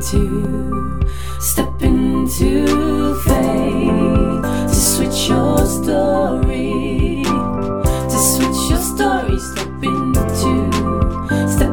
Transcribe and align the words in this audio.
into, 0.00 0.98
step 1.40 1.82
into 1.82 3.14
faith 3.14 4.42
to 4.68 4.74
switch 4.74 5.28
your 5.28 5.66
story, 5.66 7.22
to 8.08 8.18
switch 8.18 8.70
your 8.70 8.80
story, 8.80 9.38
step 9.38 9.82
into, 9.82 10.70
step. 11.48 11.70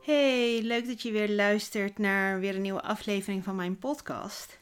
Hey, 0.00 0.60
leuk 0.62 0.86
dat 0.86 1.02
je 1.02 1.12
weer 1.12 1.30
luistert 1.30 1.98
naar 1.98 2.40
weer 2.40 2.54
een 2.54 2.62
nieuwe 2.62 2.82
aflevering 2.82 3.44
van 3.44 3.56
mijn 3.56 3.78
podcast. 3.78 4.58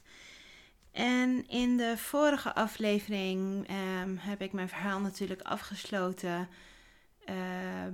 En 0.93 1.49
in 1.49 1.77
de 1.77 1.95
vorige 1.97 2.55
aflevering 2.55 3.69
ehm, 3.69 4.17
heb 4.17 4.41
ik 4.43 4.53
mijn 4.53 4.69
verhaal 4.69 5.01
natuurlijk 5.01 5.43
afgesloten 5.43 6.49
eh, 7.25 7.35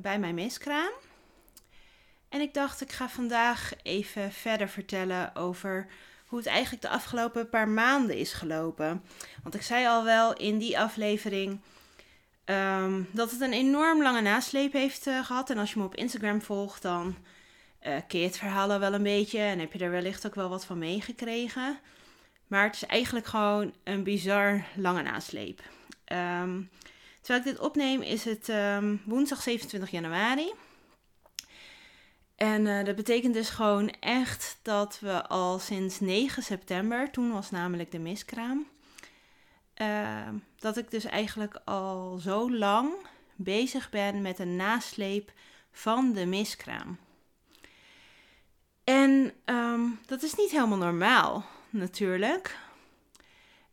bij 0.00 0.18
mijn 0.18 0.34
miskraam. 0.34 0.92
En 2.32 2.40
ik 2.40 2.54
dacht, 2.54 2.80
ik 2.80 2.92
ga 2.92 3.08
vandaag 3.08 3.72
even 3.82 4.32
verder 4.32 4.68
vertellen 4.68 5.34
over 5.36 5.86
hoe 6.26 6.38
het 6.38 6.48
eigenlijk 6.48 6.82
de 6.82 6.88
afgelopen 6.88 7.48
paar 7.48 7.68
maanden 7.68 8.16
is 8.16 8.32
gelopen. 8.32 9.02
Want 9.42 9.54
ik 9.54 9.62
zei 9.62 9.86
al 9.86 10.04
wel 10.04 10.32
in 10.32 10.58
die 10.58 10.78
aflevering 10.78 11.60
ehm, 12.44 13.02
dat 13.10 13.30
het 13.30 13.40
een 13.40 13.52
enorm 13.52 14.02
lange 14.02 14.20
nasleep 14.20 14.72
heeft 14.72 15.06
eh, 15.06 15.24
gehad. 15.24 15.50
En 15.50 15.58
als 15.58 15.72
je 15.72 15.78
me 15.78 15.84
op 15.84 15.94
Instagram 15.94 16.42
volgt, 16.42 16.82
dan 16.82 17.16
uh, 17.86 17.96
je 18.08 18.18
het 18.18 18.38
verhaal 18.38 18.70
al 18.70 18.78
wel 18.78 18.94
een 18.94 19.02
beetje 19.02 19.38
en 19.38 19.58
heb 19.58 19.72
je 19.72 19.84
er 19.84 19.90
wellicht 19.90 20.26
ook 20.26 20.34
wel 20.34 20.48
wat 20.48 20.64
van 20.64 20.78
meegekregen. 20.78 21.78
Maar 22.46 22.64
het 22.64 22.74
is 22.74 22.86
eigenlijk 22.86 23.26
gewoon 23.26 23.72
een 23.84 24.02
bizar 24.02 24.64
lange 24.76 25.02
nasleep. 25.02 25.60
Ehm, 26.04 26.60
terwijl 27.20 27.46
ik 27.46 27.52
dit 27.52 27.58
opneem 27.58 28.02
is 28.02 28.24
het 28.24 28.48
ehm, 28.48 28.96
woensdag 29.04 29.42
27 29.42 29.90
januari. 29.90 30.52
En 32.42 32.66
uh, 32.66 32.84
dat 32.84 32.96
betekent 32.96 33.34
dus 33.34 33.50
gewoon 33.50 33.90
echt 34.00 34.58
dat 34.62 34.98
we 35.00 35.26
al 35.26 35.58
sinds 35.58 36.00
9 36.00 36.42
september, 36.42 37.10
toen 37.10 37.32
was 37.32 37.50
namelijk 37.50 37.90
de 37.90 37.98
miskraam, 37.98 38.66
uh, 39.76 40.28
dat 40.58 40.76
ik 40.76 40.90
dus 40.90 41.04
eigenlijk 41.04 41.60
al 41.64 42.18
zo 42.18 42.52
lang 42.52 42.92
bezig 43.36 43.90
ben 43.90 44.22
met 44.22 44.38
een 44.38 44.56
nasleep 44.56 45.32
van 45.72 46.12
de 46.12 46.26
miskraam. 46.26 46.98
En 48.84 49.32
um, 49.44 50.00
dat 50.06 50.22
is 50.22 50.34
niet 50.34 50.50
helemaal 50.50 50.78
normaal, 50.78 51.44
natuurlijk. 51.70 52.58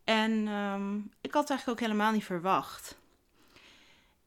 En 0.04 0.48
um, 0.48 1.12
ik 1.22 1.34
had 1.34 1.42
het 1.42 1.50
eigenlijk 1.50 1.80
ook 1.80 1.88
helemaal 1.88 2.12
niet 2.12 2.26
verwacht. 2.26 2.99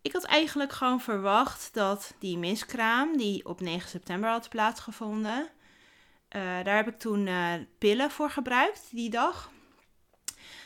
Ik 0.03 0.13
had 0.13 0.25
eigenlijk 0.25 0.73
gewoon 0.73 1.01
verwacht 1.01 1.71
dat 1.73 2.15
die 2.19 2.39
miskraam, 2.39 3.17
die 3.17 3.47
op 3.47 3.61
9 3.61 3.89
september 3.89 4.31
had 4.31 4.49
plaatsgevonden, 4.49 5.41
uh, 5.41 6.43
daar 6.43 6.77
heb 6.77 6.89
ik 6.89 6.99
toen 6.99 7.27
uh, 7.27 7.53
pillen 7.79 8.11
voor 8.11 8.31
gebruikt 8.31 8.89
die 8.91 9.11
dag. 9.11 9.51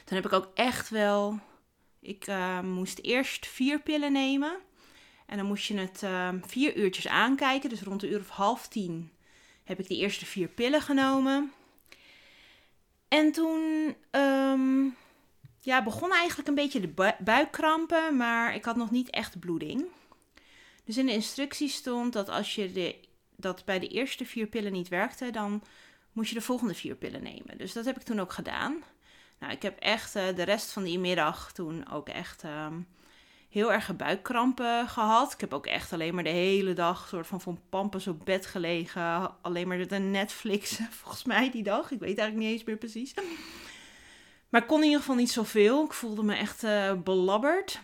Toen 0.04 0.16
heb 0.16 0.26
ik 0.26 0.32
ook 0.32 0.50
echt 0.54 0.88
wel. 0.88 1.40
Ik 2.00 2.26
uh, 2.26 2.60
moest 2.60 2.98
eerst 2.98 3.46
vier 3.46 3.80
pillen 3.80 4.12
nemen. 4.12 4.56
En 5.26 5.36
dan 5.36 5.46
moest 5.46 5.66
je 5.66 5.78
het 5.78 6.04
vier 6.46 6.76
uurtjes 6.76 7.08
aankijken. 7.08 7.68
Dus 7.68 7.82
rond 7.82 8.00
de 8.00 8.08
uur 8.08 8.20
of 8.20 8.28
half 8.28 8.68
tien 8.68 9.12
heb 9.64 9.78
ik 9.78 9.88
die 9.88 9.98
eerste 9.98 10.26
vier 10.26 10.48
pillen 10.48 10.82
genomen. 10.82 11.52
En 13.08 13.32
toen 13.32 13.96
um, 14.10 14.96
ja, 15.66 15.82
begon 15.82 16.12
eigenlijk 16.12 16.48
een 16.48 16.54
beetje 16.54 16.80
de 16.80 16.88
bu 16.88 17.10
buikkrampen, 17.18 18.16
maar 18.16 18.54
ik 18.54 18.64
had 18.64 18.76
nog 18.76 18.90
niet 18.90 19.10
echt 19.10 19.38
bloeding. 19.38 19.84
Dus 20.84 20.96
in 20.96 21.06
de 21.06 21.12
instructies 21.12 21.74
stond 21.74 22.12
dat 22.12 22.28
als 22.28 22.54
je 22.54 22.72
de, 22.72 22.96
dat 23.36 23.64
bij 23.64 23.78
de 23.78 23.88
eerste 23.88 24.24
vier 24.24 24.46
pillen 24.46 24.72
niet 24.72 24.88
werkte, 24.88 25.30
dan 25.30 25.62
moest 26.12 26.28
je 26.28 26.34
de 26.34 26.40
volgende 26.40 26.74
vier 26.74 26.94
pillen 26.94 27.22
nemen. 27.22 27.58
Dus 27.58 27.72
dat 27.72 27.84
heb 27.84 27.96
ik 27.96 28.02
toen 28.02 28.20
ook 28.20 28.32
gedaan. 28.32 28.82
Nou, 29.38 29.52
ik 29.52 29.62
heb 29.62 29.78
echt 29.78 30.16
uh, 30.16 30.22
de 30.34 30.42
rest 30.42 30.70
van 30.70 30.82
die 30.82 30.98
middag 30.98 31.52
toen 31.52 31.90
ook 31.90 32.08
echt 32.08 32.42
um, 32.42 32.86
heel 33.48 33.72
erg 33.72 33.96
buikkrampen 33.96 34.88
gehad. 34.88 35.32
Ik 35.32 35.40
heb 35.40 35.52
ook 35.52 35.66
echt 35.66 35.92
alleen 35.92 36.14
maar 36.14 36.24
de 36.24 36.30
hele 36.30 36.72
dag 36.72 37.08
soort 37.08 37.26
van 37.26 37.40
van 37.40 37.60
pampers 37.68 38.06
op 38.06 38.24
bed 38.24 38.46
gelegen. 38.46 39.42
Alleen 39.42 39.68
maar 39.68 39.86
de 39.86 39.98
Netflix, 39.98 40.78
volgens 41.00 41.24
mij, 41.24 41.50
die 41.50 41.62
dag. 41.62 41.90
Ik 41.90 41.98
weet 41.98 42.18
eigenlijk 42.18 42.36
niet 42.36 42.58
eens 42.58 42.64
meer 42.64 42.76
precies. 42.76 43.14
Maar 44.56 44.64
ik 44.64 44.70
kon 44.70 44.80
in 44.80 44.86
ieder 44.86 45.00
geval 45.00 45.16
niet 45.16 45.30
zoveel. 45.30 45.84
Ik 45.84 45.92
voelde 45.92 46.22
me 46.22 46.34
echt 46.34 46.64
uh, 46.64 46.92
belabberd. 46.92 47.80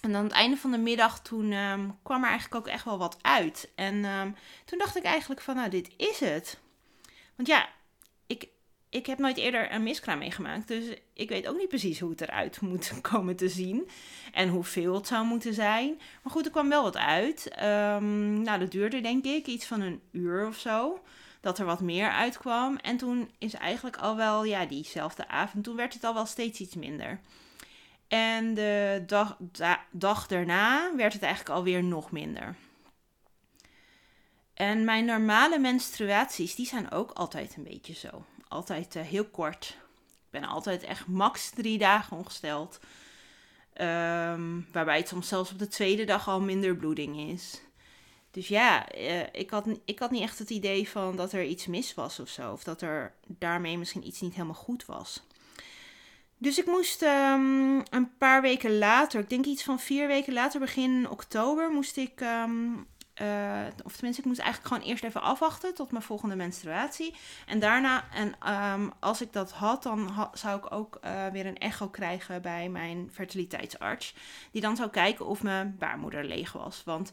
En 0.00 0.16
aan 0.16 0.24
het 0.24 0.32
einde 0.32 0.56
van 0.56 0.70
de 0.70 0.78
middag 0.78 1.22
toen 1.22 1.52
um, 1.52 1.98
kwam 2.02 2.22
er 2.22 2.28
eigenlijk 2.28 2.66
ook 2.66 2.72
echt 2.72 2.84
wel 2.84 2.98
wat 2.98 3.18
uit. 3.22 3.70
En 3.74 4.04
um, 4.04 4.36
toen 4.64 4.78
dacht 4.78 4.96
ik 4.96 5.02
eigenlijk 5.02 5.40
van, 5.40 5.54
nou, 5.56 5.70
dit 5.70 5.90
is 5.96 6.20
het. 6.20 6.58
Want 7.36 7.48
ja, 7.48 7.68
ik, 8.26 8.48
ik 8.88 9.06
heb 9.06 9.18
nooit 9.18 9.36
eerder 9.36 9.72
een 9.72 9.82
miskraam 9.82 10.18
meegemaakt. 10.18 10.68
Dus 10.68 10.84
ik 11.12 11.28
weet 11.28 11.48
ook 11.48 11.56
niet 11.56 11.68
precies 11.68 12.00
hoe 12.00 12.10
het 12.10 12.20
eruit 12.20 12.60
moet 12.70 13.00
komen 13.00 13.36
te 13.36 13.48
zien. 13.48 13.88
En 14.32 14.48
hoeveel 14.48 14.94
het 14.94 15.06
zou 15.06 15.26
moeten 15.26 15.54
zijn. 15.54 16.00
Maar 16.22 16.32
goed, 16.32 16.44
er 16.44 16.50
kwam 16.50 16.68
wel 16.68 16.82
wat 16.82 16.96
uit. 16.96 17.50
Um, 17.62 18.42
nou, 18.42 18.58
dat 18.58 18.70
duurde 18.70 19.00
denk 19.00 19.24
ik 19.24 19.46
iets 19.46 19.66
van 19.66 19.80
een 19.80 20.00
uur 20.12 20.46
of 20.46 20.58
zo. 20.58 21.00
Dat 21.40 21.58
er 21.58 21.64
wat 21.64 21.80
meer 21.80 22.10
uitkwam. 22.10 22.76
En 22.76 22.96
toen 22.96 23.30
is 23.38 23.54
eigenlijk 23.54 23.96
al 23.96 24.16
wel, 24.16 24.44
ja, 24.44 24.66
diezelfde 24.66 25.28
avond. 25.28 25.64
Toen 25.64 25.76
werd 25.76 25.94
het 25.94 26.04
al 26.04 26.14
wel 26.14 26.26
steeds 26.26 26.60
iets 26.60 26.74
minder. 26.74 27.20
En 28.08 28.54
de 28.54 29.02
dag, 29.06 29.36
da, 29.38 29.84
dag 29.90 30.26
daarna 30.26 30.96
werd 30.96 31.12
het 31.12 31.22
eigenlijk 31.22 31.54
alweer 31.54 31.82
nog 31.82 32.10
minder. 32.10 32.54
En 34.54 34.84
mijn 34.84 35.04
normale 35.04 35.58
menstruaties, 35.58 36.54
die 36.54 36.66
zijn 36.66 36.90
ook 36.90 37.10
altijd 37.10 37.56
een 37.56 37.62
beetje 37.62 37.94
zo 37.94 38.24
altijd 38.48 38.96
uh, 38.96 39.02
heel 39.02 39.24
kort. 39.24 39.76
Ik 40.00 40.30
ben 40.30 40.44
altijd 40.44 40.82
echt 40.82 41.06
max 41.06 41.50
drie 41.50 41.78
dagen 41.78 42.16
ongesteld. 42.16 42.80
Um, 43.80 44.66
waarbij 44.72 44.96
het 44.96 45.08
soms 45.08 45.28
zelfs 45.28 45.52
op 45.52 45.58
de 45.58 45.68
tweede 45.68 46.04
dag 46.04 46.28
al 46.28 46.40
minder 46.40 46.76
bloeding 46.76 47.16
is. 47.16 47.60
Dus 48.30 48.48
ja, 48.48 48.94
uh, 48.96 49.20
ik, 49.32 49.50
had, 49.50 49.66
ik 49.84 49.98
had 49.98 50.10
niet 50.10 50.22
echt 50.22 50.38
het 50.38 50.50
idee 50.50 50.88
van 50.88 51.16
dat 51.16 51.32
er 51.32 51.44
iets 51.44 51.66
mis 51.66 51.94
was 51.94 52.20
of 52.20 52.28
zo. 52.28 52.52
Of 52.52 52.64
dat 52.64 52.82
er 52.82 53.14
daarmee 53.26 53.78
misschien 53.78 54.06
iets 54.06 54.20
niet 54.20 54.34
helemaal 54.34 54.54
goed 54.54 54.86
was. 54.86 55.26
Dus 56.38 56.58
ik 56.58 56.66
moest 56.66 57.02
um, 57.02 57.82
een 57.90 58.16
paar 58.18 58.42
weken 58.42 58.78
later, 58.78 59.20
ik 59.20 59.28
denk 59.28 59.44
iets 59.44 59.62
van 59.62 59.80
vier 59.80 60.06
weken 60.06 60.32
later, 60.32 60.60
begin 60.60 61.10
oktober, 61.10 61.70
moest 61.70 61.96
ik 61.96 62.20
um, 62.20 62.86
uh, 63.22 63.66
of 63.84 63.92
tenminste, 63.92 64.22
ik 64.22 64.28
moest 64.28 64.40
eigenlijk 64.40 64.74
gewoon 64.74 64.90
eerst 64.90 65.04
even 65.04 65.22
afwachten 65.22 65.74
tot 65.74 65.90
mijn 65.90 66.04
volgende 66.04 66.36
menstruatie. 66.36 67.14
En 67.46 67.58
daarna, 67.58 68.04
en 68.12 68.54
um, 68.54 68.92
als 69.00 69.20
ik 69.20 69.32
dat 69.32 69.52
had, 69.52 69.82
dan 69.82 70.30
zou 70.32 70.58
ik 70.58 70.72
ook 70.72 70.98
uh, 71.04 71.26
weer 71.26 71.46
een 71.46 71.58
echo 71.58 71.88
krijgen 71.88 72.42
bij 72.42 72.68
mijn 72.68 73.10
fertiliteitsarts. 73.12 74.14
Die 74.50 74.62
dan 74.62 74.76
zou 74.76 74.90
kijken 74.90 75.26
of 75.26 75.42
mijn 75.42 75.76
baarmoeder 75.78 76.24
leeg 76.24 76.52
was. 76.52 76.82
Want 76.84 77.12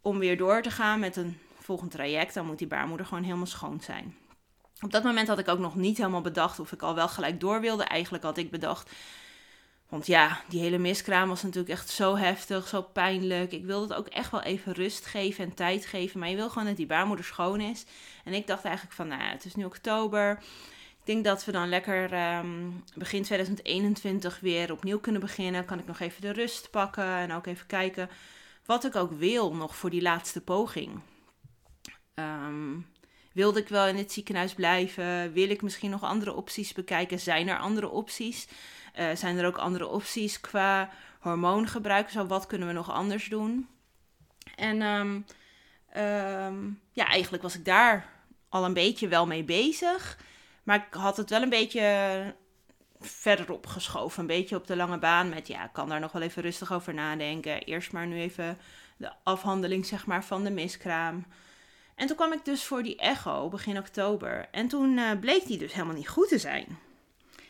om 0.00 0.18
weer 0.18 0.36
door 0.36 0.62
te 0.62 0.70
gaan 0.70 1.00
met 1.00 1.16
een 1.16 1.38
volgend 1.58 1.90
traject, 1.90 2.34
dan 2.34 2.46
moet 2.46 2.58
die 2.58 2.66
baarmoeder 2.66 3.06
gewoon 3.06 3.22
helemaal 3.22 3.46
schoon 3.46 3.80
zijn. 3.80 4.16
Op 4.80 4.90
dat 4.90 5.02
moment 5.02 5.28
had 5.28 5.38
ik 5.38 5.48
ook 5.48 5.58
nog 5.58 5.74
niet 5.74 5.96
helemaal 5.96 6.20
bedacht 6.20 6.60
of 6.60 6.72
ik 6.72 6.82
al 6.82 6.94
wel 6.94 7.08
gelijk 7.08 7.40
door 7.40 7.60
wilde. 7.60 7.84
Eigenlijk 7.84 8.24
had 8.24 8.36
ik 8.36 8.50
bedacht, 8.50 8.90
want 9.88 10.06
ja, 10.06 10.40
die 10.48 10.60
hele 10.60 10.78
miskraam 10.78 11.28
was 11.28 11.42
natuurlijk 11.42 11.72
echt 11.72 11.88
zo 11.88 12.16
heftig, 12.16 12.68
zo 12.68 12.82
pijnlijk. 12.82 13.52
Ik 13.52 13.64
wilde 13.64 13.86
het 13.86 13.96
ook 13.96 14.08
echt 14.08 14.30
wel 14.30 14.42
even 14.42 14.72
rust 14.72 15.06
geven 15.06 15.44
en 15.44 15.54
tijd 15.54 15.86
geven. 15.86 16.20
Maar 16.20 16.28
je 16.28 16.36
wil 16.36 16.50
gewoon 16.50 16.68
dat 16.68 16.76
die 16.76 16.86
baarmoeder 16.86 17.24
schoon 17.24 17.60
is. 17.60 17.84
En 18.24 18.32
ik 18.32 18.46
dacht 18.46 18.64
eigenlijk 18.64 18.94
van, 18.94 19.08
nou 19.08 19.22
het 19.22 19.44
is 19.44 19.54
nu 19.54 19.64
oktober. 19.64 20.38
Ik 21.00 21.06
denk 21.06 21.24
dat 21.24 21.44
we 21.44 21.52
dan 21.52 21.68
lekker 21.68 22.36
um, 22.36 22.84
begin 22.94 23.22
2021 23.22 24.40
weer 24.40 24.72
opnieuw 24.72 25.00
kunnen 25.00 25.20
beginnen. 25.20 25.64
Kan 25.64 25.78
ik 25.78 25.86
nog 25.86 26.00
even 26.00 26.20
de 26.20 26.32
rust 26.32 26.70
pakken 26.70 27.16
en 27.16 27.32
ook 27.32 27.46
even 27.46 27.66
kijken 27.66 28.10
wat 28.70 28.84
ik 28.84 28.96
ook 28.96 29.12
wil 29.12 29.54
nog 29.54 29.76
voor 29.76 29.90
die 29.90 30.02
laatste 30.02 30.40
poging. 30.40 31.00
Um, 32.14 32.86
wilde 33.32 33.60
ik 33.60 33.68
wel 33.68 33.86
in 33.86 33.96
het 33.96 34.12
ziekenhuis 34.12 34.54
blijven? 34.54 35.32
Wil 35.32 35.50
ik 35.50 35.62
misschien 35.62 35.90
nog 35.90 36.02
andere 36.02 36.32
opties 36.32 36.72
bekijken? 36.72 37.20
Zijn 37.20 37.48
er 37.48 37.58
andere 37.58 37.88
opties? 37.88 38.48
Uh, 38.98 39.14
zijn 39.14 39.38
er 39.38 39.46
ook 39.46 39.58
andere 39.58 39.86
opties 39.86 40.40
qua 40.40 40.90
hormoongebruik? 41.20 42.10
Zo, 42.10 42.26
wat 42.26 42.46
kunnen 42.46 42.68
we 42.68 42.74
nog 42.74 42.90
anders 42.90 43.28
doen? 43.28 43.68
En 44.56 44.82
um, 44.82 45.24
um, 45.96 46.80
ja, 46.92 47.06
eigenlijk 47.06 47.42
was 47.42 47.54
ik 47.54 47.64
daar 47.64 48.08
al 48.48 48.64
een 48.64 48.74
beetje 48.74 49.08
wel 49.08 49.26
mee 49.26 49.44
bezig. 49.44 50.18
Maar 50.62 50.76
ik 50.76 50.94
had 50.94 51.16
het 51.16 51.30
wel 51.30 51.42
een 51.42 51.48
beetje 51.48 52.34
verderop 53.00 53.66
geschoven. 53.66 54.20
Een 54.20 54.26
beetje 54.26 54.56
op 54.56 54.66
de 54.66 54.76
lange 54.76 54.98
baan 54.98 55.28
met, 55.28 55.48
ja, 55.48 55.64
ik 55.64 55.72
kan 55.72 55.88
daar 55.88 56.00
nog 56.00 56.12
wel 56.12 56.22
even 56.22 56.42
rustig 56.42 56.72
over 56.72 56.94
nadenken. 56.94 57.62
Eerst 57.62 57.92
maar 57.92 58.06
nu 58.06 58.20
even 58.20 58.58
de 58.96 59.12
afhandeling, 59.22 59.86
zeg 59.86 60.06
maar, 60.06 60.24
van 60.24 60.44
de 60.44 60.50
miskraam. 60.50 61.24
En 61.94 62.06
toen 62.06 62.16
kwam 62.16 62.32
ik 62.32 62.44
dus 62.44 62.64
voor 62.64 62.82
die 62.82 62.96
echo 62.96 63.48
begin 63.48 63.78
oktober. 63.78 64.48
En 64.50 64.68
toen 64.68 64.98
uh, 64.98 65.10
bleek 65.20 65.46
die 65.46 65.58
dus 65.58 65.72
helemaal 65.72 65.94
niet 65.94 66.08
goed 66.08 66.28
te 66.28 66.38
zijn. 66.38 66.78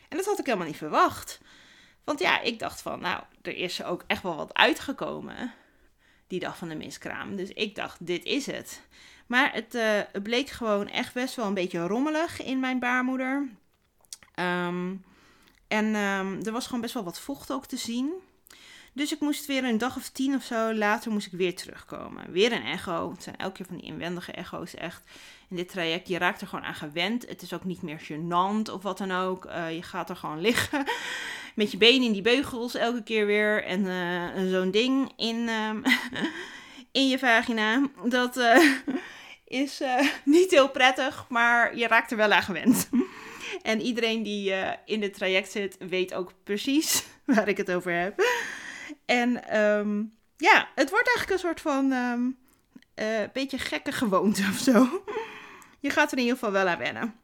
En 0.08 0.17
dat 0.17 0.26
had 0.26 0.38
ik 0.38 0.47
helemaal 0.47 0.67
niet 0.67 0.76
verwacht. 0.76 1.41
Want 2.05 2.20
ja, 2.20 2.41
ik 2.41 2.58
dacht 2.58 2.82
van, 2.82 3.00
nou, 3.00 3.23
er 3.43 3.56
is 3.56 3.82
ook 3.82 4.05
echt 4.06 4.23
wel 4.23 4.37
wat 4.37 4.55
uitgekomen 4.55 5.52
die 6.26 6.41
dag 6.41 6.56
van 6.56 6.69
de 6.69 6.75
miskraam. 6.75 7.37
Dus 7.37 7.49
ik 7.49 7.75
dacht, 7.75 8.06
dit 8.06 8.25
is 8.25 8.47
het. 8.47 8.82
Maar 9.26 9.52
het, 9.52 9.75
uh, 9.75 10.23
bleek 10.23 10.49
gewoon 10.49 10.88
echt 10.88 11.14
best 11.14 11.35
wel 11.35 11.47
een 11.47 11.55
beetje 11.55 11.87
rommelig 11.87 12.43
in 12.43 12.61
mijn 12.61 12.79
baarmoeder. 12.79 13.49
Ehm, 14.35 14.94
en 15.70 15.94
ehm, 15.94 16.40
er 16.43 16.52
was 16.52 16.64
gewoon 16.67 16.81
best 16.81 16.94
wel 16.94 17.05
wat 17.05 17.20
vocht 17.20 17.52
ook 17.52 17.67
te 17.67 17.76
zien. 17.76 18.12
Dus 18.93 19.12
ik 19.12 19.20
moest 19.20 19.46
weer 19.46 19.64
een 19.64 19.78
dag 19.78 19.96
of 19.96 20.08
tien 20.08 20.34
of 20.34 20.43
zo 20.43 20.75
later 20.75 21.12
moest 21.12 21.26
ik 21.26 21.32
weer 21.32 21.56
terugkomen. 21.56 22.32
Weer 22.32 22.52
een 22.52 22.64
echo. 22.64 23.11
Het 23.11 23.22
zijn 23.22 23.37
elke 23.37 23.56
keer 23.56 23.67
van 23.67 23.76
die 23.76 23.87
inwendige 23.87 24.32
echo's 24.32 24.75
echt. 24.75 25.02
In 25.49 25.56
dit 25.56 25.69
traject, 25.69 26.08
je 26.08 26.19
raakt 26.19 26.40
er 26.40 26.46
gewoon 26.46 26.64
aan 26.64 26.75
gewend. 26.75 27.28
Het 27.28 27.43
is 27.43 27.52
ook 27.52 27.64
niet 27.64 27.82
meer 27.82 28.00
gênant 28.00 28.72
of 28.72 28.82
wat 28.82 28.99
dan 28.99 29.12
ook. 29.12 29.44
Uh, 29.44 29.75
je 29.75 29.82
gaat 29.82 30.11
er 30.11 30.17
gewoon 30.17 30.40
liggen 30.50 30.84
met 31.55 31.70
je 31.70 31.76
benen 31.76 32.06
in 32.06 32.12
die 32.12 32.23
beugels 32.23 32.75
elke 32.75 33.02
keer 33.02 33.26
weer. 33.26 33.64
En 33.64 33.81
uh, 33.81 34.50
zo'n 34.50 34.70
ding 34.70 35.12
in, 35.16 35.49
um, 35.49 35.82
in 37.00 37.08
je 37.08 37.19
vagina. 37.19 37.88
Dat 38.05 38.37
uh, 38.37 38.70
is 39.44 39.82
niet 40.25 40.50
heel 40.50 40.70
prettig, 40.70 41.26
maar 41.28 41.76
je 41.76 41.87
raakt 41.87 42.11
er 42.11 42.16
wel 42.16 42.32
aan 42.32 42.43
gewend. 42.43 42.88
En 43.62 43.81
iedereen 43.81 44.23
die 44.23 44.55
in 44.85 45.02
het 45.02 45.14
traject 45.14 45.50
zit, 45.50 45.76
weet 45.79 46.14
ook 46.14 46.32
precies 46.44 47.05
waar 47.25 47.49
ik 47.49 47.56
het 47.56 47.70
over 47.70 47.93
heb. 47.93 48.23
En 49.05 49.61
um, 49.61 50.14
ja, 50.37 50.69
het 50.75 50.91
wordt 50.91 51.08
eigenlijk 51.17 51.31
een 51.31 51.49
soort 51.49 51.61
van 51.61 51.93
um, 51.93 52.38
uh, 52.94 53.06
beetje 53.32 53.58
gekke 53.58 53.93
gewoonte 53.93 54.43
of 54.50 54.58
zo. 54.58 55.05
Je 55.81 55.91
gaat 55.91 56.12
er 56.12 56.19
in 56.19 56.25
ieder 56.25 56.38
geval 56.38 56.52
wel 56.52 56.69
aan 56.69 56.79
wennen. 56.79 57.14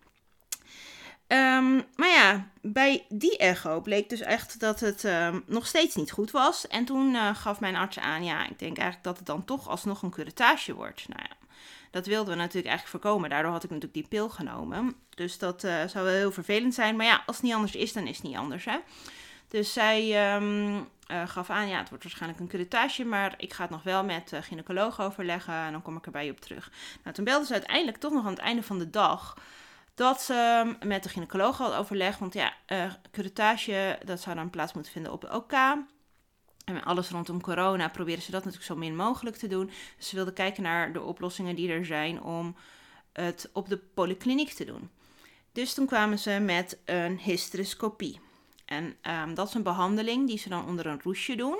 Um, 1.28 1.84
maar 1.96 2.08
ja, 2.08 2.50
bij 2.60 3.06
die 3.08 3.36
echo 3.36 3.80
bleek 3.80 4.08
dus 4.08 4.20
echt 4.20 4.60
dat 4.60 4.80
het 4.80 5.08
nog 5.46 5.66
steeds 5.66 5.94
niet 5.94 6.10
goed 6.12 6.30
was. 6.30 6.66
En 6.66 6.84
toen 6.84 7.14
uh, 7.14 7.34
gaf 7.34 7.60
mijn 7.60 7.76
arts 7.76 7.98
aan, 7.98 8.24
ja, 8.24 8.48
ik 8.48 8.58
denk 8.58 8.76
eigenlijk 8.78 9.02
dat 9.02 9.16
het 9.16 9.26
dan 9.26 9.44
toch 9.44 9.68
alsnog 9.68 10.02
een 10.02 10.10
curettage 10.10 10.74
wordt. 10.74 11.08
Nou 11.08 11.22
ja, 11.28 11.35
dat 11.96 12.06
wilden 12.06 12.32
we 12.34 12.40
natuurlijk 12.40 12.66
eigenlijk 12.66 13.04
voorkomen. 13.04 13.30
Daardoor 13.30 13.52
had 13.52 13.64
ik 13.64 13.70
natuurlijk 13.70 13.94
die 13.94 14.08
pil 14.08 14.28
genomen. 14.28 14.94
Dus 15.10 15.38
dat 15.38 15.64
uh, 15.64 15.86
zou 15.86 16.04
wel 16.04 16.14
heel 16.14 16.32
vervelend 16.32 16.74
zijn. 16.74 16.96
Maar 16.96 17.06
ja, 17.06 17.22
als 17.26 17.36
het 17.36 17.44
niet 17.44 17.54
anders 17.54 17.74
is, 17.74 17.92
dan 17.92 18.06
is 18.06 18.16
het 18.16 18.26
niet 18.26 18.36
anders, 18.36 18.64
hè. 18.64 18.78
Dus 19.48 19.72
zij 19.72 20.34
um, 20.34 20.74
uh, 21.10 21.26
gaf 21.26 21.50
aan, 21.50 21.68
ja, 21.68 21.78
het 21.78 21.88
wordt 21.88 22.04
waarschijnlijk 22.04 22.40
een 22.40 22.48
curettage, 22.48 23.04
maar 23.04 23.34
ik 23.36 23.52
ga 23.52 23.62
het 23.62 23.70
nog 23.70 23.82
wel 23.82 24.04
met 24.04 24.28
de 24.28 24.42
gynaecoloog 24.42 25.00
overleggen 25.00 25.54
en 25.54 25.72
dan 25.72 25.82
kom 25.82 25.96
ik 25.96 26.06
erbij 26.06 26.30
op 26.30 26.40
terug. 26.40 26.70
Nou, 27.02 27.14
toen 27.14 27.24
belde 27.24 27.46
ze 27.46 27.52
uiteindelijk 27.52 27.96
toch 27.96 28.12
nog 28.12 28.24
aan 28.24 28.30
het 28.30 28.38
einde 28.38 28.62
van 28.62 28.78
de 28.78 28.90
dag 28.90 29.36
dat 29.94 30.22
ze 30.22 30.72
met 30.84 31.02
de 31.02 31.08
gynaecoloog 31.08 31.58
had 31.58 31.74
overlegd, 31.74 32.18
want 32.18 32.34
ja, 32.34 32.52
uh, 32.66 32.92
curettage, 33.10 33.98
dat 34.04 34.20
zou 34.20 34.36
dan 34.36 34.50
plaats 34.50 34.72
moeten 34.72 34.92
vinden 34.92 35.12
op 35.12 35.20
de 35.20 35.34
OK. 35.34 35.52
En 36.66 36.84
alles 36.84 37.10
rondom 37.10 37.40
corona 37.40 37.88
proberen 37.88 38.22
ze 38.22 38.30
dat 38.30 38.44
natuurlijk 38.44 38.72
zo 38.72 38.76
min 38.76 38.96
mogelijk 38.96 39.36
te 39.36 39.46
doen. 39.46 39.70
Dus 39.96 40.08
ze 40.08 40.14
wilden 40.14 40.34
kijken 40.34 40.62
naar 40.62 40.92
de 40.92 41.02
oplossingen 41.02 41.56
die 41.56 41.70
er 41.70 41.84
zijn 41.84 42.22
om 42.22 42.56
het 43.12 43.50
op 43.52 43.68
de 43.68 43.76
polykliniek 43.76 44.52
te 44.52 44.64
doen. 44.64 44.90
Dus 45.52 45.74
toen 45.74 45.86
kwamen 45.86 46.18
ze 46.18 46.30
met 46.30 46.78
een 46.84 47.18
hysteroscopie. 47.18 48.20
En 48.64 48.96
um, 49.02 49.34
dat 49.34 49.48
is 49.48 49.54
een 49.54 49.62
behandeling 49.62 50.26
die 50.26 50.38
ze 50.38 50.48
dan 50.48 50.66
onder 50.66 50.86
een 50.86 51.00
roesje 51.02 51.36
doen. 51.36 51.58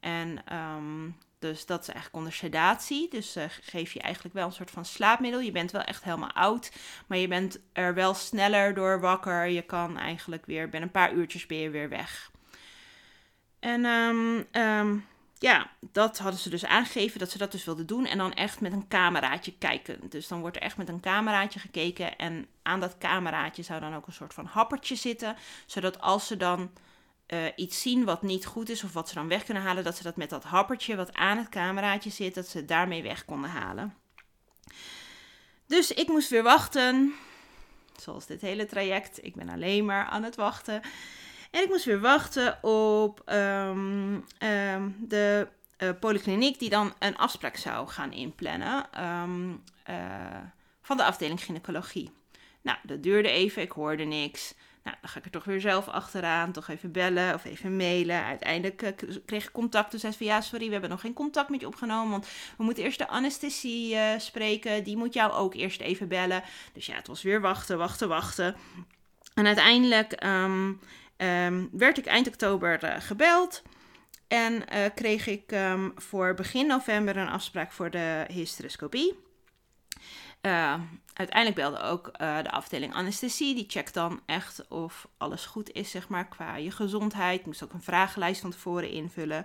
En 0.00 0.56
um, 0.56 1.16
dus 1.38 1.66
dat 1.66 1.80
is 1.80 1.88
eigenlijk 1.88 2.16
onder 2.16 2.32
sedatie. 2.32 3.10
Dus 3.10 3.36
uh, 3.36 3.44
geef 3.48 3.92
je 3.92 4.00
eigenlijk 4.00 4.34
wel 4.34 4.46
een 4.46 4.52
soort 4.52 4.70
van 4.70 4.84
slaapmiddel. 4.84 5.40
Je 5.40 5.52
bent 5.52 5.70
wel 5.70 5.82
echt 5.82 6.04
helemaal 6.04 6.32
oud, 6.32 6.72
maar 7.06 7.18
je 7.18 7.28
bent 7.28 7.58
er 7.72 7.94
wel 7.94 8.14
sneller 8.14 8.74
door 8.74 9.00
wakker. 9.00 9.46
Je 9.46 9.62
kan 9.62 9.98
eigenlijk 9.98 10.46
weer, 10.46 10.62
binnen 10.68 10.82
een 10.82 10.90
paar 10.90 11.12
uurtjes 11.12 11.46
ben 11.46 11.58
je 11.58 11.70
weer 11.70 11.88
weg. 11.88 12.31
En 13.62 13.84
um, 13.84 15.06
ja, 15.38 15.70
dat 15.80 16.18
hadden 16.18 16.40
ze 16.40 16.50
dus 16.50 16.64
aangegeven 16.64 17.18
dat 17.18 17.30
ze 17.30 17.38
dat 17.38 17.52
dus 17.52 17.64
wilden 17.64 17.86
doen. 17.86 18.06
En 18.06 18.18
dan 18.18 18.32
echt 18.32 18.60
met 18.60 18.72
een 18.72 18.88
cameraatje 18.88 19.54
kijken. 19.58 20.00
Dus 20.08 20.28
dan 20.28 20.40
wordt 20.40 20.56
er 20.56 20.62
echt 20.62 20.76
met 20.76 20.88
een 20.88 21.00
cameraatje 21.00 21.58
gekeken. 21.58 22.16
En 22.16 22.46
aan 22.62 22.80
dat 22.80 22.98
cameraatje 22.98 23.62
zou 23.62 23.80
dan 23.80 23.94
ook 23.94 24.06
een 24.06 24.12
soort 24.12 24.34
van 24.34 24.44
happertje 24.46 24.94
zitten. 24.94 25.36
Zodat 25.66 26.00
als 26.00 26.26
ze 26.26 26.36
dan 26.36 26.70
uh, 27.28 27.46
iets 27.56 27.82
zien 27.82 28.04
wat 28.04 28.22
niet 28.22 28.46
goed 28.46 28.68
is 28.68 28.84
of 28.84 28.92
wat 28.92 29.08
ze 29.08 29.14
dan 29.14 29.28
weg 29.28 29.44
kunnen 29.44 29.62
halen, 29.62 29.84
dat 29.84 29.96
ze 29.96 30.02
dat 30.02 30.16
met 30.16 30.30
dat 30.30 30.44
happertje 30.44 30.96
wat 30.96 31.14
aan 31.14 31.38
het 31.38 31.48
cameraatje 31.48 32.10
zit, 32.10 32.34
dat 32.34 32.48
ze 32.48 32.64
daarmee 32.64 33.02
weg 33.02 33.24
konden 33.24 33.50
halen. 33.50 33.94
Dus 35.66 35.92
ik 35.92 36.08
moest 36.08 36.28
weer 36.28 36.42
wachten. 36.42 37.14
Zoals 38.00 38.26
dit 38.26 38.40
hele 38.40 38.66
traject. 38.66 39.24
Ik 39.24 39.34
ben 39.34 39.48
alleen 39.48 39.84
maar 39.84 40.04
aan 40.04 40.22
het 40.22 40.36
wachten. 40.36 40.82
En 41.52 41.62
ik 41.62 41.68
moest 41.68 41.84
weer 41.84 42.00
wachten 42.00 42.64
op 42.64 43.22
um, 43.32 44.24
um, 44.38 44.96
de 44.98 45.48
uh, 45.78 45.90
polykliniek 46.00 46.58
die 46.58 46.70
dan 46.70 46.94
een 46.98 47.16
afspraak 47.16 47.56
zou 47.56 47.88
gaan 47.88 48.12
inplannen 48.12 48.86
um, 49.04 49.62
uh, 49.90 49.96
van 50.82 50.96
de 50.96 51.04
afdeling 51.04 51.40
gynaecologie. 51.44 52.10
Nou, 52.62 52.78
dat 52.82 53.02
duurde 53.02 53.28
even, 53.28 53.62
ik 53.62 53.70
hoorde 53.72 54.04
niks. 54.04 54.54
Nou, 54.84 54.96
dan 55.00 55.10
ga 55.10 55.18
ik 55.18 55.24
er 55.24 55.30
toch 55.30 55.44
weer 55.44 55.60
zelf 55.60 55.88
achteraan, 55.88 56.52
toch 56.52 56.68
even 56.68 56.92
bellen 56.92 57.34
of 57.34 57.44
even 57.44 57.76
mailen. 57.76 58.24
Uiteindelijk 58.24 58.82
uh, 58.82 58.90
kreeg 59.26 59.44
ik 59.44 59.52
contact. 59.52 59.90
Toen 59.90 60.00
zei 60.00 60.12
ze 60.12 60.18
van 60.18 60.26
ja, 60.26 60.40
sorry, 60.40 60.66
we 60.66 60.72
hebben 60.72 60.90
nog 60.90 61.00
geen 61.00 61.12
contact 61.12 61.48
met 61.48 61.60
je 61.60 61.66
opgenomen. 61.66 62.10
Want 62.10 62.28
we 62.56 62.64
moeten 62.64 62.84
eerst 62.84 62.98
de 62.98 63.08
anesthesie 63.08 63.96
spreken. 64.18 64.84
Die 64.84 64.96
moet 64.96 65.14
jou 65.14 65.32
ook 65.32 65.54
eerst 65.54 65.80
even 65.80 66.08
bellen. 66.08 66.42
Dus 66.72 66.86
ja, 66.86 66.94
het 66.94 67.06
was 67.06 67.22
weer 67.22 67.40
wachten, 67.40 67.78
wachten, 67.78 68.08
wachten. 68.08 68.56
En 69.34 69.46
uiteindelijk 69.46 70.24
um, 71.22 71.68
werd 71.72 71.98
ik 71.98 72.06
eind 72.06 72.26
oktober 72.26 72.84
uh, 72.84 72.94
gebeld. 72.98 73.62
En 74.28 74.52
uh, 74.52 74.84
kreeg 74.94 75.26
ik 75.26 75.52
um, 75.52 75.92
voor 75.96 76.34
begin 76.34 76.66
november 76.66 77.16
een 77.16 77.28
afspraak 77.28 77.72
voor 77.72 77.90
de 77.90 78.24
hysteroscopie. 78.28 79.18
Uh, 80.42 80.74
uiteindelijk 81.12 81.54
belde 81.56 81.80
ook 81.80 82.06
uh, 82.06 82.42
de 82.42 82.50
afdeling 82.50 82.94
anesthesie. 82.94 83.54
Die 83.54 83.64
checkt 83.68 83.94
dan 83.94 84.20
echt 84.26 84.68
of 84.68 85.08
alles 85.16 85.46
goed 85.46 85.70
is, 85.72 85.90
zeg 85.90 86.08
maar, 86.08 86.28
qua 86.28 86.56
je 86.56 86.70
gezondheid. 86.70 87.40
Ik 87.40 87.46
moest 87.46 87.64
ook 87.64 87.72
een 87.72 87.82
vragenlijst 87.82 88.40
van 88.40 88.50
tevoren 88.50 88.90
invullen. 88.90 89.44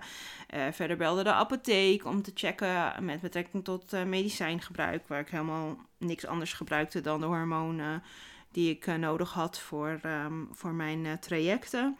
Verder 0.70 0.96
belde 0.96 1.22
de 1.22 1.32
apotheek 1.32 2.04
om 2.04 2.22
te 2.22 2.30
checken 2.34 3.04
met 3.04 3.20
betrekking 3.20 3.64
tot 3.64 4.04
medicijngebruik. 4.06 5.08
Waar 5.08 5.20
ik 5.20 5.28
helemaal 5.28 5.76
niks 5.98 6.26
anders 6.26 6.52
gebruikte 6.52 7.00
dan 7.00 7.20
de 7.20 7.26
hormonen 7.26 8.02
die 8.50 8.70
ik 8.70 8.86
nodig 8.86 9.32
had 9.32 9.58
voor, 9.58 10.00
um, 10.04 10.48
voor 10.52 10.74
mijn 10.74 11.18
trajecten. 11.20 11.96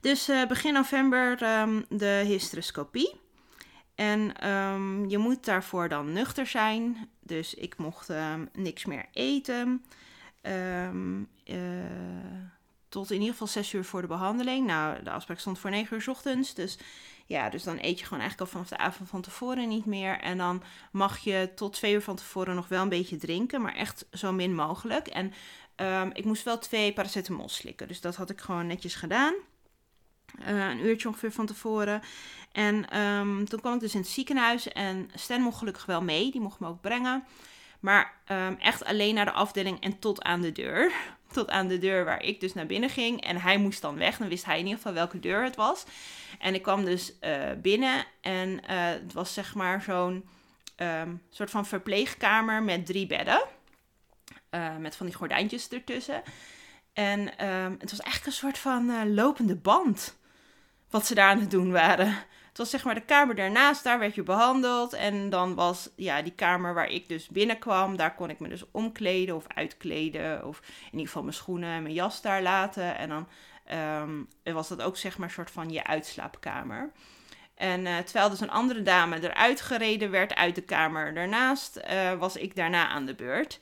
Dus 0.00 0.30
begin 0.48 0.72
november 0.72 1.58
um, 1.60 1.84
de 1.88 2.22
hysteroscopie. 2.26 3.20
En 3.94 4.48
um, 4.50 5.08
je 5.08 5.18
moet 5.18 5.44
daarvoor 5.44 5.88
dan 5.88 6.12
nuchter 6.12 6.46
zijn. 6.46 7.08
Dus 7.20 7.54
ik 7.54 7.76
mocht 7.76 8.12
niks 8.52 8.84
meer 8.84 9.06
eten. 9.12 9.84
Tot 12.88 13.10
in 13.10 13.16
ieder 13.16 13.32
geval 13.32 13.46
6 13.46 13.72
uur 13.72 13.84
voor 13.84 14.00
de 14.00 14.06
behandeling. 14.06 14.66
Nou, 14.66 15.02
de 15.02 15.10
afspraak 15.10 15.38
stond 15.38 15.58
voor 15.58 15.70
9 15.70 15.96
uur 15.96 16.04
ochtends. 16.08 16.54
Dus 16.54 16.78
ja, 17.26 17.48
dus 17.48 17.62
dan 17.62 17.78
eet 17.80 17.98
je 17.98 18.04
gewoon 18.04 18.20
eigenlijk 18.20 18.40
al 18.40 18.46
vanaf 18.46 18.68
de 18.68 18.84
avond 18.84 19.08
van 19.08 19.22
tevoren 19.22 19.68
niet 19.68 19.86
meer. 19.86 20.18
En 20.20 20.38
dan 20.38 20.62
mag 20.92 21.18
je 21.18 21.50
tot 21.54 21.72
2 21.72 21.92
uur 21.92 22.02
van 22.02 22.16
tevoren 22.16 22.54
nog 22.54 22.68
wel 22.68 22.82
een 22.82 22.88
beetje 22.88 23.16
drinken. 23.16 23.62
Maar 23.62 23.74
echt 23.74 24.06
zo 24.12 24.32
min 24.32 24.54
mogelijk. 24.54 25.06
En 25.06 25.32
ik 26.12 26.24
moest 26.24 26.42
wel 26.42 26.58
twee 26.58 26.92
paracetamol 26.92 27.48
slikken. 27.48 27.88
Dus 27.88 28.00
dat 28.00 28.16
had 28.16 28.30
ik 28.30 28.40
gewoon 28.40 28.66
netjes 28.66 28.94
gedaan. 28.94 29.34
Uh, 30.40 30.68
een 30.68 30.84
uurtje 30.86 31.08
ongeveer 31.08 31.32
van 31.32 31.46
tevoren. 31.46 32.02
En 32.52 32.98
um, 32.98 33.48
toen 33.48 33.60
kwam 33.60 33.74
ik 33.74 33.80
dus 33.80 33.94
in 33.94 34.00
het 34.00 34.08
ziekenhuis 34.08 34.68
en 34.68 35.10
Stan 35.14 35.40
mocht 35.40 35.58
gelukkig 35.58 35.86
wel 35.86 36.02
mee. 36.02 36.30
Die 36.30 36.40
mocht 36.40 36.60
me 36.60 36.68
ook 36.68 36.80
brengen. 36.80 37.24
Maar 37.80 38.14
um, 38.28 38.56
echt 38.58 38.84
alleen 38.84 39.14
naar 39.14 39.24
de 39.24 39.32
afdeling 39.32 39.80
en 39.80 39.98
tot 39.98 40.22
aan 40.22 40.40
de 40.40 40.52
deur. 40.52 40.92
Tot 41.32 41.50
aan 41.50 41.68
de 41.68 41.78
deur 41.78 42.04
waar 42.04 42.22
ik 42.22 42.40
dus 42.40 42.54
naar 42.54 42.66
binnen 42.66 42.90
ging. 42.90 43.20
En 43.20 43.36
hij 43.36 43.56
moest 43.56 43.82
dan 43.82 43.98
weg. 43.98 44.16
Dan 44.16 44.28
wist 44.28 44.44
hij 44.44 44.58
in 44.58 44.64
ieder 44.64 44.76
geval 44.76 44.92
welke 44.92 45.20
deur 45.20 45.44
het 45.44 45.56
was. 45.56 45.84
En 46.38 46.54
ik 46.54 46.62
kwam 46.62 46.84
dus 46.84 47.12
uh, 47.20 47.50
binnen. 47.62 48.04
En 48.20 48.48
uh, 48.48 48.58
het 48.68 49.12
was 49.12 49.34
zeg 49.34 49.54
maar 49.54 49.82
zo'n 49.82 50.28
um, 50.76 51.22
soort 51.30 51.50
van 51.50 51.66
verpleegkamer 51.66 52.62
met 52.62 52.86
drie 52.86 53.06
bedden. 53.06 53.42
Uh, 54.50 54.76
met 54.76 54.96
van 54.96 55.06
die 55.06 55.14
gordijntjes 55.14 55.68
ertussen. 55.68 56.22
En 56.92 57.20
um, 57.20 57.76
het 57.78 57.90
was 57.90 58.00
eigenlijk 58.00 58.26
een 58.26 58.32
soort 58.32 58.58
van 58.58 59.14
lopende 59.14 59.56
band. 59.56 60.16
Wat 60.90 61.06
ze 61.06 61.14
daar 61.14 61.30
aan 61.30 61.40
het 61.40 61.50
doen 61.50 61.72
waren. 61.72 62.16
Het 62.52 62.60
was 62.60 62.70
zeg 62.70 62.84
maar 62.84 62.94
de 62.94 63.00
kamer 63.00 63.34
daarnaast, 63.34 63.84
daar 63.84 63.98
werd 63.98 64.14
je 64.14 64.22
behandeld. 64.22 64.92
En 64.92 65.30
dan 65.30 65.54
was 65.54 65.88
ja, 65.96 66.22
die 66.22 66.32
kamer 66.32 66.74
waar 66.74 66.88
ik 66.88 67.08
dus 67.08 67.28
binnenkwam, 67.28 67.96
daar 67.96 68.14
kon 68.14 68.30
ik 68.30 68.40
me 68.40 68.48
dus 68.48 68.64
omkleden 68.70 69.36
of 69.36 69.44
uitkleden. 69.48 70.46
Of 70.46 70.58
in 70.58 70.90
ieder 70.90 71.06
geval 71.06 71.22
mijn 71.22 71.34
schoenen 71.34 71.70
en 71.70 71.82
mijn 71.82 71.94
jas 71.94 72.22
daar 72.22 72.42
laten. 72.42 72.96
En 72.96 73.08
dan 73.08 73.28
um, 74.02 74.28
was 74.54 74.68
dat 74.68 74.82
ook 74.82 74.96
zeg 74.96 75.18
maar 75.18 75.28
een 75.28 75.34
soort 75.34 75.50
van 75.50 75.70
je 75.70 75.84
uitslaapkamer. 75.84 76.92
En 77.54 77.86
uh, 77.86 77.98
terwijl 77.98 78.30
dus 78.30 78.40
een 78.40 78.50
andere 78.50 78.82
dame 78.82 79.22
eruit 79.22 79.60
gereden 79.60 80.10
werd 80.10 80.34
uit 80.34 80.54
de 80.54 80.62
kamer 80.62 81.14
daarnaast, 81.14 81.80
uh, 81.90 82.12
was 82.12 82.36
ik 82.36 82.56
daarna 82.56 82.88
aan 82.88 83.06
de 83.06 83.14
beurt. 83.14 83.58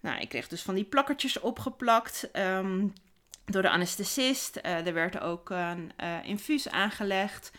Nou, 0.00 0.20
ik 0.20 0.28
kreeg 0.28 0.48
dus 0.48 0.62
van 0.62 0.74
die 0.74 0.84
plakkertjes 0.84 1.40
opgeplakt. 1.40 2.28
Um, 2.32 2.92
door 3.44 3.62
de 3.62 3.70
anesthesist. 3.70 4.56
Uh, 4.56 4.86
er 4.86 4.94
werd 4.94 5.20
ook 5.20 5.50
een 5.50 5.92
infuus 6.22 6.68
aangelegd. 6.68 7.50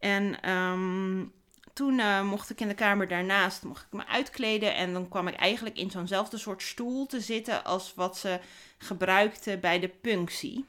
En 0.00 0.50
um, 0.50 1.32
toen 1.72 1.98
eh, 1.98 2.22
mocht 2.22 2.50
ik 2.50 2.60
in 2.60 2.68
de 2.68 2.74
kamer 2.74 3.08
daarnaast 3.08 3.62
mocht 3.62 3.82
ik 3.82 3.92
me 3.92 4.06
uitkleden. 4.06 4.74
En 4.74 4.92
dan 4.92 5.08
kwam 5.08 5.28
ik 5.28 5.34
eigenlijk 5.34 5.76
in 5.76 5.90
zo'nzelfde 5.90 6.38
soort 6.38 6.62
stoel 6.62 7.06
te 7.06 7.20
zitten 7.20 7.64
als 7.64 7.94
wat 7.94 8.18
ze 8.18 8.40
gebruikte 8.78 9.58
bij 9.58 9.80
de 9.80 9.88
punctie. 9.88 10.64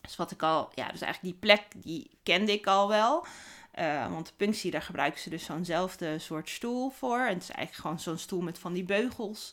Dus 0.00 0.16
wat 0.16 0.30
ik 0.30 0.42
al, 0.42 0.70
ja, 0.74 0.88
dus 0.88 1.00
eigenlijk 1.00 1.34
die 1.34 1.48
plek, 1.48 1.62
die 1.74 2.10
kende 2.22 2.52
ik 2.52 2.66
al 2.66 2.88
wel. 2.88 3.26
Uh, 3.78 4.10
want 4.10 4.26
de 4.26 4.32
punctie, 4.36 4.70
daar 4.70 4.82
gebruiken 4.82 5.20
ze 5.20 5.30
dus 5.30 5.44
zo'nzelfde 5.44 6.18
soort 6.18 6.48
stoel 6.48 6.90
voor. 6.90 7.18
En 7.18 7.34
het 7.34 7.42
is 7.42 7.50
eigenlijk 7.50 7.74
gewoon 7.74 8.00
zo'n 8.00 8.18
stoel 8.18 8.40
met 8.40 8.58
van 8.58 8.72
die 8.72 8.84
beugels. 8.84 9.50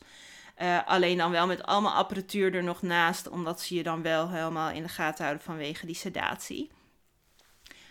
Uh, 0.58 0.86
alleen 0.86 1.18
dan 1.18 1.30
wel 1.30 1.46
met 1.46 1.62
allemaal 1.62 1.94
apparatuur 1.94 2.54
er 2.54 2.62
nog 2.62 2.82
naast, 2.82 3.28
omdat 3.28 3.60
ze 3.60 3.74
je 3.74 3.82
dan 3.82 4.02
wel 4.02 4.30
helemaal 4.30 4.70
in 4.70 4.82
de 4.82 4.88
gaten 4.88 5.24
houden 5.24 5.44
vanwege 5.44 5.86
die 5.86 5.94
sedatie. 5.94 6.70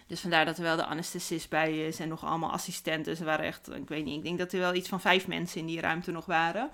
Dus 0.09 0.19
vandaar 0.19 0.45
dat 0.45 0.57
er 0.57 0.63
wel 0.63 0.75
de 0.75 0.85
anesthesist 0.85 1.49
bij 1.49 1.87
is 1.87 1.99
en 1.99 2.07
nog 2.07 2.25
allemaal 2.25 2.51
assistenten. 2.51 3.17
Ze 3.17 3.23
waren 3.23 3.45
echt, 3.45 3.75
ik 3.75 3.87
weet 3.87 4.05
niet, 4.05 4.17
ik 4.17 4.23
denk 4.23 4.37
dat 4.37 4.53
er 4.53 4.59
wel 4.59 4.73
iets 4.73 4.89
van 4.89 5.01
vijf 5.01 5.27
mensen 5.27 5.59
in 5.59 5.65
die 5.65 5.79
ruimte 5.79 6.11
nog 6.11 6.25
waren. 6.25 6.69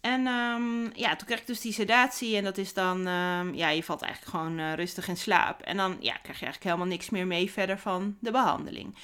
En 0.00 0.26
um, 0.26 0.90
ja, 0.94 1.16
toen 1.16 1.26
kreeg 1.26 1.40
ik 1.40 1.46
dus 1.46 1.60
die 1.60 1.72
sedatie 1.72 2.36
en 2.36 2.44
dat 2.44 2.58
is 2.58 2.72
dan, 2.72 3.06
um, 3.06 3.54
ja, 3.54 3.68
je 3.68 3.82
valt 3.82 4.02
eigenlijk 4.02 4.36
gewoon 4.36 4.58
uh, 4.58 4.74
rustig 4.74 5.08
in 5.08 5.16
slaap. 5.16 5.60
En 5.60 5.76
dan 5.76 5.96
ja, 6.00 6.12
krijg 6.12 6.38
je 6.38 6.44
eigenlijk 6.44 6.64
helemaal 6.64 6.86
niks 6.86 7.10
meer 7.10 7.26
mee 7.26 7.50
verder 7.50 7.78
van 7.78 8.16
de 8.20 8.30
behandeling. 8.30 8.96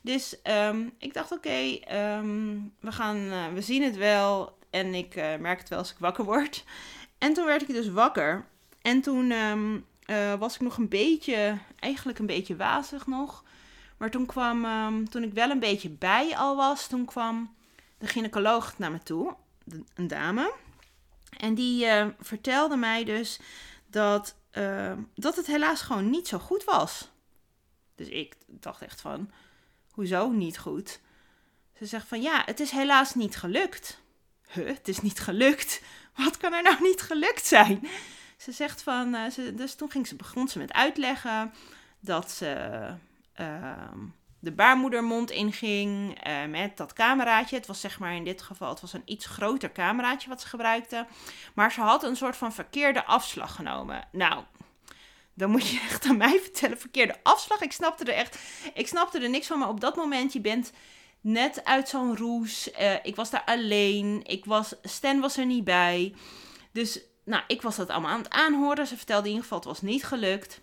Dus 0.00 0.36
um, 0.42 0.92
ik 0.98 1.14
dacht, 1.14 1.32
oké, 1.32 1.78
we 2.80 2.92
gaan, 2.92 3.16
uh, 3.16 3.46
we 3.54 3.60
zien 3.60 3.82
het 3.82 3.96
wel 3.96 4.58
en 4.70 4.94
ik 4.94 5.16
uh, 5.16 5.36
merk 5.36 5.58
het 5.58 5.68
wel 5.68 5.78
als 5.78 5.90
ik 5.90 5.98
wakker 5.98 6.24
word. 6.24 6.64
En 7.18 7.32
toen 7.32 7.46
werd 7.46 7.62
ik 7.62 7.68
dus 7.68 7.88
wakker. 7.88 8.46
En 8.82 9.00
toen 9.00 9.32
uh, 10.06 10.34
was 10.34 10.54
ik 10.54 10.60
nog 10.60 10.76
een 10.76 10.88
beetje, 10.88 11.58
eigenlijk 11.78 12.18
een 12.18 12.26
beetje 12.26 12.56
wazig 12.56 13.06
nog. 13.06 13.44
Maar 13.96 14.10
toen 14.10 14.26
kwam, 14.26 14.64
um, 14.64 15.08
toen 15.08 15.22
ik 15.22 15.32
wel 15.32 15.50
een 15.50 15.60
beetje 15.60 15.90
bij 15.90 16.36
al 16.36 16.56
was, 16.56 16.86
toen 16.86 17.04
kwam 17.04 17.54
de 17.98 18.06
gynaecoloog 18.06 18.78
naar 18.78 18.90
me 18.90 19.02
toe, 19.02 19.36
een 19.94 20.08
dame. 20.08 20.52
En 21.38 21.54
die 21.54 21.86
uh, 21.86 22.06
vertelde 22.20 22.76
mij 22.76 23.04
dus 23.04 23.40
dat, 23.86 24.36
uh, 24.52 24.92
dat 25.14 25.36
het 25.36 25.46
helaas 25.46 25.82
gewoon 25.82 26.10
niet 26.10 26.28
zo 26.28 26.38
goed 26.38 26.64
was. 26.64 27.10
Dus 27.94 28.08
ik 28.08 28.36
dacht 28.46 28.82
echt 28.82 29.00
van, 29.00 29.30
hoezo 29.90 30.30
niet 30.30 30.58
goed? 30.58 31.00
Ze 31.78 31.86
zegt 31.86 32.08
van, 32.08 32.22
ja, 32.22 32.42
het 32.44 32.60
is 32.60 32.70
helaas 32.70 33.14
niet 33.14 33.36
gelukt. 33.36 34.02
Huh, 34.48 34.66
het 34.66 34.88
is 34.88 35.00
niet 35.00 35.20
gelukt? 35.20 35.82
Wat 36.24 36.36
kan 36.36 36.52
er 36.52 36.62
nou 36.62 36.82
niet 36.82 37.00
gelukt 37.00 37.46
zijn? 37.46 37.88
Ze 38.44 38.52
zegt 38.52 38.82
van, 38.82 39.14
uh, 39.14 39.30
ze, 39.30 39.54
dus 39.54 39.74
toen 39.74 39.90
ging 39.90 40.06
ze, 40.06 40.16
begon 40.16 40.48
ze 40.48 40.58
met 40.58 40.72
uitleggen 40.72 41.52
dat 42.00 42.30
ze 42.30 42.76
uh, 43.40 43.72
de 44.38 44.52
baarmoedermond 44.52 45.30
inging 45.30 46.18
uh, 46.26 46.44
met 46.44 46.76
dat 46.76 46.92
cameraatje. 46.92 47.56
Het 47.56 47.66
was 47.66 47.80
zeg 47.80 47.98
maar 47.98 48.14
in 48.14 48.24
dit 48.24 48.42
geval, 48.42 48.68
het 48.68 48.80
was 48.80 48.92
een 48.92 49.02
iets 49.04 49.26
groter 49.26 49.72
cameraatje 49.72 50.28
wat 50.28 50.40
ze 50.40 50.46
gebruikte. 50.46 51.06
Maar 51.54 51.72
ze 51.72 51.80
had 51.80 52.02
een 52.02 52.16
soort 52.16 52.36
van 52.36 52.52
verkeerde 52.52 53.04
afslag 53.04 53.54
genomen. 53.54 54.08
Nou, 54.12 54.44
dan 55.34 55.50
moet 55.50 55.68
je 55.68 55.80
echt 55.90 56.04
aan 56.06 56.16
mij 56.16 56.40
vertellen, 56.42 56.78
verkeerde 56.78 57.16
afslag. 57.22 57.60
Ik 57.60 57.72
snapte 57.72 58.04
er 58.04 58.14
echt, 58.14 58.38
ik 58.74 58.86
snapte 58.86 59.18
er 59.18 59.30
niks 59.30 59.46
van. 59.46 59.58
Maar 59.58 59.68
op 59.68 59.80
dat 59.80 59.96
moment, 59.96 60.32
je 60.32 60.40
bent 60.40 60.72
net 61.20 61.64
uit 61.64 61.88
zo'n 61.88 62.16
roes. 62.16 62.70
Uh, 62.80 62.94
ik 63.02 63.16
was 63.16 63.30
daar 63.30 63.44
alleen. 63.44 64.20
Ik 64.24 64.44
was, 64.44 64.74
Stan 64.82 65.20
was 65.20 65.36
er 65.36 65.46
niet 65.46 65.64
bij. 65.64 66.14
Dus 66.72 67.00
nou, 67.24 67.42
ik 67.46 67.62
was 67.62 67.76
dat 67.76 67.88
allemaal 67.88 68.10
aan 68.10 68.22
het 68.22 68.30
aanhoren. 68.30 68.86
Ze 68.86 68.96
vertelde 68.96 69.22
in 69.22 69.28
ieder 69.28 69.42
geval, 69.42 69.58
het 69.58 69.66
was 69.66 69.82
niet 69.82 70.04
gelukt. 70.04 70.60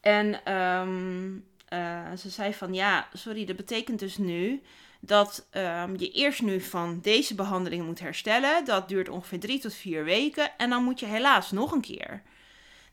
En 0.00 0.54
um, 0.54 1.44
uh, 1.68 2.12
ze 2.18 2.30
zei 2.30 2.54
van, 2.54 2.74
ja, 2.74 3.08
sorry, 3.12 3.44
dat 3.44 3.56
betekent 3.56 3.98
dus 3.98 4.16
nu 4.16 4.62
dat 5.00 5.46
um, 5.52 5.98
je 5.98 6.10
eerst 6.10 6.42
nu 6.42 6.60
van 6.60 7.00
deze 7.00 7.34
behandeling 7.34 7.86
moet 7.86 8.00
herstellen. 8.00 8.64
Dat 8.64 8.88
duurt 8.88 9.08
ongeveer 9.08 9.40
drie 9.40 9.60
tot 9.60 9.74
vier 9.74 10.04
weken. 10.04 10.58
En 10.58 10.70
dan 10.70 10.84
moet 10.84 11.00
je 11.00 11.06
helaas 11.06 11.50
nog 11.50 11.72
een 11.72 11.80
keer. 11.80 12.22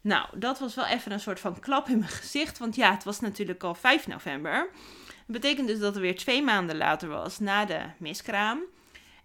Nou, 0.02 0.40
dat 0.40 0.60
was 0.60 0.76
wel 0.76 0.86
even 0.86 1.12
een 1.12 1.20
soort 1.20 1.40
van 1.40 1.60
klap 1.60 1.88
in 1.88 2.00
mijn 2.00 2.12
gezicht. 2.12 2.58
Want 2.58 2.76
ja, 2.76 2.92
het 2.94 3.04
was 3.04 3.20
natuurlijk 3.20 3.64
al 3.64 3.76
5 3.76 4.08
november. 4.08 4.70
Dat 5.06 5.42
betekent 5.42 5.68
dus 5.68 5.80
dat 5.80 5.94
het 5.94 6.04
weer 6.04 6.18
twee 6.18 6.44
maanden 6.44 6.78
later 6.78 7.10
was 7.10 7.40
na 7.40 7.66
de 7.66 7.82
miskraam. 7.98 8.60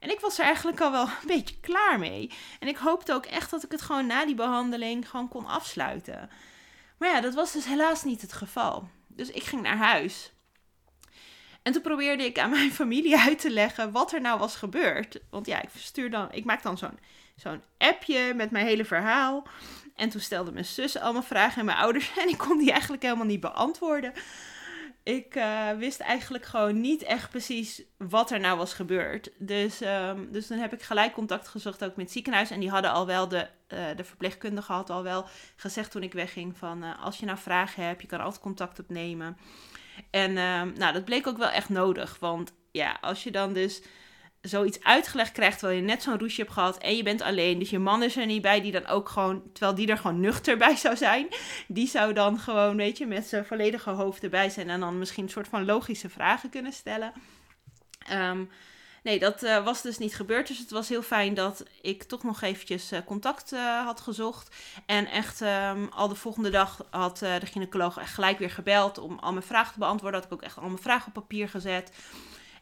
En 0.02 0.10
ik 0.10 0.20
was 0.20 0.38
er 0.38 0.44
eigenlijk 0.44 0.80
al 0.80 0.90
wel 0.90 1.06
een 1.20 1.26
beetje 1.26 1.60
klaar 1.60 1.98
mee. 1.98 2.30
En 2.58 2.68
ik 2.68 2.76
hoopte 2.76 3.12
ook 3.12 3.26
echt 3.26 3.50
dat 3.50 3.62
ik 3.62 3.70
het 3.70 3.82
gewoon 3.82 4.06
na 4.06 4.26
die 4.26 4.34
behandeling 4.34 5.08
gewoon 5.08 5.28
kon 5.28 5.46
afsluiten. 5.46 6.30
Maar 6.98 7.08
ja, 7.08 7.20
dat 7.20 7.34
was 7.34 7.52
dus 7.52 7.64
helaas 7.64 8.04
niet 8.04 8.20
het 8.20 8.32
geval. 8.32 8.88
Dus 9.06 9.30
ik 9.30 9.42
ging 9.42 9.62
naar 9.62 9.76
huis. 9.76 10.32
En 11.62 11.72
toen 11.72 11.82
probeerde 11.82 12.24
ik 12.24 12.38
aan 12.38 12.50
mijn 12.50 12.72
familie 12.82 13.18
uit 13.18 13.40
te 13.40 13.50
leggen 13.50 13.92
wat 13.92 14.12
er 14.12 14.20
nou 14.20 14.38
was 14.38 14.56
gebeurd. 14.56 15.20
Want 15.30 15.46
ja, 15.46 15.62
ik 15.62 15.68
stuur 15.76 16.10
dan, 16.10 16.32
ik 16.32 16.44
maak 16.44 16.62
dan 16.62 16.78
zo'n 16.78 16.98
zo'n 17.36 17.62
appje 17.78 18.34
met 18.34 18.50
mijn 18.50 18.66
hele 18.66 18.84
verhaal. 18.84 19.46
En 19.96 20.08
toen 20.08 20.20
stelde 20.20 20.52
mijn 20.52 20.64
zus 20.64 20.98
allemaal 20.98 21.22
vragen 21.22 21.58
en 21.58 21.64
mijn 21.64 21.78
ouders. 21.78 22.10
En 22.22 22.28
ik 22.28 22.38
kon 22.38 22.58
die 22.58 22.70
eigenlijk 22.70 23.02
helemaal 23.02 23.26
niet 23.26 23.40
beantwoorden 23.40 24.12
ik 25.02 25.36
uh, 25.36 25.70
wist 25.70 26.00
eigenlijk 26.00 26.44
gewoon 26.44 26.80
niet 26.80 27.02
echt 27.02 27.30
precies 27.30 27.82
wat 27.98 28.30
er 28.30 28.40
nou 28.40 28.58
was 28.58 28.74
gebeurd. 28.74 29.30
Dus, 29.38 29.80
um, 29.80 30.32
dus 30.32 30.46
dan 30.46 30.58
heb 30.58 30.72
ik 30.72 30.82
gelijk 30.82 31.12
contact 31.12 31.48
gezocht 31.48 31.84
ook 31.84 31.96
met 31.96 32.04
het 32.04 32.12
ziekenhuis. 32.12 32.50
En 32.50 32.60
die 32.60 32.70
hadden 32.70 32.92
al 32.92 33.06
wel, 33.06 33.28
de, 33.28 33.48
uh, 33.68 33.78
de 33.96 34.04
verpleegkundige 34.04 34.72
had 34.72 34.90
al 34.90 35.02
wel 35.02 35.24
gezegd 35.56 35.90
toen 35.90 36.02
ik 36.02 36.12
wegging 36.12 36.56
van... 36.56 36.84
Uh, 36.84 37.04
als 37.04 37.18
je 37.18 37.26
nou 37.26 37.38
vragen 37.38 37.84
hebt, 37.84 38.00
je 38.00 38.08
kan 38.08 38.20
altijd 38.20 38.42
contact 38.42 38.78
opnemen. 38.78 39.36
En 40.10 40.30
um, 40.30 40.72
nou, 40.76 40.92
dat 40.92 41.04
bleek 41.04 41.26
ook 41.26 41.38
wel 41.38 41.50
echt 41.50 41.68
nodig. 41.68 42.16
Want 42.20 42.52
ja, 42.70 42.98
als 43.00 43.24
je 43.24 43.30
dan 43.30 43.52
dus 43.52 43.82
zoiets 44.42 44.82
uitgelegd 44.82 45.32
krijgt 45.32 45.58
terwijl 45.58 45.80
je 45.80 45.86
net 45.86 46.02
zo'n 46.02 46.18
roesje 46.18 46.40
hebt 46.40 46.52
gehad 46.52 46.78
en 46.78 46.96
je 46.96 47.02
bent 47.02 47.22
alleen. 47.22 47.58
Dus 47.58 47.70
je 47.70 47.78
man 47.78 48.02
is 48.02 48.16
er 48.16 48.26
niet 48.26 48.42
bij, 48.42 48.60
die 48.60 48.72
dan 48.72 48.86
ook 48.86 49.08
gewoon, 49.08 49.42
terwijl 49.52 49.74
die 49.74 49.86
er 49.86 49.98
gewoon 49.98 50.20
nuchter 50.20 50.56
bij 50.56 50.76
zou 50.76 50.96
zijn. 50.96 51.28
Die 51.68 51.88
zou 51.88 52.12
dan 52.12 52.38
gewoon, 52.38 52.76
weet 52.76 52.98
je, 52.98 53.06
met 53.06 53.26
zijn 53.26 53.46
volledige 53.46 53.90
hoofd 53.90 54.22
erbij 54.22 54.50
zijn 54.50 54.70
en 54.70 54.80
dan 54.80 54.98
misschien 54.98 55.24
een 55.24 55.30
soort 55.30 55.48
van 55.48 55.64
logische 55.64 56.08
vragen 56.08 56.50
kunnen 56.50 56.72
stellen. 56.72 57.12
Um, 58.12 58.50
nee, 59.02 59.18
dat 59.18 59.42
uh, 59.42 59.64
was 59.64 59.82
dus 59.82 59.98
niet 59.98 60.16
gebeurd. 60.16 60.48
Dus 60.48 60.58
het 60.58 60.70
was 60.70 60.88
heel 60.88 61.02
fijn 61.02 61.34
dat 61.34 61.64
ik 61.82 62.02
toch 62.02 62.22
nog 62.22 62.42
eventjes 62.42 62.92
uh, 62.92 62.98
contact 63.06 63.52
uh, 63.52 63.84
had 63.84 64.00
gezocht. 64.00 64.56
En 64.86 65.06
echt 65.06 65.40
um, 65.40 65.88
al 65.88 66.08
de 66.08 66.14
volgende 66.14 66.50
dag 66.50 66.86
had 66.90 67.18
de 67.18 67.46
gynaecoloog 67.46 67.98
echt 67.98 68.14
gelijk 68.14 68.38
weer 68.38 68.50
gebeld 68.50 68.98
om 68.98 69.18
al 69.18 69.32
mijn 69.32 69.44
vragen 69.44 69.72
te 69.72 69.78
beantwoorden. 69.78 70.20
Had 70.20 70.28
ik 70.28 70.36
ook 70.36 70.44
echt 70.44 70.56
al 70.56 70.68
mijn 70.68 70.82
vragen 70.82 71.06
op 71.06 71.12
papier 71.12 71.48
gezet. 71.48 71.92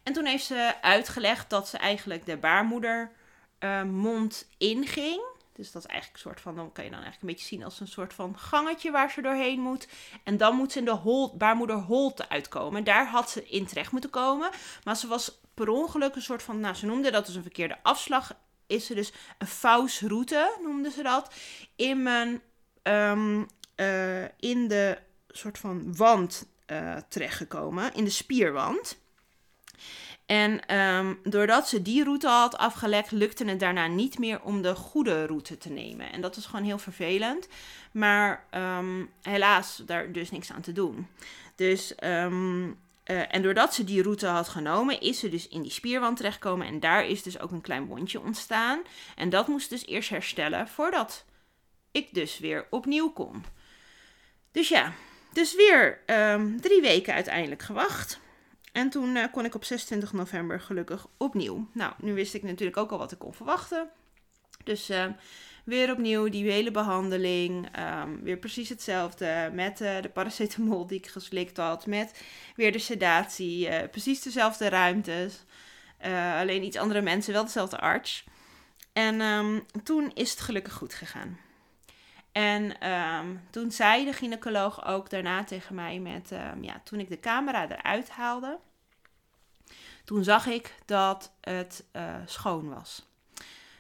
En 0.03 0.13
toen 0.13 0.25
heeft 0.25 0.45
ze 0.45 0.75
uitgelegd 0.81 1.51
dat 1.51 1.69
ze 1.69 1.79
eigenlijk 1.79 2.27
de 2.27 2.37
baarmoedermond 2.37 4.49
uh, 4.59 4.69
inging. 4.69 5.23
Dus 5.53 5.73
dat 5.73 5.85
is 5.85 5.89
eigenlijk 5.89 6.23
een 6.23 6.31
soort 6.31 6.41
van, 6.41 6.55
dan 6.55 6.73
kan 6.73 6.85
je 6.85 6.91
dan 6.91 7.03
eigenlijk 7.03 7.31
een 7.31 7.39
beetje 7.39 7.57
zien 7.57 7.65
als 7.65 7.81
een 7.81 7.89
soort 7.89 8.15
van 8.15 8.39
gangetje 8.39 8.91
waar 8.91 9.11
ze 9.11 9.23
doorheen 9.23 9.61
moet. 9.61 9.89
En 10.25 10.37
dan 10.37 10.57
moet 10.57 10.73
ze 10.73 10.79
in 10.79 10.85
de 10.85 10.91
hol, 10.91 11.37
baarmoederholte 11.37 12.29
uitkomen. 12.29 12.85
Daar 12.85 13.07
had 13.07 13.31
ze 13.31 13.49
in 13.49 13.67
terecht 13.67 13.93
moeten 13.93 14.11
komen. 14.11 14.51
Maar 14.85 14.97
ze 14.97 15.07
was 15.07 15.41
per 15.55 15.69
ongeluk 15.69 16.15
een 16.15 16.23
soort 16.23 16.43
van, 16.43 16.61
nou 16.61 16.75
ze 16.75 16.87
noemde 16.87 17.11
dat 17.11 17.27
dus 17.27 17.35
een 17.35 17.43
verkeerde 17.43 17.79
afslag. 17.83 18.37
Is 18.67 18.87
ze 18.87 18.95
dus 18.95 19.13
een 19.39 19.47
fausroute, 19.47 20.57
noemde 20.63 20.91
ze 20.91 21.03
dat. 21.03 21.35
In 21.77 22.03
mijn, 22.03 22.43
um, 22.83 23.47
uh, 23.77 24.25
in 24.25 24.69
de 24.69 24.99
soort 25.29 25.59
van 25.59 25.97
wand 25.97 26.47
uh, 26.67 26.97
terechtgekomen. 27.09 27.95
In 27.95 28.05
de 28.05 28.11
spierwand. 28.11 28.99
En 30.27 30.77
um, 30.77 31.19
doordat 31.25 31.69
ze 31.69 31.83
die 31.83 32.05
route 32.05 32.29
had 32.29 32.57
afgelegd, 32.57 33.11
lukte 33.11 33.45
het 33.45 33.61
daarna 33.61 33.87
niet 33.87 34.19
meer 34.19 34.41
om 34.43 34.63
de 34.63 34.75
goede 34.75 35.27
route 35.27 35.59
te 35.59 35.71
nemen. 35.71 36.13
En 36.13 36.21
dat 36.21 36.37
is 36.37 36.47
gewoon 36.47 36.65
heel 36.65 36.79
vervelend. 36.79 37.49
Maar 37.93 38.45
um, 38.51 39.11
helaas, 39.23 39.83
daar 39.87 40.13
dus 40.13 40.31
niks 40.31 40.53
aan 40.53 40.61
te 40.61 40.73
doen. 40.73 41.07
Dus, 41.55 41.95
um, 42.05 42.67
uh, 42.67 43.35
en 43.35 43.43
doordat 43.43 43.75
ze 43.75 43.85
die 43.85 44.03
route 44.03 44.27
had 44.27 44.49
genomen, 44.49 45.01
is 45.01 45.19
ze 45.19 45.29
dus 45.29 45.49
in 45.49 45.63
die 45.63 45.71
spierwand 45.71 46.17
terechtgekomen. 46.17 46.67
En 46.67 46.81
daar 46.81 47.07
is 47.07 47.23
dus 47.23 47.41
ook 47.41 47.51
een 47.51 47.61
klein 47.61 47.87
wondje 47.87 48.21
ontstaan. 48.21 48.81
En 49.17 49.31
dat 49.31 49.49
moest 49.49 49.71
dus 49.71 49.87
eerst 49.87 50.11
herstellen 50.11 50.69
voordat 50.69 51.25
ik 51.91 52.15
dus 52.15 52.39
weer 52.39 52.67
opnieuw 52.71 53.11
kon. 53.11 53.45
Dus 54.53 54.69
ja, 54.69 54.93
dus 55.33 55.55
weer 55.55 56.01
drie 56.61 56.81
weken 56.81 57.15
uiteindelijk 57.15 57.63
gewacht. 57.63 58.21
En 58.73 58.91
toen 58.91 59.17
uh, 59.17 59.25
kon 59.33 59.45
ik 59.45 59.55
op 59.55 59.65
26 59.65 60.13
november 60.13 60.61
gelukkig 60.61 61.07
opnieuw. 61.17 61.69
Nou, 61.73 61.93
nu 61.99 62.15
wist 62.15 62.35
ik 62.35 62.43
natuurlijk 62.43 62.77
ook 62.77 62.91
al 62.91 62.99
wat 62.99 63.13
ik 63.13 63.19
kon 63.19 63.35
verwachten. 63.35 63.91
Dus 64.65 64.91
uh, 64.91 65.05
weer 65.65 65.93
opnieuw 65.93 66.29
die 66.29 66.51
hele 66.51 66.71
behandeling. 66.71 67.79
Um, 67.79 68.23
weer 68.23 68.37
precies 68.39 68.69
hetzelfde. 68.69 69.51
Met 69.53 69.81
uh, 69.81 70.01
de 70.03 70.09
paracetamol 70.09 70.87
die 70.87 70.99
ik 70.99 71.07
geslikt 71.07 71.57
had. 71.57 71.87
Met 71.87 72.23
weer 72.57 72.73
de 72.73 72.79
sedatie. 72.79 73.89
precies 73.89 74.23
dezelfde 74.23 74.69
ruimtes. 74.69 75.45
alleen 76.37 76.65
iets 76.65 76.77
andere 76.77 77.01
mensen, 77.01 77.33
wel 77.33 77.45
dezelfde 77.45 77.79
arts. 77.79 78.25
En 78.93 79.21
um, 79.21 79.67
toen 79.85 80.11
is 80.15 80.31
het 80.31 80.41
gelukkig 80.41 80.73
goed 80.73 80.95
gegaan. 80.95 81.39
En 82.33 82.91
um, 82.91 83.47
toen 83.51 83.73
zei 83.73 84.05
de 84.05 84.13
gynaecoloog 84.13 84.85
ook 84.87 85.11
daarna 85.11 85.45
tegen 85.45 85.75
mij 85.75 85.99
met, 85.99 86.31
um, 86.31 86.65
ja, 86.65 86.81
toen 86.85 87.01
ik 87.01 87.09
de 87.09 87.21
camera 87.21 87.69
eruit 87.69 88.11
haalde, 88.11 88.59
Toen 90.05 90.25
zag 90.25 90.47
ik 90.47 90.75
dat 90.85 91.33
het 91.41 91.85
eh, 91.93 92.15
schoon 92.27 92.69
was. 92.69 93.09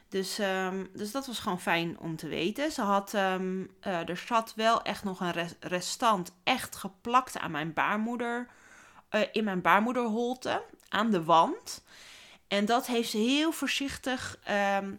Dus, 0.08 0.38
ehm, 0.38 0.86
dus 0.94 1.10
dat 1.10 1.26
was 1.26 1.38
gewoon 1.38 1.60
fijn 1.60 1.98
om 1.98 2.16
te 2.16 2.28
weten. 2.28 2.72
Ze 2.72 2.82
had, 2.82 3.14
ehm, 3.14 3.64
eh, 3.80 4.08
er 4.08 4.16
zat 4.16 4.52
wel 4.56 4.82
echt 4.82 5.04
nog 5.04 5.20
een 5.20 5.34
restant 5.60 6.32
echt 6.44 6.76
geplakt 6.76 7.38
aan 7.38 7.50
mijn 7.50 7.72
baarmoeder, 7.72 8.48
uh, 9.10 9.20
in 9.32 9.44
mijn 9.44 9.60
baarmoederholte, 9.60 10.62
aan 10.88 11.10
de 11.10 11.24
wand. 11.24 11.84
En 12.48 12.64
dat 12.64 12.86
heeft 12.86 13.10
ze 13.10 13.16
heel 13.16 13.52
voorzichtig 13.52 14.38
ehm, 14.44 14.94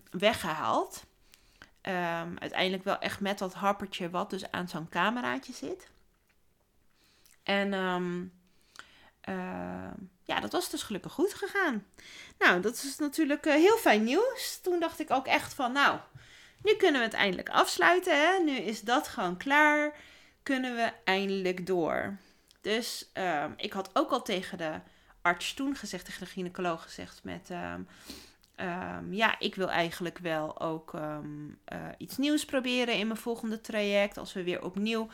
weggehaald. 1.81 2.39
uiteindelijk 2.39 2.83
wel 2.83 2.99
echt 2.99 3.19
met 3.19 3.37
dat 3.37 3.53
happertje 3.53 4.09
wat 4.09 4.29
dus 4.29 4.51
aan 4.51 4.67
zo'n 4.67 4.89
cameraatje 4.89 5.53
zit. 5.53 5.89
En 7.43 7.73
ja, 10.31 10.39
dat 10.39 10.51
was 10.51 10.69
dus 10.69 10.83
gelukkig 10.83 11.11
goed 11.11 11.33
gegaan. 11.33 11.85
Nou, 12.39 12.61
dat 12.61 12.73
is 12.73 12.97
natuurlijk 12.97 13.45
uh, 13.45 13.53
heel 13.53 13.77
fijn 13.77 14.03
nieuws. 14.03 14.59
Toen 14.61 14.79
dacht 14.79 14.99
ik 14.99 15.11
ook 15.11 15.27
echt 15.27 15.53
van, 15.53 15.71
nou, 15.71 15.99
nu 16.63 16.75
kunnen 16.75 16.99
we 16.99 17.05
het 17.05 17.15
eindelijk 17.15 17.49
afsluiten. 17.49 18.19
Hè? 18.19 18.43
Nu 18.43 18.55
is 18.55 18.81
dat 18.81 19.07
gewoon 19.07 19.37
klaar. 19.37 19.95
Kunnen 20.43 20.75
we 20.75 20.91
eindelijk 21.03 21.65
door. 21.65 22.17
Dus 22.61 23.09
ehm, 23.13 23.51
ik 23.57 23.73
had 23.73 23.89
ook 23.93 24.11
al 24.11 24.21
tegen 24.21 24.57
de 24.57 24.79
arts 25.21 25.53
toen 25.53 25.75
gezegd, 25.75 26.05
tegen 26.05 26.19
de 26.19 26.31
gynaecoloog 26.31 26.83
gezegd 26.83 27.23
met... 27.23 27.49
Ehm, 28.61 28.91
ehm, 29.01 29.13
ja, 29.13 29.39
ik 29.39 29.55
wil 29.55 29.69
eigenlijk 29.69 30.17
wel 30.17 30.61
ook 30.61 30.93
uh, 30.93 31.17
iets 31.97 32.17
nieuws 32.17 32.45
proberen 32.45 32.97
in 32.97 33.07
mijn 33.07 33.19
volgende 33.19 33.61
traject. 33.61 34.17
Als 34.17 34.33
we 34.33 34.43
weer 34.43 34.63
opnieuw 34.63 35.01
uh, 35.03 35.09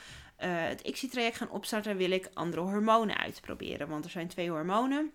het 0.68 0.82
ICSI-traject 0.82 1.38
gaan 1.38 1.50
opstarten, 1.50 1.98
wil 1.98 2.12
ik 2.12 2.30
andere 2.34 2.62
hormonen 2.62 3.18
uitproberen. 3.18 3.88
Want 3.88 4.06
er 4.06 4.12
zijn 4.12 4.28
twee 4.28 4.50
hormonen. 4.50 5.12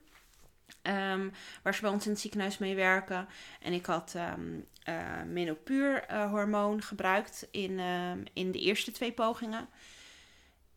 Um, 0.83 1.33
waar 1.62 1.75
ze 1.75 1.81
bij 1.81 1.91
ons 1.91 2.05
in 2.05 2.11
het 2.11 2.21
ziekenhuis 2.21 2.59
mee 2.59 2.75
werken. 2.75 3.29
En 3.61 3.73
ik 3.73 3.87
had 3.87 4.15
um, 4.17 4.67
uh, 4.89 5.23
menopuur 5.27 6.05
hormoon 6.31 6.83
gebruikt 6.83 7.49
in, 7.51 7.81
in 8.33 8.53
de 8.53 8.59
eerste 8.59 8.91
twee 8.91 9.12
pogingen. 9.12 9.69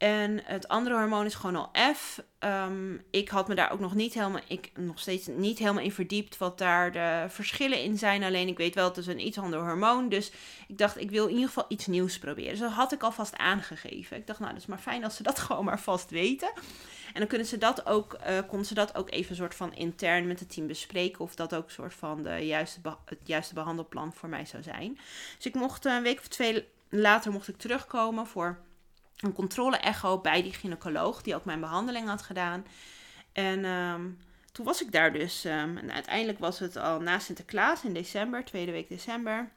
En 0.05 0.41
het 0.43 0.67
andere 0.67 0.95
hormoon 0.95 1.25
is 1.25 1.35
gewoon 1.35 1.55
al 1.55 1.93
F. 1.95 2.23
Um, 2.39 3.03
ik 3.11 3.29
had 3.29 3.47
me 3.47 3.55
daar 3.55 3.71
ook 3.71 3.79
nog 3.79 3.93
niet 3.93 4.13
helemaal, 4.13 4.41
ik 4.47 4.71
nog 4.75 4.99
steeds 4.99 5.27
niet 5.27 5.59
helemaal 5.59 5.83
in 5.83 5.91
verdiept 5.91 6.37
wat 6.37 6.57
daar 6.57 6.91
de 6.91 7.25
verschillen 7.27 7.81
in 7.81 7.97
zijn. 7.97 8.23
Alleen 8.23 8.47
ik 8.47 8.57
weet 8.57 8.75
wel, 8.75 8.87
het 8.87 8.97
is 8.97 9.07
een 9.07 9.25
iets 9.25 9.37
ander 9.37 9.59
hormoon. 9.59 10.09
Dus 10.09 10.31
ik 10.67 10.77
dacht, 10.77 10.99
ik 10.99 11.09
wil 11.09 11.25
in 11.25 11.33
ieder 11.33 11.47
geval 11.47 11.65
iets 11.67 11.87
nieuws 11.87 12.19
proberen. 12.19 12.49
Dus 12.49 12.59
dat 12.59 12.71
had 12.71 12.91
ik 12.91 13.03
alvast 13.03 13.37
aangegeven. 13.37 14.17
Ik 14.17 14.27
dacht, 14.27 14.39
nou, 14.39 14.51
dat 14.51 14.61
is 14.61 14.67
maar 14.67 14.77
fijn 14.77 15.03
als 15.03 15.15
ze 15.15 15.23
dat 15.23 15.39
gewoon 15.45 15.65
maar 15.65 15.79
vast 15.79 16.09
weten. 16.09 16.51
En 17.13 17.19
dan 17.19 17.27
kunnen 17.27 17.47
ze 17.47 17.57
dat 17.57 17.85
ook, 17.85 18.17
uh, 18.27 18.39
konden 18.47 18.67
ze 18.67 18.73
dat 18.73 18.95
ook 18.95 19.11
even 19.11 19.35
soort 19.35 19.55
van 19.55 19.73
intern 19.73 20.27
met 20.27 20.39
het 20.39 20.53
team 20.53 20.67
bespreken. 20.67 21.19
Of 21.19 21.35
dat 21.35 21.55
ook 21.55 21.71
soort 21.71 21.93
van 21.93 22.23
de 22.23 22.45
juiste 22.45 22.79
het 23.05 23.19
juiste 23.23 23.53
behandelplan 23.53 24.13
voor 24.13 24.29
mij 24.29 24.45
zou 24.45 24.63
zijn. 24.63 24.99
Dus 25.35 25.45
ik 25.45 25.55
mocht 25.55 25.85
een 25.85 26.03
week 26.03 26.19
of 26.19 26.27
twee 26.27 26.67
later 26.89 27.31
mocht 27.31 27.47
ik 27.47 27.57
terugkomen 27.57 28.27
voor 28.27 28.63
een 29.19 29.33
controle-echo 29.33 30.19
bij 30.19 30.41
die 30.41 30.53
gynaecoloog, 30.53 31.21
die 31.21 31.35
ook 31.35 31.45
mijn 31.45 31.59
behandeling 31.59 32.07
had 32.07 32.21
gedaan. 32.21 32.65
En 33.33 33.65
um, 33.65 34.19
toen 34.51 34.65
was 34.65 34.81
ik 34.81 34.91
daar 34.91 35.13
dus. 35.13 35.45
Um, 35.45 35.77
en 35.77 35.91
uiteindelijk 35.91 36.39
was 36.39 36.59
het 36.59 36.75
al 36.75 36.99
na 36.99 37.19
Sinterklaas 37.19 37.83
in 37.83 37.93
december, 37.93 38.45
tweede 38.45 38.71
week 38.71 38.89
december. 38.89 39.51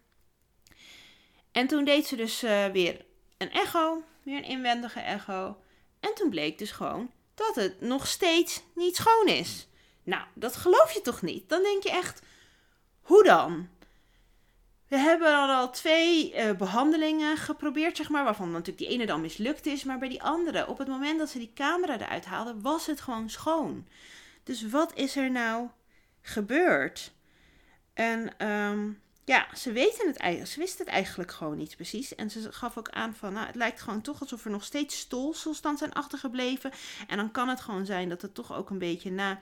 En 1.53 1.67
toen 1.67 1.85
deed 1.85 2.07
ze 2.07 2.17
dus 2.17 2.45
uh, 2.45 2.67
weer 2.67 3.05
een 3.39 3.51
echo, 3.51 4.03
weer 4.23 4.37
een 4.37 4.45
inwendige 4.45 5.01
echo. 5.01 5.57
En 6.01 6.15
toen 6.15 6.31
bleek 6.31 6.59
dus 6.59 6.71
gewoon 6.71 7.11
dat 7.35 7.55
het 7.55 7.81
nog 7.81 8.07
steeds 8.07 8.63
niet 8.75 8.97
schoon 8.97 9.27
is. 9.29 9.69
Nou, 10.03 10.23
dat 10.35 10.57
geloof 10.57 10.93
je 10.93 11.01
toch 11.01 11.23
niet? 11.23 11.49
Dan 11.49 11.63
denk 11.63 11.83
je 11.83 11.91
echt, 11.91 12.23
hoe 13.01 13.25
dan? 13.25 13.69
We 14.89 14.97
hebben 14.97 15.49
al 15.49 15.71
twee 15.71 16.35
uh, 16.35 16.53
behandelingen 16.53 17.37
geprobeerd, 17.37 17.97
zeg 17.97 18.09
maar, 18.09 18.25
waarvan 18.25 18.51
natuurlijk 18.51 18.79
die 18.79 18.89
ene 18.89 19.07
dan 19.07 19.21
mislukt 19.21 19.67
is. 19.67 19.85
Maar 19.85 19.99
bij 19.99 20.09
die 20.09 20.23
andere, 20.23 20.67
op 20.67 20.79
het 20.79 20.89
moment 20.89 21.19
dat 21.19 21.29
ze 21.29 21.39
die 21.39 21.53
camera 21.55 22.01
eruit 22.01 22.25
haalden, 22.25 22.63
was 22.63 22.87
het 22.87 23.01
gewoon 23.01 23.31
schoon. 23.31 23.87
Dus 24.43 24.69
wat 24.69 24.95
is 24.95 25.17
er 25.17 25.31
nou 25.31 25.69
gebeurd? 26.21 27.13
En 27.95 28.47
um, 28.49 29.01
ja, 29.25 29.47
ze 29.57 29.73
weten 29.73 30.07
het 30.07 30.17
eigenlijk, 30.17 30.53
ze 30.53 30.61
wisten 30.61 30.85
het 30.85 30.95
eigenlijk 30.95 31.33
gewoon 31.33 31.57
niet 31.57 31.77
precies. 31.77 32.15
En 32.15 32.31
ze 32.31 32.53
gaf 32.53 32.79
ook 32.79 32.89
aan 32.89 33.15
van, 33.15 33.33
nou, 33.33 33.47
het 33.47 33.55
lijkt 33.55 33.81
gewoon 33.81 34.01
toch 34.01 34.21
alsof 34.21 34.45
er 34.45 34.51
nog 34.51 34.65
steeds 34.65 34.99
stolsels 34.99 35.61
dan 35.61 35.77
zijn 35.79 35.93
achtergebleven. 35.93 36.73
En 37.07 37.17
dan 37.17 37.31
kan 37.31 37.49
het 37.49 37.61
gewoon 37.61 37.87
zijn 37.87 38.09
dat 38.09 38.23
het 38.23 38.35
toch 38.35 38.55
ook 38.55 38.71
een 38.71 38.79
beetje 38.79 39.11
na 39.11 39.41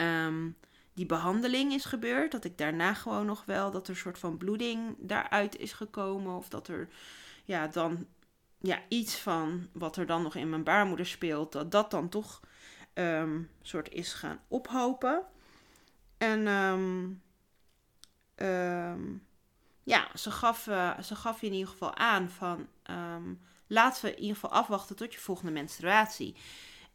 um, 0.00 0.56
die 0.98 1.06
behandeling 1.06 1.72
is 1.72 1.84
gebeurd. 1.84 2.32
Dat 2.32 2.44
ik 2.44 2.58
daarna 2.58 2.94
gewoon 2.94 3.26
nog 3.26 3.44
wel, 3.44 3.70
dat 3.70 3.84
er 3.84 3.90
een 3.90 4.00
soort 4.00 4.18
van 4.18 4.36
bloeding 4.36 4.96
daaruit 4.98 5.56
is 5.56 5.72
gekomen. 5.72 6.36
Of 6.36 6.48
dat 6.48 6.68
er, 6.68 6.88
ja, 7.44 7.66
dan, 7.66 8.06
ja, 8.60 8.78
iets 8.88 9.16
van 9.16 9.68
wat 9.72 9.96
er 9.96 10.06
dan 10.06 10.22
nog 10.22 10.34
in 10.34 10.50
mijn 10.50 10.64
baarmoeder 10.64 11.06
speelt, 11.06 11.52
dat 11.52 11.70
dat 11.72 11.90
dan 11.90 12.08
toch 12.08 12.40
um, 12.94 13.50
soort 13.62 13.88
is 13.88 14.12
gaan 14.12 14.40
ophopen. 14.48 15.22
En 16.16 16.46
um, 16.46 17.22
um, 18.36 19.26
ja, 19.82 20.08
ze 20.14 20.30
gaf, 20.30 20.66
uh, 20.66 21.00
ze 21.00 21.14
gaf 21.14 21.42
in 21.42 21.52
ieder 21.52 21.68
geval 21.68 21.94
aan 21.94 22.28
van 22.28 22.68
laten 23.66 24.04
we 24.04 24.10
in 24.10 24.20
ieder 24.20 24.34
geval 24.34 24.50
afwachten 24.50 24.96
tot 24.96 25.12
je 25.12 25.20
volgende 25.20 25.52
menstruatie. 25.52 26.36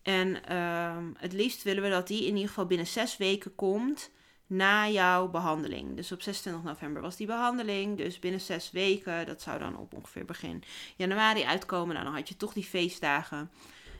En 0.03 0.55
um, 0.57 1.15
het 1.17 1.33
liefst 1.33 1.63
willen 1.63 1.83
we 1.83 1.89
dat 1.89 2.07
die 2.07 2.25
in 2.25 2.33
ieder 2.33 2.47
geval 2.47 2.65
binnen 2.65 2.87
zes 2.87 3.17
weken 3.17 3.55
komt 3.55 4.11
na 4.47 4.89
jouw 4.89 5.27
behandeling. 5.27 5.95
Dus 5.95 6.11
op 6.11 6.21
26 6.21 6.63
november 6.63 7.01
was 7.01 7.15
die 7.15 7.27
behandeling. 7.27 7.97
Dus 7.97 8.19
binnen 8.19 8.41
zes 8.41 8.71
weken, 8.71 9.25
dat 9.25 9.41
zou 9.41 9.59
dan 9.59 9.77
op 9.77 9.93
ongeveer 9.93 10.25
begin 10.25 10.63
januari 10.95 11.43
uitkomen. 11.43 11.93
Nou, 11.93 12.05
dan 12.05 12.15
had 12.15 12.29
je 12.29 12.37
toch 12.37 12.53
die 12.53 12.63
feestdagen. 12.63 13.51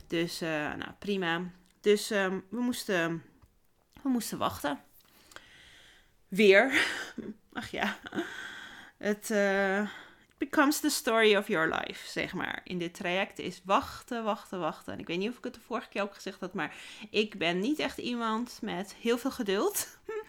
Dus 0.07 0.41
uh, 0.41 0.49
nou, 0.49 0.91
prima. 0.99 1.41
Dus 1.81 2.11
um, 2.11 2.43
we, 2.49 2.59
moesten, 2.59 3.23
we 4.01 4.09
moesten 4.09 4.37
wachten 4.37 4.79
weer. 6.27 6.85
Ach 7.53 7.71
ja, 7.71 7.97
het 8.97 9.29
uh, 9.29 9.89
becomes 10.49 10.79
the 10.79 10.89
story 10.89 11.35
of 11.35 11.47
your 11.47 11.67
life, 11.67 12.09
zeg 12.09 12.33
maar. 12.33 12.61
In 12.63 12.77
dit 12.77 12.93
traject 12.93 13.39
is 13.39 13.61
wachten, 13.65 14.23
wachten, 14.23 14.59
wachten. 14.59 14.93
En 14.93 14.99
ik 14.99 15.07
weet 15.07 15.17
niet 15.17 15.29
of 15.29 15.37
ik 15.37 15.43
het 15.43 15.53
de 15.53 15.59
vorige 15.59 15.89
keer 15.89 16.01
ook 16.01 16.13
gezegd 16.13 16.39
had, 16.39 16.53
maar 16.53 16.75
ik 17.09 17.37
ben 17.37 17.59
niet 17.59 17.79
echt 17.79 17.97
iemand 17.97 18.59
met 18.61 18.95
heel 18.99 19.17
veel 19.17 19.31
geduld. 19.31 19.87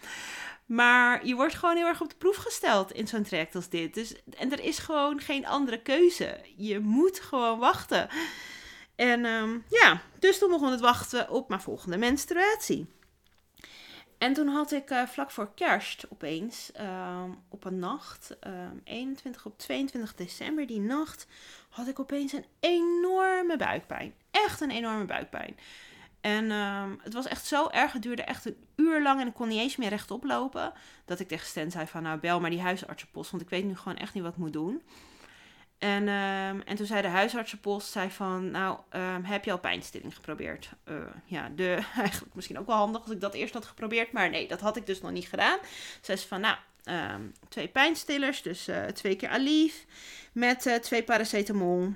Maar 0.65 1.25
je 1.25 1.35
wordt 1.35 1.55
gewoon 1.55 1.75
heel 1.75 1.87
erg 1.87 2.01
op 2.01 2.09
de 2.09 2.15
proef 2.15 2.35
gesteld 2.35 2.91
in 2.91 3.07
zo'n 3.07 3.23
traject 3.23 3.55
als 3.55 3.69
dit. 3.69 3.93
Dus, 3.93 4.15
en 4.37 4.51
er 4.51 4.63
is 4.63 4.77
gewoon 4.77 5.19
geen 5.19 5.45
andere 5.45 5.81
keuze. 5.81 6.39
Je 6.55 6.79
moet 6.79 7.19
gewoon 7.19 7.59
wachten. 7.59 8.09
En 8.95 9.25
um, 9.25 9.63
ja, 9.69 10.01
dus 10.19 10.37
toen 10.37 10.49
begon 10.49 10.71
het 10.71 10.79
wachten 10.79 11.29
op 11.29 11.49
mijn 11.49 11.61
volgende 11.61 11.97
menstruatie. 11.97 12.87
En 14.17 14.33
toen 14.33 14.47
had 14.47 14.71
ik 14.71 14.91
uh, 14.91 15.05
vlak 15.05 15.31
voor 15.31 15.49
kerst 15.55 16.05
opeens, 16.09 16.71
uh, 16.79 17.23
op 17.49 17.65
een 17.65 17.79
nacht, 17.79 18.37
uh, 18.47 18.63
ehm, 18.63 18.77
21 18.83 19.45
op 19.45 19.57
22 19.57 20.15
december, 20.15 20.67
die 20.67 20.79
nacht, 20.79 21.27
had 21.69 21.87
ik 21.87 21.99
opeens 21.99 22.33
een 22.33 22.45
enorme 22.59 23.57
buikpijn. 23.57 24.13
Echt 24.31 24.61
een 24.61 24.71
enorme 24.71 25.05
buikpijn. 25.05 25.57
En 26.21 26.51
ehm, 26.51 26.89
het 27.01 27.13
was 27.13 27.27
echt 27.27 27.45
zo 27.45 27.67
erg, 27.67 27.91
het 27.93 28.01
duurde 28.01 28.23
echt 28.23 28.45
een 28.45 28.57
uur 28.75 29.01
lang 29.01 29.21
en 29.21 29.27
ik 29.27 29.33
kon 29.33 29.47
niet 29.47 29.59
eens 29.59 29.75
meer 29.75 29.89
rechtop 29.89 30.23
lopen. 30.23 30.73
Dat 31.05 31.19
ik 31.19 31.27
tegen 31.27 31.47
Stan 31.47 31.71
zei 31.71 31.87
van, 31.87 32.03
nou 32.03 32.19
bel 32.19 32.39
maar 32.39 32.49
die 32.49 32.61
huisartsenpost, 32.61 33.31
want 33.31 33.43
ik 33.43 33.49
weet 33.49 33.65
nu 33.65 33.75
gewoon 33.75 33.97
echt 33.97 34.13
niet 34.13 34.23
wat 34.23 34.31
ik 34.31 34.37
moet 34.37 34.53
doen. 34.53 34.81
En, 35.77 36.01
um, 36.07 36.61
en 36.61 36.75
toen 36.75 36.85
zei 36.85 37.01
de 37.01 37.07
huisartsenpost 37.07 37.91
zei 37.91 38.11
van, 38.11 38.51
nou, 38.51 38.77
um, 38.95 39.23
heb 39.23 39.45
je 39.45 39.51
al 39.51 39.59
pijnstilling 39.59 40.15
geprobeerd? 40.15 40.69
Uh, 40.89 40.95
ja, 41.25 41.49
de, 41.55 41.73
eigenlijk 41.97 42.35
misschien 42.35 42.59
ook 42.59 42.67
wel 42.67 42.75
handig 42.75 43.01
als 43.01 43.11
ik 43.11 43.21
dat 43.21 43.33
eerst 43.33 43.53
had 43.53 43.65
geprobeerd, 43.65 44.11
maar 44.11 44.29
nee, 44.29 44.47
dat 44.47 44.59
had 44.59 44.77
ik 44.77 44.85
dus 44.85 45.01
nog 45.01 45.11
niet 45.11 45.27
gedaan. 45.27 45.57
Zei 46.01 46.17
ze 46.17 46.27
van, 46.27 46.41
nou, 46.41 46.57
um, 46.85 47.33
twee 47.49 47.67
pijnstillers, 47.67 48.41
dus 48.41 48.67
uh, 48.67 48.83
twee 48.85 49.15
keer 49.15 49.29
Aleve 49.29 49.83
met 50.31 50.65
uh, 50.65 50.75
twee 50.75 51.03
paracetamol 51.03 51.93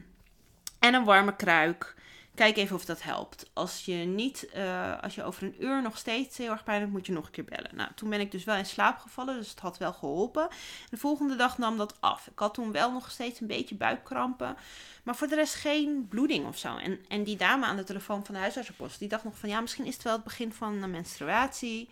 en 0.80 0.94
een 0.94 1.04
warme 1.04 1.36
kruik. 1.36 1.96
Kijk 2.40 2.58
even 2.58 2.76
of 2.76 2.86
dat 2.86 3.02
helpt. 3.02 3.50
Als 3.54 3.86
je 3.86 3.94
niet, 3.94 4.48
uh, 4.56 5.02
als 5.02 5.16
je 5.16 5.24
over 5.24 5.44
een 5.44 5.64
uur 5.64 5.82
nog 5.82 5.98
steeds 5.98 6.38
heel 6.38 6.52
erg 6.52 6.64
pijn 6.64 6.80
hebt, 6.80 6.92
moet 6.92 7.06
je 7.06 7.12
nog 7.12 7.26
een 7.26 7.32
keer 7.32 7.44
bellen. 7.44 7.76
Nou, 7.76 7.90
toen 7.96 8.10
ben 8.10 8.20
ik 8.20 8.32
dus 8.32 8.44
wel 8.44 8.56
in 8.56 8.66
slaap 8.66 8.98
gevallen, 8.98 9.38
dus 9.38 9.50
het 9.50 9.60
had 9.60 9.78
wel 9.78 9.94
geholpen. 9.94 10.48
De 10.90 10.98
volgende 10.98 11.36
dag 11.36 11.58
nam 11.58 11.78
dat 11.78 11.96
af. 12.00 12.28
Ik 12.28 12.40
had 12.40 12.54
toen 12.54 12.72
wel 12.72 12.92
nog 12.92 13.12
steeds 13.12 13.40
een 13.40 13.48
beetje 13.48 13.76
buikkrampen, 13.76 14.58
maar 15.04 15.16
voor 15.16 15.28
de 15.28 15.36
rest 15.36 15.56
geen 15.56 16.08
bloeding 16.10 16.48
of 16.48 16.58
zo. 16.58 16.78
En, 16.78 17.00
en 17.08 17.24
die 17.24 17.38
dame 17.38 17.66
aan 17.66 17.78
de 17.78 17.84
telefoon 17.84 18.26
van 18.26 18.36
de 18.36 18.42
huisartsenpost, 18.42 19.00
die 19.00 19.10
dacht 19.10 19.24
nog 19.24 19.38
van 19.38 19.50
ja, 19.50 19.62
misschien 19.62 19.86
is 19.86 19.94
het 19.94 20.04
wel 20.04 20.14
het 20.14 20.24
begin 20.24 20.54
van 20.54 20.84
een 20.84 20.92
menstruatie 20.92 21.90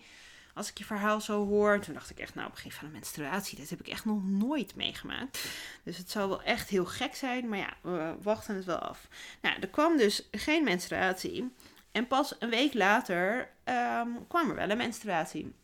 als 0.58 0.70
ik 0.70 0.78
je 0.78 0.84
verhaal 0.84 1.20
zo 1.20 1.46
hoor. 1.46 1.80
Toen 1.80 1.94
dacht 1.94 2.10
ik 2.10 2.18
echt, 2.18 2.34
nou, 2.34 2.50
begin 2.50 2.72
van 2.72 2.86
een 2.86 2.92
menstruatie, 2.92 3.58
dat 3.58 3.68
heb 3.68 3.80
ik 3.80 3.88
echt 3.88 4.04
nog 4.04 4.24
nooit 4.24 4.74
meegemaakt. 4.74 5.48
Dus 5.82 5.96
het 5.96 6.10
zou 6.10 6.28
wel 6.28 6.42
echt 6.42 6.68
heel 6.68 6.86
gek 6.86 7.14
zijn, 7.14 7.48
maar 7.48 7.58
ja, 7.58 7.76
we 7.80 8.14
wachten 8.22 8.54
het 8.54 8.64
wel 8.64 8.78
af. 8.78 9.08
Nou, 9.40 9.56
er 9.60 9.68
kwam 9.68 9.96
dus 9.96 10.28
geen 10.30 10.64
menstruatie. 10.64 11.54
En 11.92 12.06
pas 12.06 12.34
een 12.38 12.50
week 12.50 12.74
later 12.74 13.50
ehm, 13.64 14.08
kwam 14.28 14.48
er 14.48 14.54
wel 14.54 14.70
een 14.70 14.76
menstruatie. 14.76 15.54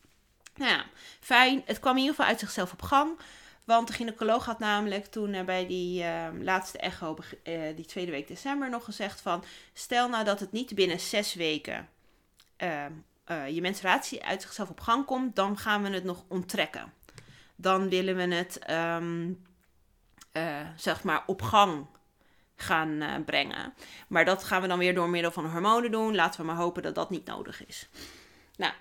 Nou 0.54 0.70
ja, 0.70 0.84
fijn. 1.20 1.62
Het 1.64 1.80
kwam 1.80 1.92
in 1.92 2.00
ieder 2.00 2.14
geval 2.14 2.30
uit 2.30 2.40
zichzelf 2.40 2.72
op 2.72 2.82
gang. 2.82 3.18
Want 3.64 3.86
de 3.86 3.92
gynaecoloog 3.92 4.44
had 4.44 4.58
namelijk 4.58 5.06
toen 5.06 5.34
uh, 5.34 5.42
bij 5.42 5.66
die 5.66 6.02
ehm, 6.02 6.42
laatste 6.42 6.78
echo, 6.78 7.16
uh, 7.44 7.76
die 7.76 7.84
tweede 7.84 8.10
week 8.10 8.28
december, 8.28 8.70
nog 8.70 8.84
gezegd 8.84 9.20
van... 9.20 9.44
Stel 9.72 10.08
nou 10.08 10.24
dat 10.24 10.40
het 10.40 10.52
niet 10.52 10.74
binnen 10.74 11.00
zes 11.00 11.34
weken 11.34 11.88
ehm, 12.56 12.92
eh, 13.24 13.48
je 13.48 13.60
menstruatie 13.60 14.24
uit 14.24 14.42
zichzelf 14.42 14.70
op 14.70 14.80
gang 14.80 15.04
komt, 15.04 15.36
dan 15.36 15.58
gaan 15.58 15.82
we 15.82 15.90
het 15.90 16.04
nog 16.04 16.24
onttrekken. 16.28 16.92
Dan 17.56 17.88
willen 17.88 18.16
we 18.16 18.34
het, 18.34 18.58
ehm, 18.58 19.32
zeg 20.76 21.02
maar, 21.02 21.22
op 21.26 21.42
gang 21.42 21.86
gaan 22.56 23.24
brengen. 23.24 23.74
Maar 24.08 24.24
dat 24.24 24.44
gaan 24.44 24.62
we 24.62 24.68
dan 24.68 24.78
weer 24.78 24.94
door 24.94 25.08
middel 25.08 25.30
van 25.30 25.50
hormonen 25.50 25.90
doen. 25.90 26.14
Laten 26.14 26.40
we 26.40 26.46
maar 26.46 26.56
hopen 26.56 26.82
dat 26.82 26.94
dat 26.94 27.10
niet 27.10 27.26
nodig 27.26 27.66
is. 27.66 27.88
Nou, 28.56 28.72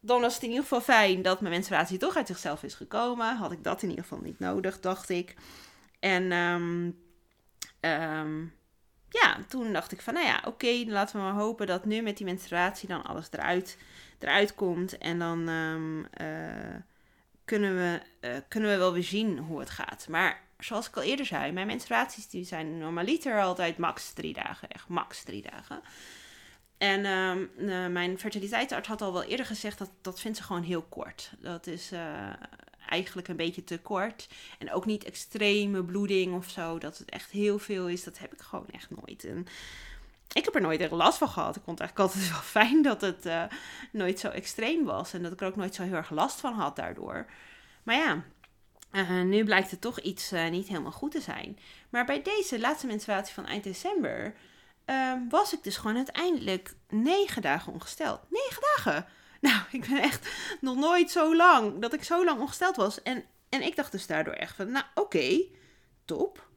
dan 0.00 0.20
was 0.20 0.34
het 0.34 0.42
in 0.42 0.48
ieder 0.48 0.62
geval 0.62 0.80
fijn 0.80 1.22
dat 1.22 1.40
mijn 1.40 1.52
menstruatie 1.52 1.98
toch 1.98 2.16
uit 2.16 2.26
zichzelf 2.26 2.62
is 2.62 2.74
gekomen. 2.74 3.36
Had 3.36 3.52
ik 3.52 3.64
dat 3.64 3.82
in 3.82 3.88
ieder 3.88 4.04
geval 4.04 4.22
niet 4.22 4.38
nodig, 4.38 4.80
dacht 4.80 5.08
ik. 5.08 5.34
En 6.00 6.32
um, 6.32 6.96
ja, 9.10 9.38
toen 9.48 9.72
dacht 9.72 9.92
ik 9.92 10.00
van, 10.00 10.14
nou 10.14 10.26
ja, 10.26 10.42
oké, 10.44 10.84
laten 10.86 11.16
we 11.16 11.22
maar 11.22 11.32
hopen 11.32 11.66
dat 11.66 11.84
nu 11.84 12.00
met 12.00 12.16
die 12.16 12.26
menstruatie 12.26 12.88
dan 12.88 13.02
alles 13.02 13.28
eruit, 13.30 13.78
eruit 14.18 14.54
komt. 14.54 14.98
En 14.98 15.18
dan 15.18 15.48
um, 15.48 15.98
uh, 16.20 16.74
kunnen, 17.44 17.76
we, 17.76 18.00
uh, 18.20 18.36
kunnen 18.48 18.70
we 18.70 18.76
wel 18.76 18.92
weer 18.92 19.04
zien 19.04 19.38
hoe 19.38 19.60
het 19.60 19.70
gaat. 19.70 20.06
Maar 20.08 20.42
zoals 20.58 20.88
ik 20.88 20.96
al 20.96 21.02
eerder 21.02 21.26
zei, 21.26 21.52
mijn 21.52 21.66
menstruaties 21.66 22.28
die 22.28 22.44
zijn 22.44 22.78
normaliter 22.78 23.40
altijd 23.40 23.78
max 23.78 24.12
drie 24.12 24.32
dagen. 24.32 24.68
Echt 24.68 24.88
max 24.88 25.22
drie 25.22 25.42
dagen. 25.50 25.80
En 26.78 27.04
uh, 27.58 27.86
mijn 27.86 28.18
fertiliteitsarts 28.18 28.88
had 28.88 29.02
al 29.02 29.12
wel 29.12 29.22
eerder 29.22 29.46
gezegd 29.46 29.78
dat 29.78 29.90
dat 30.00 30.20
vindt 30.20 30.36
ze 30.36 30.42
gewoon 30.42 30.62
heel 30.62 30.82
kort. 30.82 31.32
Dat 31.38 31.66
is 31.66 31.92
eigenlijk 32.90 33.28
een 33.28 33.36
beetje 33.36 33.64
te 33.64 33.78
kort. 33.78 34.28
En 34.58 34.72
ook 34.72 34.86
niet 34.86 35.04
extreme 35.04 35.84
bloeding 35.84 36.34
of 36.34 36.50
zo. 36.50 36.78
Dat 36.78 36.98
het 36.98 37.10
echt 37.10 37.30
heel 37.30 37.58
veel 37.58 37.88
is. 37.88 38.04
Dat 38.04 38.18
heb 38.18 38.32
ik 38.32 38.40
gewoon 38.40 38.68
echt 38.72 38.90
nooit. 38.90 39.24
En 39.24 39.46
ik 40.32 40.44
heb 40.44 40.54
er 40.54 40.60
nooit 40.60 40.80
echt 40.80 40.90
last 40.90 41.18
van 41.18 41.28
gehad. 41.28 41.56
Ik 41.56 41.62
vond 41.64 41.78
het 41.78 41.88
eigenlijk 41.88 42.14
altijd 42.14 42.30
wel 42.30 42.48
fijn 42.62 42.82
dat 42.82 43.00
het 43.00 43.26
uh, 43.26 43.44
nooit 43.92 44.18
zo 44.18 44.28
extreem 44.28 44.84
was. 44.84 45.12
En 45.12 45.22
dat 45.22 45.32
ik 45.32 45.40
er 45.40 45.46
ook 45.46 45.56
nooit 45.56 45.74
zo 45.74 45.82
heel 45.82 45.94
erg 45.94 46.10
last 46.10 46.40
van 46.40 46.52
had 46.52 46.76
daardoor. 46.76 47.26
Maar 47.82 47.96
ja, 47.96 48.22
uh, 48.92 49.22
nu 49.22 49.44
blijkt 49.44 49.70
het 49.70 49.80
toch 49.80 50.00
iets 50.00 50.32
uh, 50.32 50.48
niet 50.48 50.68
helemaal 50.68 50.92
goed 50.92 51.10
te 51.10 51.20
zijn. 51.20 51.58
Maar 51.88 52.04
bij 52.04 52.22
deze 52.22 52.60
laatste 52.60 52.86
menstruatie 52.86 53.34
van 53.34 53.46
eind 53.46 53.64
december 53.64 54.34
um, 54.86 55.28
was 55.28 55.52
ik 55.52 55.62
dus 55.62 55.76
gewoon 55.76 55.96
uiteindelijk 55.96 56.74
negen 56.88 57.42
dagen 57.42 57.72
ongesteld. 57.72 58.20
Negen 58.30 58.62
dagen! 58.76 59.06
Nou, 59.46 59.62
ik 59.70 59.88
ben 59.88 60.02
echt 60.02 60.28
nog 60.60 60.76
nooit 60.76 61.10
zo 61.10 61.36
lang, 61.36 61.80
dat 61.80 61.92
ik 61.92 62.02
zo 62.04 62.24
lang 62.24 62.40
ongesteld 62.40 62.76
was. 62.76 63.02
En, 63.02 63.24
en 63.48 63.62
ik 63.62 63.76
dacht 63.76 63.92
dus 63.92 64.06
daardoor 64.06 64.34
echt 64.34 64.56
van, 64.56 64.70
nou 64.70 64.84
oké, 64.94 65.42
top. 66.04 66.48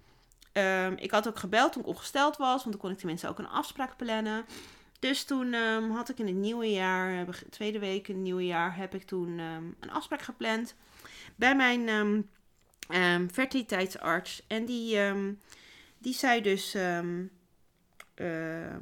Um, 0.54 0.98
ik 0.98 1.12
had 1.12 1.28
ook 1.28 1.40
gebeld 1.40 1.72
toen 1.74 1.82
ik 1.82 1.88
ongesteld 1.88 2.38
was, 2.38 2.64
want 2.64 2.72
dan 2.72 2.78
kon 2.78 2.92
ik 2.92 2.98
tenminste 2.98 3.28
ook 3.28 3.40
een 3.40 3.48
afspraak 3.48 3.98
plannen. 3.98 4.46
Dus 5.00 5.24
toen 5.24 5.54
um, 5.54 5.92
had 5.92 6.10
ik 6.10 6.20
in 6.20 6.28
het 6.28 6.36
nieuwe 6.36 6.72
jaar, 6.72 7.26
tweede 7.50 7.80
week 7.80 8.08
in 8.08 8.14
het 8.14 8.24
nieuwe 8.24 8.46
jaar, 8.46 8.76
heb 8.76 8.96
ik 8.96 9.04
toen 9.04 9.40
um, 9.40 9.76
een 9.80 9.92
afspraak 9.92 10.22
gepland 10.22 10.76
bij 11.36 11.56
mijn 11.56 12.30
fertiliteitsarts. 13.32 14.44
En 14.48 14.66
die, 14.66 14.98
die 15.98 16.14
zei 16.14 16.42
dus 16.42 16.76
Uh, 18.16 18.76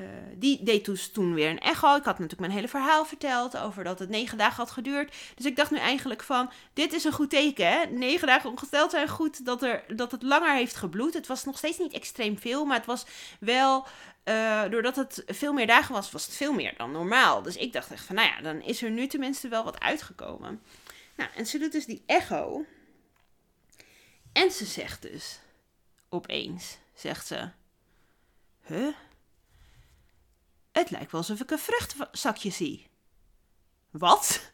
uh, 0.00 0.06
die 0.34 0.62
deed 0.62 0.84
dus 0.84 1.10
toen 1.10 1.34
weer 1.34 1.50
een 1.50 1.60
echo. 1.60 1.96
Ik 1.96 2.04
had 2.04 2.18
natuurlijk 2.18 2.40
mijn 2.40 2.52
hele 2.52 2.68
verhaal 2.68 3.04
verteld 3.04 3.56
over 3.56 3.84
dat 3.84 3.98
het 3.98 4.08
negen 4.08 4.38
dagen 4.38 4.56
had 4.56 4.70
geduurd. 4.70 5.14
Dus 5.34 5.46
ik 5.46 5.56
dacht 5.56 5.70
nu 5.70 5.78
eigenlijk 5.78 6.22
van, 6.22 6.50
dit 6.72 6.92
is 6.92 7.04
een 7.04 7.12
goed 7.12 7.30
teken 7.30 7.68
hè. 7.68 7.86
Negen 7.86 8.26
dagen 8.26 8.50
ongesteld 8.50 8.90
zijn 8.90 9.08
goed 9.08 9.44
dat, 9.44 9.62
er, 9.62 9.84
dat 9.96 10.10
het 10.10 10.22
langer 10.22 10.54
heeft 10.54 10.74
gebloed. 10.76 11.14
Het 11.14 11.26
was 11.26 11.44
nog 11.44 11.58
steeds 11.58 11.78
niet 11.78 11.92
extreem 11.92 12.38
veel, 12.38 12.64
maar 12.64 12.76
het 12.76 12.86
was 12.86 13.06
wel... 13.40 13.86
Uh, 14.24 14.62
doordat 14.70 14.96
het 14.96 15.22
veel 15.26 15.52
meer 15.52 15.66
dagen 15.66 15.94
was, 15.94 16.10
was 16.10 16.26
het 16.26 16.36
veel 16.36 16.52
meer 16.52 16.74
dan 16.76 16.92
normaal. 16.92 17.42
Dus 17.42 17.56
ik 17.56 17.72
dacht 17.72 17.90
echt 17.90 18.04
van, 18.04 18.14
nou 18.14 18.28
ja, 18.28 18.40
dan 18.40 18.62
is 18.62 18.82
er 18.82 18.90
nu 18.90 19.06
tenminste 19.06 19.48
wel 19.48 19.64
wat 19.64 19.80
uitgekomen. 19.80 20.62
Nou, 21.14 21.30
en 21.34 21.46
ze 21.46 21.58
doet 21.58 21.72
dus 21.72 21.86
die 21.86 22.02
echo. 22.06 22.64
En 24.32 24.50
ze 24.50 24.64
zegt 24.64 25.02
dus, 25.02 25.40
opeens, 26.08 26.78
zegt 26.94 27.26
ze... 27.26 27.48
Huh? 28.66 28.94
Het 30.74 30.90
lijkt 30.90 31.10
wel 31.10 31.20
alsof 31.20 31.40
ik 31.40 31.50
een 31.50 31.58
vruchtzakje 31.58 32.50
zie. 32.50 32.86
Wat? 33.90 34.52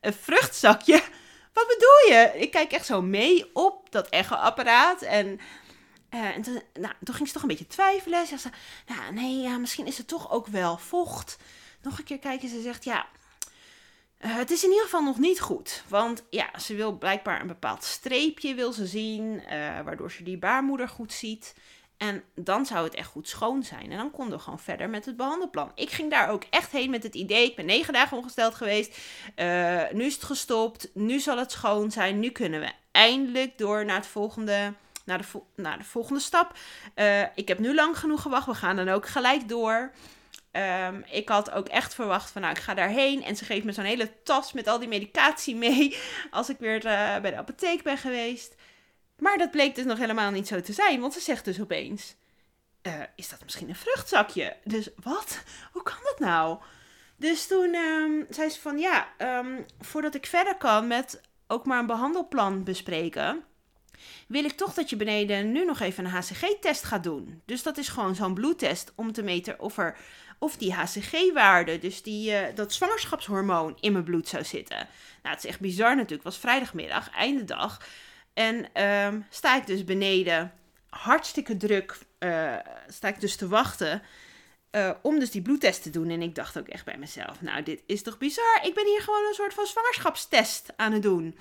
Een 0.00 0.12
vruchtzakje? 0.12 1.02
Wat 1.52 1.66
bedoel 1.66 2.18
je? 2.18 2.32
Ik 2.40 2.50
kijk 2.50 2.72
echt 2.72 2.86
zo 2.86 3.02
mee 3.02 3.50
op 3.54 3.90
dat 3.90 4.08
echo-apparaat. 4.08 5.02
En, 5.02 5.40
uh, 6.10 6.36
en 6.36 6.42
toen, 6.42 6.62
nou, 6.72 6.94
toen 7.02 7.14
ging 7.14 7.28
ze 7.28 7.34
toch 7.34 7.42
een 7.42 7.48
beetje 7.48 7.66
twijfelen. 7.66 8.26
Ze 8.26 8.38
zei, 8.38 8.54
nou, 8.86 9.12
nee, 9.12 9.40
ja, 9.40 9.58
misschien 9.58 9.86
is 9.86 9.98
het 9.98 10.08
toch 10.08 10.30
ook 10.30 10.46
wel 10.46 10.78
vocht. 10.78 11.36
Nog 11.82 11.98
een 11.98 12.04
keer 12.04 12.18
kijken. 12.18 12.48
Ze 12.48 12.60
zegt, 12.60 12.84
ja, 12.84 13.06
uh, 14.20 14.36
het 14.36 14.50
is 14.50 14.64
in 14.64 14.70
ieder 14.70 14.84
geval 14.84 15.02
nog 15.02 15.18
niet 15.18 15.40
goed. 15.40 15.82
Want 15.88 16.22
ja, 16.30 16.58
ze 16.58 16.74
wil 16.74 16.98
blijkbaar 16.98 17.40
een 17.40 17.46
bepaald 17.46 17.84
streepje 17.84 18.54
wil 18.54 18.72
ze 18.72 18.86
zien. 18.86 19.22
Uh, 19.24 19.80
waardoor 19.80 20.10
ze 20.10 20.22
die 20.22 20.38
baarmoeder 20.38 20.88
goed 20.88 21.12
ziet. 21.12 21.54
En 21.96 22.22
dan 22.34 22.66
zou 22.66 22.84
het 22.84 22.94
echt 22.94 23.08
goed 23.08 23.28
schoon 23.28 23.62
zijn. 23.62 23.90
En 23.90 23.96
dan 23.96 24.10
konden 24.10 24.36
we 24.36 24.44
gewoon 24.44 24.58
verder 24.58 24.88
met 24.90 25.04
het 25.04 25.16
behandelplan. 25.16 25.72
Ik 25.74 25.90
ging 25.90 26.10
daar 26.10 26.28
ook 26.28 26.44
echt 26.50 26.72
heen 26.72 26.90
met 26.90 27.02
het 27.02 27.14
idee. 27.14 27.44
Ik 27.44 27.56
ben 27.56 27.66
negen 27.66 27.92
dagen 27.92 28.16
ongesteld 28.16 28.54
geweest. 28.54 28.98
Uh, 29.36 29.82
nu 29.92 30.04
is 30.04 30.14
het 30.14 30.24
gestopt. 30.24 30.90
Nu 30.94 31.20
zal 31.20 31.38
het 31.38 31.52
schoon 31.52 31.90
zijn. 31.90 32.20
Nu 32.20 32.30
kunnen 32.30 32.60
we 32.60 32.70
eindelijk 32.90 33.58
door 33.58 33.84
naar 33.84 33.96
het 33.96 34.06
volgende. 34.06 34.72
Naar 35.04 35.18
de, 35.18 35.40
naar 35.56 35.78
de 35.78 35.84
volgende 35.84 36.20
stap. 36.20 36.58
Uh, 36.96 37.22
ik 37.34 37.48
heb 37.48 37.58
nu 37.58 37.74
lang 37.74 37.98
genoeg 37.98 38.22
gewacht. 38.22 38.46
We 38.46 38.54
gaan 38.54 38.76
dan 38.76 38.88
ook 38.88 39.08
gelijk 39.08 39.48
door. 39.48 39.92
Um, 40.52 41.04
ik 41.10 41.28
had 41.28 41.50
ook 41.50 41.68
echt 41.68 41.94
verwacht 41.94 42.30
van, 42.30 42.42
nou, 42.42 42.54
ik 42.54 42.62
ga 42.62 42.74
daarheen. 42.74 43.24
En 43.24 43.36
ze 43.36 43.44
geeft 43.44 43.64
me 43.64 43.72
zo'n 43.72 43.84
hele 43.84 44.22
tas 44.22 44.52
met 44.52 44.68
al 44.68 44.78
die 44.78 44.88
medicatie 44.88 45.56
mee. 45.66 45.96
Als 46.30 46.48
ik 46.48 46.56
weer 46.58 46.76
uh, 46.76 47.18
bij 47.20 47.30
de 47.30 47.36
apotheek 47.36 47.82
ben 47.82 47.98
geweest. 47.98 48.54
Maar 49.18 49.38
dat 49.38 49.50
bleek 49.50 49.74
dus 49.74 49.84
nog 49.84 49.98
helemaal 49.98 50.30
niet 50.30 50.48
zo 50.48 50.60
te 50.60 50.72
zijn, 50.72 51.00
want 51.00 51.12
ze 51.12 51.20
zegt 51.20 51.44
dus 51.44 51.60
opeens: 51.60 52.14
uh, 52.82 52.92
Is 53.16 53.28
dat 53.28 53.42
misschien 53.42 53.68
een 53.68 53.76
vruchtzakje? 53.76 54.56
Dus 54.64 54.88
wat? 55.02 55.42
Hoe 55.72 55.82
kan 55.82 55.98
dat 56.02 56.18
nou? 56.18 56.58
Dus 57.16 57.46
toen 57.46 57.74
um, 57.74 58.26
zei 58.30 58.50
ze 58.50 58.60
van 58.60 58.78
ja, 58.78 59.08
um, 59.18 59.64
voordat 59.80 60.14
ik 60.14 60.26
verder 60.26 60.56
kan 60.56 60.86
met 60.86 61.20
ook 61.46 61.66
maar 61.66 61.78
een 61.78 61.86
behandelplan 61.86 62.64
bespreken, 62.64 63.44
wil 64.28 64.44
ik 64.44 64.52
toch 64.52 64.74
dat 64.74 64.90
je 64.90 64.96
beneden 64.96 65.52
nu 65.52 65.64
nog 65.64 65.80
even 65.80 66.04
een 66.04 66.10
HCG-test 66.10 66.84
gaat 66.84 67.02
doen. 67.02 67.42
Dus 67.44 67.62
dat 67.62 67.76
is 67.78 67.88
gewoon 67.88 68.14
zo'n 68.14 68.34
bloedtest 68.34 68.92
om 68.94 69.12
te 69.12 69.22
meten 69.22 69.60
of, 69.60 69.78
er, 69.78 69.96
of 70.38 70.56
die 70.56 70.72
HCG-waarde, 70.72 71.78
dus 71.78 72.02
die, 72.02 72.30
uh, 72.30 72.40
dat 72.54 72.72
zwangerschapshormoon, 72.72 73.76
in 73.80 73.92
mijn 73.92 74.04
bloed 74.04 74.28
zou 74.28 74.44
zitten. 74.44 74.88
Nou, 75.22 75.34
het 75.34 75.44
is 75.44 75.50
echt 75.50 75.60
bizar 75.60 75.88
natuurlijk. 75.88 76.24
Het 76.24 76.32
was 76.32 76.38
vrijdagmiddag, 76.38 77.10
einde 77.10 77.44
dag. 77.44 77.80
En 78.34 78.82
um, 78.82 79.26
sta 79.30 79.56
ik 79.56 79.66
dus 79.66 79.84
beneden, 79.84 80.52
hartstikke 80.88 81.56
druk, 81.56 81.98
uh, 82.18 82.56
sta 82.88 83.08
ik 83.08 83.20
dus 83.20 83.36
te 83.36 83.48
wachten 83.48 84.02
uh, 84.70 84.90
om 85.02 85.18
dus 85.18 85.30
die 85.30 85.42
bloedtest 85.42 85.82
te 85.82 85.90
doen. 85.90 86.10
En 86.10 86.22
ik 86.22 86.34
dacht 86.34 86.58
ook 86.58 86.68
echt 86.68 86.84
bij 86.84 86.98
mezelf, 86.98 87.40
nou 87.40 87.62
dit 87.62 87.82
is 87.86 88.02
toch 88.02 88.18
bizar? 88.18 88.60
Ik 88.62 88.74
ben 88.74 88.86
hier 88.86 89.00
gewoon 89.00 89.26
een 89.28 89.34
soort 89.34 89.54
van 89.54 89.66
zwangerschapstest 89.66 90.72
aan 90.76 90.92
het 90.92 91.02
doen. 91.02 91.38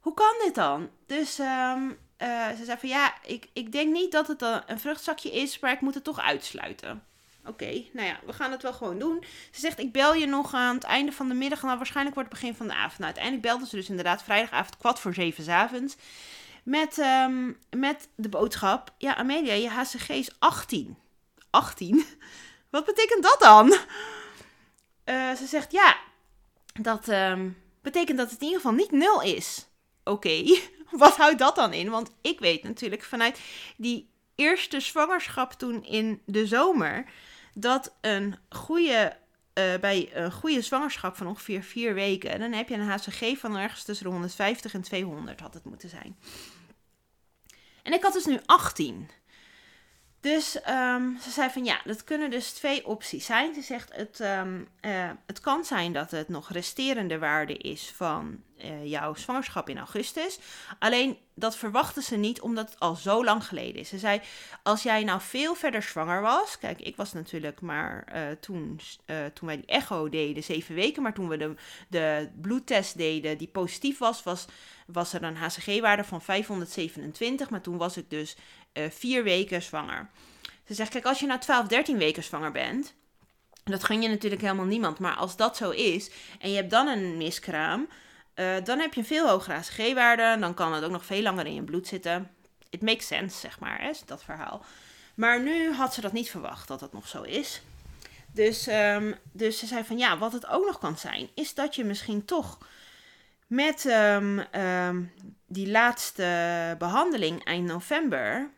Hoe 0.00 0.14
kan 0.14 0.34
dit 0.44 0.54
dan? 0.54 0.90
Dus 1.06 1.38
um, 1.38 1.98
uh, 2.18 2.48
ze 2.48 2.64
zei 2.64 2.78
van 2.78 2.88
ja, 2.88 3.14
ik, 3.22 3.48
ik 3.52 3.72
denk 3.72 3.92
niet 3.92 4.12
dat 4.12 4.28
het 4.28 4.42
een 4.42 4.80
vruchtzakje 4.80 5.30
is, 5.30 5.58
maar 5.58 5.72
ik 5.72 5.80
moet 5.80 5.94
het 5.94 6.04
toch 6.04 6.20
uitsluiten. 6.20 7.02
Oké, 7.48 7.84
nou 7.92 8.06
ja, 8.06 8.20
we 8.26 8.32
gaan 8.32 8.50
het 8.50 8.62
wel 8.62 8.72
gewoon 8.72 8.98
doen. 8.98 9.24
Ze 9.50 9.60
zegt, 9.60 9.78
ik 9.78 9.92
bel 9.92 10.14
je 10.14 10.26
nog 10.26 10.54
aan 10.54 10.74
het 10.74 10.84
einde 10.84 11.12
van 11.12 11.28
de 11.28 11.34
middag. 11.34 11.62
Nou, 11.62 11.76
waarschijnlijk 11.76 12.14
wordt 12.14 12.30
het 12.30 12.40
begin 12.40 12.56
van 12.56 12.66
de 12.66 12.74
avond. 12.74 12.98
Nou, 12.98 13.04
uiteindelijk 13.04 13.46
belde 13.46 13.66
ze 13.66 13.76
dus 13.76 13.88
inderdaad 13.88 14.22
vrijdagavond 14.22 14.76
kwart 14.76 14.98
voor 14.98 15.14
zeven 15.14 15.52
avonds. 15.54 15.96
Met, 16.62 16.98
um, 16.98 17.58
met 17.76 18.08
de 18.14 18.28
boodschap, 18.28 18.94
ja 18.98 19.16
Amelia, 19.16 19.52
je 19.52 19.68
HCG 19.68 20.08
is 20.08 20.30
18. 20.38 20.96
18? 21.50 22.04
Wat 22.70 22.84
betekent 22.84 23.22
dat 23.22 23.36
dan? 23.38 23.66
Uh, 25.04 25.34
ze 25.34 25.46
zegt, 25.46 25.72
ja, 25.72 25.96
dat 26.80 27.08
um, 27.08 27.56
betekent 27.82 28.18
dat 28.18 28.30
het 28.30 28.40
in 28.40 28.46
ieder 28.46 28.60
geval 28.60 28.76
niet 28.76 28.90
nul 28.90 29.22
is. 29.22 29.66
Oké, 30.04 30.42
wat 30.90 31.16
houdt 31.16 31.38
dat 31.38 31.56
dan 31.56 31.72
in? 31.72 31.90
Want 31.90 32.10
ik 32.20 32.38
weet 32.38 32.62
natuurlijk 32.62 33.02
vanuit 33.02 33.40
die 33.76 34.10
eerste 34.34 34.80
zwangerschap 34.80 35.52
toen 35.52 35.84
in 35.84 36.22
de 36.24 36.46
zomer 36.46 37.04
dat 37.60 37.94
een 38.00 38.36
goede, 38.48 39.16
uh, 39.54 39.64
bij 39.80 40.10
een 40.12 40.32
goede 40.32 40.62
zwangerschap 40.62 41.16
van 41.16 41.26
ongeveer 41.26 41.62
vier 41.62 41.94
weken, 41.94 42.40
dan 42.40 42.52
heb 42.52 42.68
je 42.68 42.74
een 42.74 42.88
HCG 42.88 43.38
van 43.38 43.56
ergens 43.56 43.84
tussen 43.84 44.06
de 44.06 44.12
150 44.12 44.74
en 44.74 44.82
200 44.82 45.40
had 45.40 45.54
het 45.54 45.64
moeten 45.64 45.88
zijn. 45.88 46.16
En 47.82 47.92
ik 47.92 48.02
had 48.02 48.12
dus 48.12 48.24
nu 48.24 48.38
18. 48.46 49.10
Dus 50.20 50.60
ehm, 50.60 51.16
ze 51.20 51.30
zei 51.30 51.50
van 51.50 51.64
ja, 51.64 51.80
dat 51.84 52.04
kunnen 52.04 52.30
dus 52.30 52.52
twee 52.52 52.86
opties 52.86 53.26
zijn. 53.26 53.54
Ze 53.54 53.62
zegt 53.62 53.94
het, 53.94 54.20
ehm, 54.20 54.60
eh, 54.80 55.10
het 55.26 55.40
kan 55.40 55.64
zijn 55.64 55.92
dat 55.92 56.10
het 56.10 56.28
nog 56.28 56.50
resterende 56.50 57.18
waarde 57.18 57.56
is 57.56 57.92
van 57.94 58.42
eh, 58.56 58.86
jouw 58.86 59.14
zwangerschap 59.14 59.68
in 59.68 59.78
augustus. 59.78 60.38
Alleen 60.78 61.18
dat 61.34 61.56
verwachten 61.56 62.02
ze 62.02 62.16
niet 62.16 62.40
omdat 62.40 62.70
het 62.70 62.80
al 62.80 62.94
zo 62.94 63.24
lang 63.24 63.44
geleden 63.44 63.80
is. 63.80 63.88
Ze 63.88 63.98
zei 63.98 64.20
als 64.62 64.82
jij 64.82 65.04
nou 65.04 65.20
veel 65.20 65.54
verder 65.54 65.82
zwanger 65.82 66.20
was. 66.20 66.58
Kijk, 66.58 66.80
ik 66.80 66.96
was 66.96 67.12
natuurlijk 67.12 67.60
maar 67.60 68.04
eh, 68.04 68.22
toen, 68.40 68.80
toen 69.34 69.46
wij 69.48 69.56
die 69.56 69.66
echo 69.66 70.08
deden, 70.08 70.42
zeven 70.42 70.74
weken. 70.74 71.02
Maar 71.02 71.14
toen 71.14 71.28
we 71.28 71.36
de, 71.36 71.54
de 71.88 72.28
bloedtest 72.40 72.96
deden 72.96 73.38
die 73.38 73.48
positief 73.48 73.98
was, 73.98 74.22
was, 74.22 74.46
was 74.86 75.12
er 75.12 75.22
een 75.22 75.36
HCG-waarde 75.36 76.04
van 76.04 76.22
527. 76.22 77.50
Maar 77.50 77.60
toen 77.60 77.76
was 77.76 77.96
ik 77.96 78.10
dus 78.10 78.36
vier 78.90 79.22
weken 79.22 79.62
zwanger. 79.62 80.08
Ze 80.66 80.74
zegt, 80.74 80.90
kijk, 80.90 81.04
als 81.04 81.20
je 81.20 81.26
nou 81.26 81.40
12, 81.40 81.66
13 81.66 81.98
weken 81.98 82.22
zwanger 82.22 82.52
bent, 82.52 82.94
dat 83.64 83.84
gun 83.84 84.02
je 84.02 84.08
natuurlijk 84.08 84.42
helemaal 84.42 84.64
niemand. 84.64 84.98
Maar 84.98 85.14
als 85.14 85.36
dat 85.36 85.56
zo 85.56 85.70
is 85.70 86.10
en 86.38 86.50
je 86.50 86.56
hebt 86.56 86.70
dan 86.70 86.86
een 86.86 87.16
miskraam, 87.16 87.88
uh, 88.34 88.54
dan 88.64 88.78
heb 88.78 88.94
je 88.94 89.00
een 89.00 89.06
veel 89.06 89.28
hogere 89.28 89.56
ACG-waarde. 89.56 90.36
Dan 90.40 90.54
kan 90.54 90.72
het 90.72 90.84
ook 90.84 90.90
nog 90.90 91.04
veel 91.04 91.22
langer 91.22 91.46
in 91.46 91.54
je 91.54 91.62
bloed 91.62 91.86
zitten. 91.86 92.30
It 92.70 92.82
makes 92.82 93.06
sense, 93.06 93.38
zeg 93.38 93.60
maar, 93.60 93.80
hè, 93.80 93.90
dat 94.06 94.24
verhaal. 94.24 94.64
Maar 95.14 95.40
nu 95.42 95.72
had 95.72 95.94
ze 95.94 96.00
dat 96.00 96.12
niet 96.12 96.30
verwacht, 96.30 96.68
dat 96.68 96.80
dat 96.80 96.92
nog 96.92 97.08
zo 97.08 97.22
is. 97.22 97.62
Dus, 98.32 98.66
um, 98.66 99.14
dus 99.32 99.58
ze 99.58 99.66
zei 99.66 99.84
van 99.84 99.98
ja, 99.98 100.18
wat 100.18 100.32
het 100.32 100.46
ook 100.46 100.66
nog 100.66 100.78
kan 100.78 100.98
zijn, 100.98 101.28
is 101.34 101.54
dat 101.54 101.74
je 101.74 101.84
misschien 101.84 102.24
toch 102.24 102.58
met 103.46 103.84
um, 103.84 104.38
um, 104.38 105.12
die 105.46 105.70
laatste 105.70 106.74
behandeling 106.78 107.44
eind 107.44 107.66
november 107.66 108.50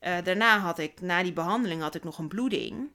uh, 0.00 0.16
daarna 0.24 0.58
had 0.58 0.78
ik, 0.78 1.00
na 1.00 1.22
die 1.22 1.32
behandeling, 1.32 1.82
had 1.82 1.94
ik 1.94 2.04
nog 2.04 2.18
een 2.18 2.28
bloeding. 2.28 2.88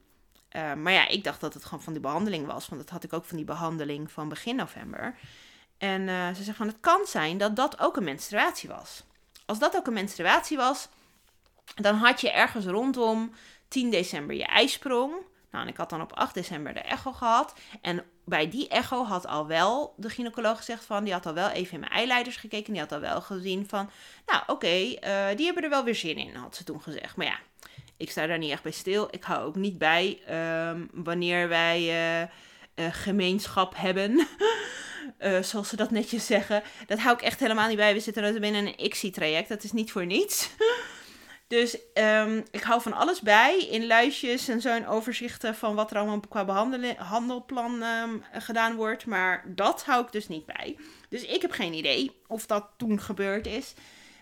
Uh, 0.56 0.74
maar 0.74 0.92
ja, 0.92 1.08
ik 1.08 1.24
dacht 1.24 1.40
dat 1.40 1.54
het 1.54 1.64
gewoon 1.64 1.82
van 1.82 1.92
die 1.92 2.02
behandeling 2.02 2.46
was. 2.46 2.68
Want 2.68 2.80
dat 2.80 2.90
had 2.90 3.04
ik 3.04 3.12
ook 3.12 3.24
van 3.24 3.36
die 3.36 3.46
behandeling 3.46 4.12
van 4.12 4.28
begin 4.28 4.56
november. 4.56 5.14
En 5.78 6.02
uh, 6.02 6.34
ze 6.34 6.42
zegt 6.42 6.56
van, 6.56 6.66
het 6.66 6.80
kan 6.80 7.06
zijn 7.06 7.38
dat 7.38 7.56
dat 7.56 7.78
ook 7.78 7.96
een 7.96 8.04
menstruatie 8.04 8.68
was. 8.68 9.04
Als 9.46 9.58
dat 9.58 9.76
ook 9.76 9.86
een 9.86 9.92
menstruatie 9.92 10.56
was, 10.56 10.88
dan 11.74 11.94
had 11.94 12.20
je 12.20 12.30
ergens 12.30 12.64
rondom 12.64 13.32
10 13.68 13.90
december 13.90 14.36
je 14.36 14.46
ijsprong. 14.46 15.12
Nou, 15.56 15.68
ik 15.68 15.76
had 15.76 15.90
dan 15.90 16.00
op 16.00 16.12
8 16.12 16.34
december 16.34 16.74
de 16.74 16.80
echo 16.80 17.12
gehad. 17.12 17.54
En 17.80 18.04
bij 18.24 18.48
die 18.48 18.68
echo 18.68 19.04
had 19.04 19.26
al 19.26 19.46
wel 19.46 19.94
de 19.96 20.10
gynaecoloog 20.10 20.56
gezegd 20.56 20.84
van, 20.84 21.04
die 21.04 21.12
had 21.12 21.26
al 21.26 21.34
wel 21.34 21.48
even 21.48 21.74
in 21.74 21.80
mijn 21.80 21.92
eileiders 21.92 22.36
gekeken. 22.36 22.72
Die 22.72 22.82
had 22.82 22.92
al 22.92 23.00
wel 23.00 23.20
gezien 23.20 23.68
van, 23.68 23.90
nou 24.26 24.42
oké, 24.46 24.66
uh, 24.66 25.36
die 25.36 25.44
hebben 25.44 25.64
er 25.64 25.70
wel 25.70 25.84
weer 25.84 25.94
zin 25.94 26.16
in, 26.16 26.34
had 26.34 26.56
ze 26.56 26.64
toen 26.64 26.82
gezegd. 26.82 27.16
Maar 27.16 27.26
ja, 27.26 27.38
ik 27.96 28.10
sta 28.10 28.26
daar 28.26 28.38
niet 28.38 28.50
echt 28.50 28.62
bij 28.62 28.72
stil. 28.72 29.08
Ik 29.10 29.24
hou 29.24 29.44
ook 29.44 29.56
niet 29.56 29.78
bij 29.78 30.20
um, 30.68 30.88
wanneer 30.92 31.48
wij 31.48 32.20
uh, 32.74 32.86
gemeenschap 32.90 33.76
hebben. 33.76 34.16
zoals 35.40 35.68
ze 35.68 35.76
dat 35.76 35.90
netjes 35.90 36.26
zeggen. 36.26 36.62
Dat 36.86 36.98
hou 36.98 37.16
ik 37.16 37.22
echt 37.22 37.40
helemaal 37.40 37.68
niet 37.68 37.76
bij. 37.76 37.94
We 37.94 38.00
zitten 38.00 38.24
er 38.24 38.40
binnen 38.40 38.66
een 38.66 38.84
ICSI-traject. 38.84 39.48
Dat 39.48 39.64
is 39.64 39.72
niet 39.72 39.92
voor 39.92 40.06
niets. 40.06 40.48
Dus 41.48 41.78
um, 41.94 42.44
ik 42.50 42.62
hou 42.62 42.82
van 42.82 42.92
alles 42.92 43.20
bij 43.20 43.58
in 43.58 43.86
lijstjes 43.86 44.48
en 44.48 44.60
zo'n 44.60 44.86
overzichten 44.86 45.54
van 45.54 45.74
wat 45.74 45.90
er 45.90 45.96
allemaal 45.96 46.20
qua 46.20 46.44
behandelplan 46.44 47.82
um, 47.82 48.24
gedaan 48.32 48.74
wordt. 48.74 49.06
Maar 49.06 49.44
dat 49.46 49.84
hou 49.84 50.04
ik 50.04 50.12
dus 50.12 50.28
niet 50.28 50.46
bij. 50.46 50.76
Dus 51.08 51.22
ik 51.22 51.42
heb 51.42 51.50
geen 51.50 51.72
idee 51.72 52.20
of 52.26 52.46
dat 52.46 52.68
toen 52.76 53.00
gebeurd 53.00 53.46
is. 53.46 53.74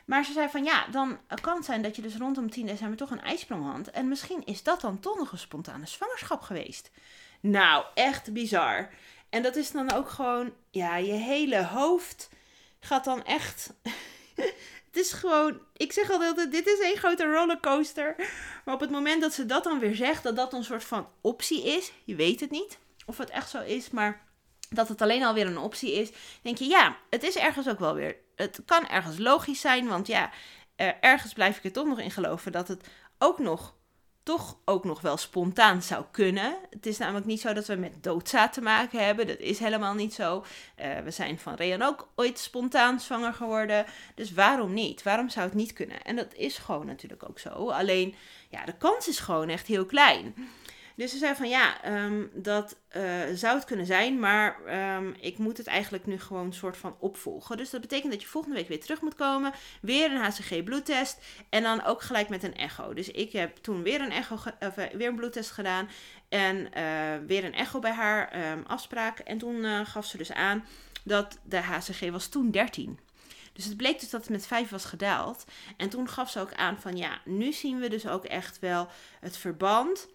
Maar 0.05 0.25
ze 0.25 0.33
zei 0.33 0.49
van 0.49 0.65
ja, 0.65 0.87
dan 0.91 1.19
kan 1.41 1.57
het 1.57 1.65
zijn 1.65 1.83
dat 1.83 1.97
je 1.97 2.03
dus 2.03 2.17
rondom 2.17 2.51
10 2.51 2.67
december 2.67 2.97
toch 2.97 3.11
een 3.11 3.23
ijsprong 3.23 3.73
had. 3.73 3.87
En 3.87 4.09
misschien 4.09 4.45
is 4.45 4.63
dat 4.63 4.81
dan 4.81 5.01
toch 5.01 5.19
nog 5.19 5.33
een 5.33 5.39
spontane 5.39 5.87
zwangerschap 5.87 6.41
geweest. 6.41 6.91
Nou, 7.41 7.85
echt 7.95 8.33
bizar. 8.33 8.91
En 9.29 9.43
dat 9.43 9.57
is 9.57 9.71
dan 9.71 9.93
ook 9.93 10.09
gewoon, 10.09 10.53
ja, 10.71 10.97
je 10.97 11.13
hele 11.13 11.65
hoofd 11.65 12.29
gaat 12.81 13.05
dan 13.05 13.25
echt 13.25 13.73
het 14.95 15.05
is 15.05 15.13
gewoon, 15.13 15.61
ik 15.77 15.93
zeg 15.93 16.11
altijd, 16.11 16.51
dit 16.51 16.67
is 16.67 16.79
een 16.79 16.97
grote 16.97 17.33
rollercoaster. 17.33 18.15
Maar 18.65 18.75
op 18.75 18.81
het 18.81 18.91
moment 18.91 19.21
dat 19.21 19.33
ze 19.33 19.47
dat 19.47 19.65
dan 19.65 19.79
weer 19.79 19.95
zegt, 19.95 20.23
dat 20.23 20.37
dat 20.37 20.53
een 20.53 20.65
soort 20.65 20.85
van 20.85 21.09
optie 21.21 21.65
is, 21.65 21.93
je 22.05 22.15
weet 22.15 22.41
het 22.41 22.51
niet 22.51 22.79
of 23.07 23.19
het 23.19 23.31
echt 23.31 23.51
zo 23.51 23.61
is, 23.61 23.91
maar 23.91 24.23
dat 24.71 24.89
het 24.89 25.03
alleen 25.03 25.25
alweer 25.25 25.47
een 25.47 25.59
optie 25.59 25.93
is, 25.93 26.11
denk 26.43 26.59
je, 26.59 26.65
ja, 26.65 26.97
het 27.11 27.23
is 27.23 27.37
ergens 27.37 27.69
ook 27.69 27.79
wel 27.79 27.95
weer, 27.95 28.17
het 28.37 28.61
kan 28.67 28.89
ergens 28.89 29.19
logisch 29.19 29.61
zijn, 29.61 29.89
want 29.89 30.07
ja, 30.07 30.31
ergens 31.01 31.33
blijf 31.33 31.57
ik 31.57 31.65
er 31.65 31.73
toch 31.73 31.87
nog 31.87 32.01
in 32.01 32.11
geloven 32.11 32.53
dat 32.53 32.69
het 32.69 32.87
ook 33.19 33.39
nog 33.39 33.75
toch 34.25 34.57
ook 34.65 34.85
nog 34.85 35.01
wel 35.01 35.17
spontaan 35.17 35.83
zou 35.83 36.05
kunnen. 36.11 36.57
Het 36.71 36.87
is 36.87 36.99
namelijk 36.99 37.27
niet 37.27 37.41
zo 37.41 37.53
dat 37.53 37.67
we 37.67 37.75
met 37.75 38.03
doodzaad 38.03 38.53
te 38.53 38.61
maken 38.61 39.05
hebben. 39.05 39.27
Dat 39.27 39.39
is 39.39 39.59
helemaal 39.59 39.95
niet 39.95 40.15
zo. 40.15 40.45
Uh, 40.81 40.99
we 40.99 41.11
zijn 41.11 41.39
van 41.39 41.55
Rean 41.55 41.83
ook 41.83 42.09
ooit 42.15 42.39
spontaan 42.39 43.01
zwanger 43.01 43.33
geworden. 43.33 43.85
Dus 44.15 44.33
waarom 44.33 44.73
niet? 44.73 45.03
Waarom 45.03 45.29
zou 45.29 45.47
het 45.47 45.55
niet 45.55 45.73
kunnen? 45.73 46.03
En 46.03 46.17
dat 46.17 46.35
is 46.35 46.59
gewoon 46.59 46.87
natuurlijk 46.87 47.29
ook 47.29 47.39
zo. 47.39 47.49
Alleen, 47.71 48.15
ja, 48.51 48.65
de 48.65 48.77
kans 48.77 49.09
is 49.09 49.19
gewoon 49.19 49.49
echt 49.49 49.67
heel 49.67 49.87
klein. 49.87 50.35
Dus 50.97 51.11
ze 51.11 51.19
zei 51.19 51.35
van 51.35 51.49
ja, 51.49 51.93
um, 52.05 52.31
dat 52.33 52.77
uh, 52.97 53.03
zou 53.35 53.55
het 53.55 53.65
kunnen 53.65 53.87
zijn, 53.87 54.19
maar 54.19 54.57
um, 54.97 55.15
ik 55.21 55.39
moet 55.39 55.57
het 55.59 55.67
eigenlijk 55.67 56.07
nu 56.07 56.21
gewoon 56.21 56.53
soort 56.53 56.77
van 56.77 56.97
opvolgen. 56.99 57.57
Dus 57.57 57.71
dat 57.71 57.81
betekent 57.81 58.13
dat 58.13 58.23
je 58.23 58.29
volgende 58.29 58.57
week 58.57 58.69
weer 58.69 58.81
terug 58.81 59.01
moet 59.01 59.15
komen, 59.15 59.53
weer 59.81 60.11
een 60.11 60.25
HCG 60.25 60.65
bloedtest 60.65 61.19
en 61.49 61.63
dan 61.63 61.85
ook 61.85 62.03
gelijk 62.03 62.29
met 62.29 62.43
een 62.43 62.57
echo. 62.57 62.95
Dus 62.95 63.11
ik 63.11 63.33
heb 63.33 63.57
toen 63.57 63.83
weer 63.83 64.01
een, 64.01 64.11
echo 64.11 64.35
of, 64.35 64.77
uh, 64.79 64.85
weer 64.93 65.09
een 65.09 65.17
bloedtest 65.17 65.51
gedaan 65.51 65.89
en 66.29 66.57
uh, 66.57 67.27
weer 67.27 67.45
een 67.45 67.55
echo 67.55 67.79
bij 67.79 67.93
haar 67.93 68.51
um, 68.53 68.65
afspraak. 68.67 69.19
En 69.19 69.39
toen 69.39 69.87
gaf 69.87 70.07
ze 70.07 70.17
dus 70.17 70.33
aan 70.33 70.65
dat 71.05 71.39
de 71.43 71.57
HCG 71.57 72.11
was 72.11 72.29
toen 72.29 72.51
13. 72.51 72.99
Dus 73.53 73.65
het 73.65 73.77
bleek 73.77 74.01
dus 74.01 74.11
dat 74.11 74.21
het 74.21 74.31
met 74.31 74.47
5 74.47 74.71
was 74.71 74.85
gedaald. 74.85 75.45
En 75.77 75.89
toen 75.89 76.09
gaf 76.09 76.31
ze 76.31 76.41
ook 76.41 76.55
aan 76.55 76.81
van 76.81 76.97
ja, 76.97 77.21
nu 77.25 77.53
zien 77.53 77.79
we 77.79 77.89
dus 77.89 78.07
ook 78.07 78.25
echt 78.25 78.59
wel 78.59 78.89
het 79.21 79.37
verband 79.37 80.09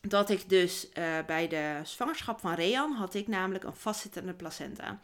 dat 0.00 0.30
ik 0.30 0.48
dus 0.48 0.84
uh, 0.84 1.18
bij 1.26 1.48
de 1.48 1.80
zwangerschap 1.82 2.40
van 2.40 2.54
Rean 2.54 2.92
had 2.92 3.14
ik 3.14 3.28
namelijk 3.28 3.64
een 3.64 3.74
vastzittende 3.74 4.34
placenta. 4.34 5.00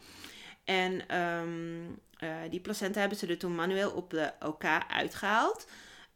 En 0.63 1.17
um, 1.21 1.99
uh, 2.19 2.35
die 2.49 2.59
placenta 2.59 2.99
hebben 2.99 3.17
ze 3.17 3.27
er 3.27 3.37
toen 3.37 3.55
manueel 3.55 3.91
op 3.91 4.09
de 4.09 4.31
OK 4.39 4.63
uitgehaald. 4.87 5.67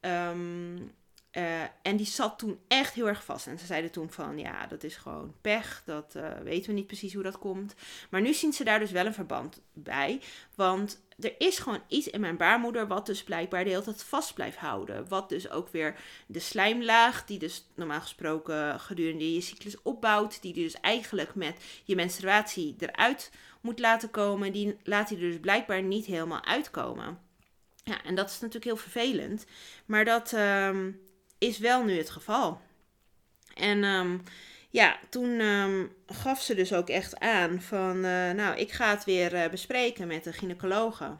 Um, 0.02 0.92
uh, 1.32 1.62
en 1.82 1.98
die 1.98 2.06
zat 2.06 2.40
toen 2.40 2.60
echt 2.68 2.94
heel 2.94 3.08
erg 3.08 3.24
vast. 3.24 3.48
En 3.48 3.60
ze 3.60 3.66
zeiden 3.66 3.92
toen 3.92 4.12
van, 4.12 4.38
ja, 4.38 4.68
dat 4.68 4.84
is 4.84 4.96
gewoon 4.96 5.34
pech. 5.42 5.82
Dat 5.86 6.14
uh, 6.16 6.32
weten 6.44 6.70
we 6.70 6.76
niet 6.76 6.88
precies 6.88 7.14
hoe 7.14 7.24
dat 7.24 7.38
komt. 7.38 7.74
Maar 8.10 8.22
nu 8.22 8.34
zien 8.34 8.54
ze 8.54 8.64
daar 8.64 8.80
dus 8.80 8.92
wel 8.92 9.06
een 9.06 9.14
verband 9.14 9.62
bij. 9.74 10.22
Want 10.56 11.02
er 11.20 11.36
is 11.38 11.60
gewoon 11.60 11.82
iets 11.88 12.08
in 12.08 12.20
mijn 12.20 12.38
baarmoeder 12.38 12.88
wat 12.88 13.06
dus 13.06 13.24
blijkbaar 13.24 13.64
de 13.64 13.70
hele 13.70 13.82
tijd 13.82 14.04
vast 14.04 14.34
blijft 14.34 14.58
houden. 14.58 15.08
Wat 15.08 15.30
dus 15.30 15.50
ook 15.50 15.70
weer 15.70 15.96
de 16.28 16.40
slijmlaag, 16.40 17.26
die 17.26 17.40
dus 17.40 17.66
normaal 17.76 18.02
gesproken 18.02 18.80
gedurende 18.80 19.34
je 19.34 19.42
cyclus 19.42 19.82
opbouwt. 19.82 20.42
Die 20.42 20.54
dus 20.54 20.74
eigenlijk 20.74 21.36
met 21.36 21.64
je 21.84 21.96
menstruatie 21.96 22.76
eruit 22.80 23.32
moet 23.62 23.80
laten 23.80 24.12
komen. 24.12 24.52
Die 24.52 24.78
laat 24.84 25.10
hij 25.10 25.18
dus 25.18 25.40
blijkbaar 25.40 25.82
niet 25.82 26.06
helemaal 26.06 26.46
uitkomen. 26.46 27.20
Ja, 27.84 28.04
en 28.04 28.16
dat 28.16 28.30
is 28.30 28.40
natuurlijk 28.40 28.66
heel 28.66 28.78
vervelend. 28.78 29.46
Maar 29.86 30.06
dat... 30.06 30.32
Um, 30.32 31.08
is 31.40 31.58
wel 31.58 31.84
nu 31.84 31.98
het 31.98 32.10
geval. 32.10 32.62
En 33.54 33.84
um, 33.84 34.24
ja, 34.70 35.00
toen 35.10 35.40
um, 35.40 35.96
gaf 36.06 36.42
ze 36.42 36.56
dus 36.56 36.74
ook 36.74 36.90
echt 36.90 37.20
aan 37.20 37.62
van, 37.62 37.96
uh, 37.96 38.32
nou, 38.32 38.58
ik 38.58 38.72
ga 38.72 38.90
het 38.90 39.04
weer 39.04 39.34
uh, 39.34 39.50
bespreken 39.50 40.08
met 40.08 40.24
de 40.24 40.34
gynaecologe. 40.34 41.18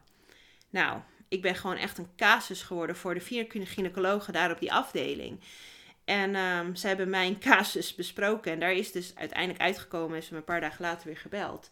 Nou, 0.70 1.00
ik 1.28 1.42
ben 1.42 1.56
gewoon 1.56 1.78
echt 1.78 1.98
een 1.98 2.16
casus 2.16 2.62
geworden 2.62 2.96
voor 2.96 3.14
de 3.14 3.22
vier 3.22 3.46
gynaecologen 3.50 4.34
daar 4.34 4.52
op 4.52 4.60
die 4.60 4.74
afdeling. 4.74 5.40
En 6.06 6.36
um, 6.36 6.76
ze 6.76 6.88
hebben 6.88 7.10
mijn 7.10 7.40
casus 7.50 7.96
besproken 7.96 8.52
en 8.52 8.60
daar 8.60 8.74
is 8.74 8.92
dus 8.92 9.16
uiteindelijk 9.16 9.62
uitgekomen, 9.62 10.18
is 10.18 10.26
ze 10.26 10.34
me 10.34 10.40
een 10.40 10.46
paar 10.46 10.62
dagen 10.62 10.82
later 10.82 11.08
weer 11.08 11.18
gebeld. 11.18 11.70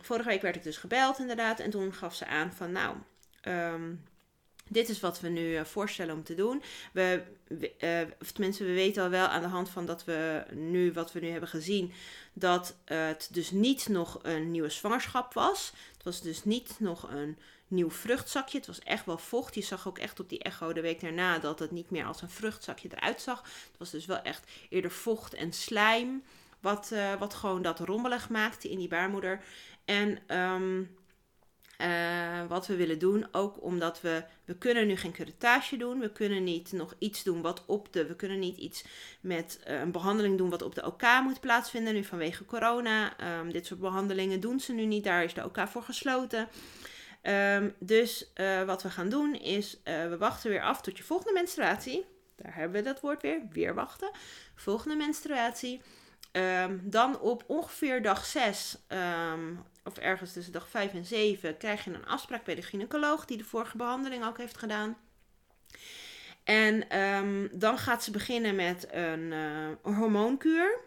Vorige 0.00 0.28
week 0.28 0.42
werd 0.42 0.56
ik 0.56 0.62
dus 0.62 0.76
gebeld 0.76 1.18
inderdaad 1.18 1.60
en 1.60 1.70
toen 1.70 1.94
gaf 1.94 2.14
ze 2.14 2.26
aan 2.26 2.52
van, 2.52 2.72
nou, 2.72 2.96
dit 4.68 4.88
is 4.88 5.00
wat 5.00 5.20
we 5.20 5.28
nu 5.28 5.52
uh, 5.52 5.64
voorstellen 5.64 6.14
om 6.14 6.24
te 6.24 6.34
doen. 6.34 6.62
We, 6.92 7.22
uh, 7.80 8.00
of 8.20 8.32
tenminste, 8.32 8.64
we 8.64 8.72
weten 8.72 9.02
al 9.02 9.08
wel 9.08 9.26
aan 9.26 9.42
de 9.42 9.48
hand 9.48 9.68
van 9.68 9.86
dat 9.86 10.04
we 10.04 10.44
nu, 10.52 10.92
wat 10.92 11.12
we 11.12 11.20
nu 11.20 11.28
hebben 11.28 11.48
gezien, 11.48 11.92
dat 12.32 12.76
het 12.84 13.28
dus 13.32 13.50
niet 13.50 13.88
nog 13.88 14.18
een 14.22 14.50
nieuwe 14.50 14.68
zwangerschap 14.68 15.34
was. 15.34 15.72
Het 15.92 16.02
was 16.02 16.20
dus 16.20 16.44
niet 16.44 16.76
nog 16.78 17.10
een 17.10 17.38
nieuw 17.68 17.90
vruchtzakje. 17.90 18.58
Het 18.58 18.66
was 18.66 18.78
echt 18.78 19.06
wel 19.06 19.18
vocht. 19.18 19.54
Je 19.54 19.62
zag 19.62 19.88
ook 19.88 19.98
echt 19.98 20.20
op 20.20 20.28
die 20.28 20.42
echo 20.42 20.72
de 20.72 20.80
week 20.80 21.00
daarna 21.00 21.38
dat 21.38 21.58
het 21.58 21.70
niet 21.70 21.90
meer 21.90 22.04
als 22.04 22.22
een 22.22 22.30
vruchtzakje 22.30 22.88
eruit 22.94 23.20
zag. 23.20 23.42
Het 23.42 23.78
was 23.78 23.90
dus 23.90 24.06
wel 24.06 24.22
echt 24.22 24.50
eerder 24.68 24.90
vocht 24.90 25.34
en 25.34 25.52
slijm. 25.52 26.22
Wat, 26.60 26.92
wat 27.18 27.34
gewoon 27.34 27.62
dat 27.62 27.80
rommelig 27.80 28.28
maakte 28.28 28.70
in 28.70 28.78
die 28.78 28.88
baarmoeder. 28.88 29.42
En 29.84 30.38
um, 30.38 30.96
eh, 31.78 32.46
wat 32.48 32.66
we 32.66 32.76
willen 32.76 32.98
doen. 32.98 33.26
Ook 33.32 33.62
omdat 33.62 34.00
we, 34.00 34.24
we 34.44 34.58
kunnen 34.58 34.86
nu 34.86 34.96
geen 34.96 35.12
curettage 35.12 35.76
doen. 35.76 36.00
We 36.00 36.12
kunnen 36.12 36.44
niet 36.44 36.72
nog 36.72 36.94
iets 36.98 37.22
doen 37.22 37.42
wat 37.42 37.62
op 37.66 37.92
de, 37.92 38.06
we 38.06 38.16
kunnen 38.16 38.38
niet 38.38 38.56
iets 38.56 38.84
met 39.20 39.60
eh, 39.64 39.80
een 39.80 39.92
behandeling 39.92 40.38
doen 40.38 40.50
wat 40.50 40.62
op 40.62 40.74
de 40.74 40.86
OK 40.86 41.02
moet 41.22 41.40
plaatsvinden. 41.40 41.94
Nu 41.94 42.04
vanwege 42.04 42.44
corona. 42.44 43.16
Ehm, 43.16 43.50
dit 43.50 43.66
soort 43.66 43.80
behandelingen 43.80 44.40
doen 44.40 44.60
ze 44.60 44.72
nu 44.72 44.84
niet. 44.84 45.04
Daar 45.04 45.24
is 45.24 45.34
de 45.34 45.44
OK 45.44 45.58
voor 45.68 45.82
gesloten. 45.82 46.48
Ehm, 47.22 47.70
dus 47.78 48.32
eh, 48.34 48.62
wat 48.62 48.82
we 48.82 48.90
gaan 48.90 49.08
doen 49.08 49.34
is, 49.34 49.80
we 49.84 50.16
wachten 50.18 50.50
weer 50.50 50.62
af 50.62 50.80
tot 50.80 50.96
je 50.96 51.04
volgende 51.04 51.32
menstruatie. 51.32 52.04
Daar 52.36 52.54
hebben 52.54 52.82
we 52.82 52.88
dat 52.88 53.00
woord 53.00 53.22
weer. 53.22 53.40
Weer 53.50 53.74
wachten. 53.74 54.10
Volgende 54.54 54.96
menstruatie. 54.96 55.80
Ehm, 56.32 56.78
dan 56.82 57.20
op 57.20 57.44
ongeveer 57.46 58.02
dag 58.02 58.24
6 58.24 58.76
of 59.84 59.98
ergens 59.98 60.32
tussen 60.32 60.52
dag 60.52 60.68
5 60.68 60.92
en 60.92 61.04
7, 61.04 61.56
krijg 61.56 61.84
je 61.84 61.90
een 61.90 62.06
afspraak 62.06 62.44
bij 62.44 62.54
de 62.54 62.62
gynaecoloog 62.62 63.24
die 63.24 63.36
de 63.36 63.44
vorige 63.44 63.76
behandeling 63.76 64.24
ook 64.24 64.38
heeft 64.38 64.58
gedaan. 64.58 64.96
En 66.44 66.88
ehm, 66.88 67.46
dan 67.52 67.78
gaat 67.78 68.04
ze 68.04 68.10
beginnen 68.10 68.54
met 68.54 68.88
een, 68.90 69.32
uh, 69.32 69.68
hormoonkuur. 69.82 70.78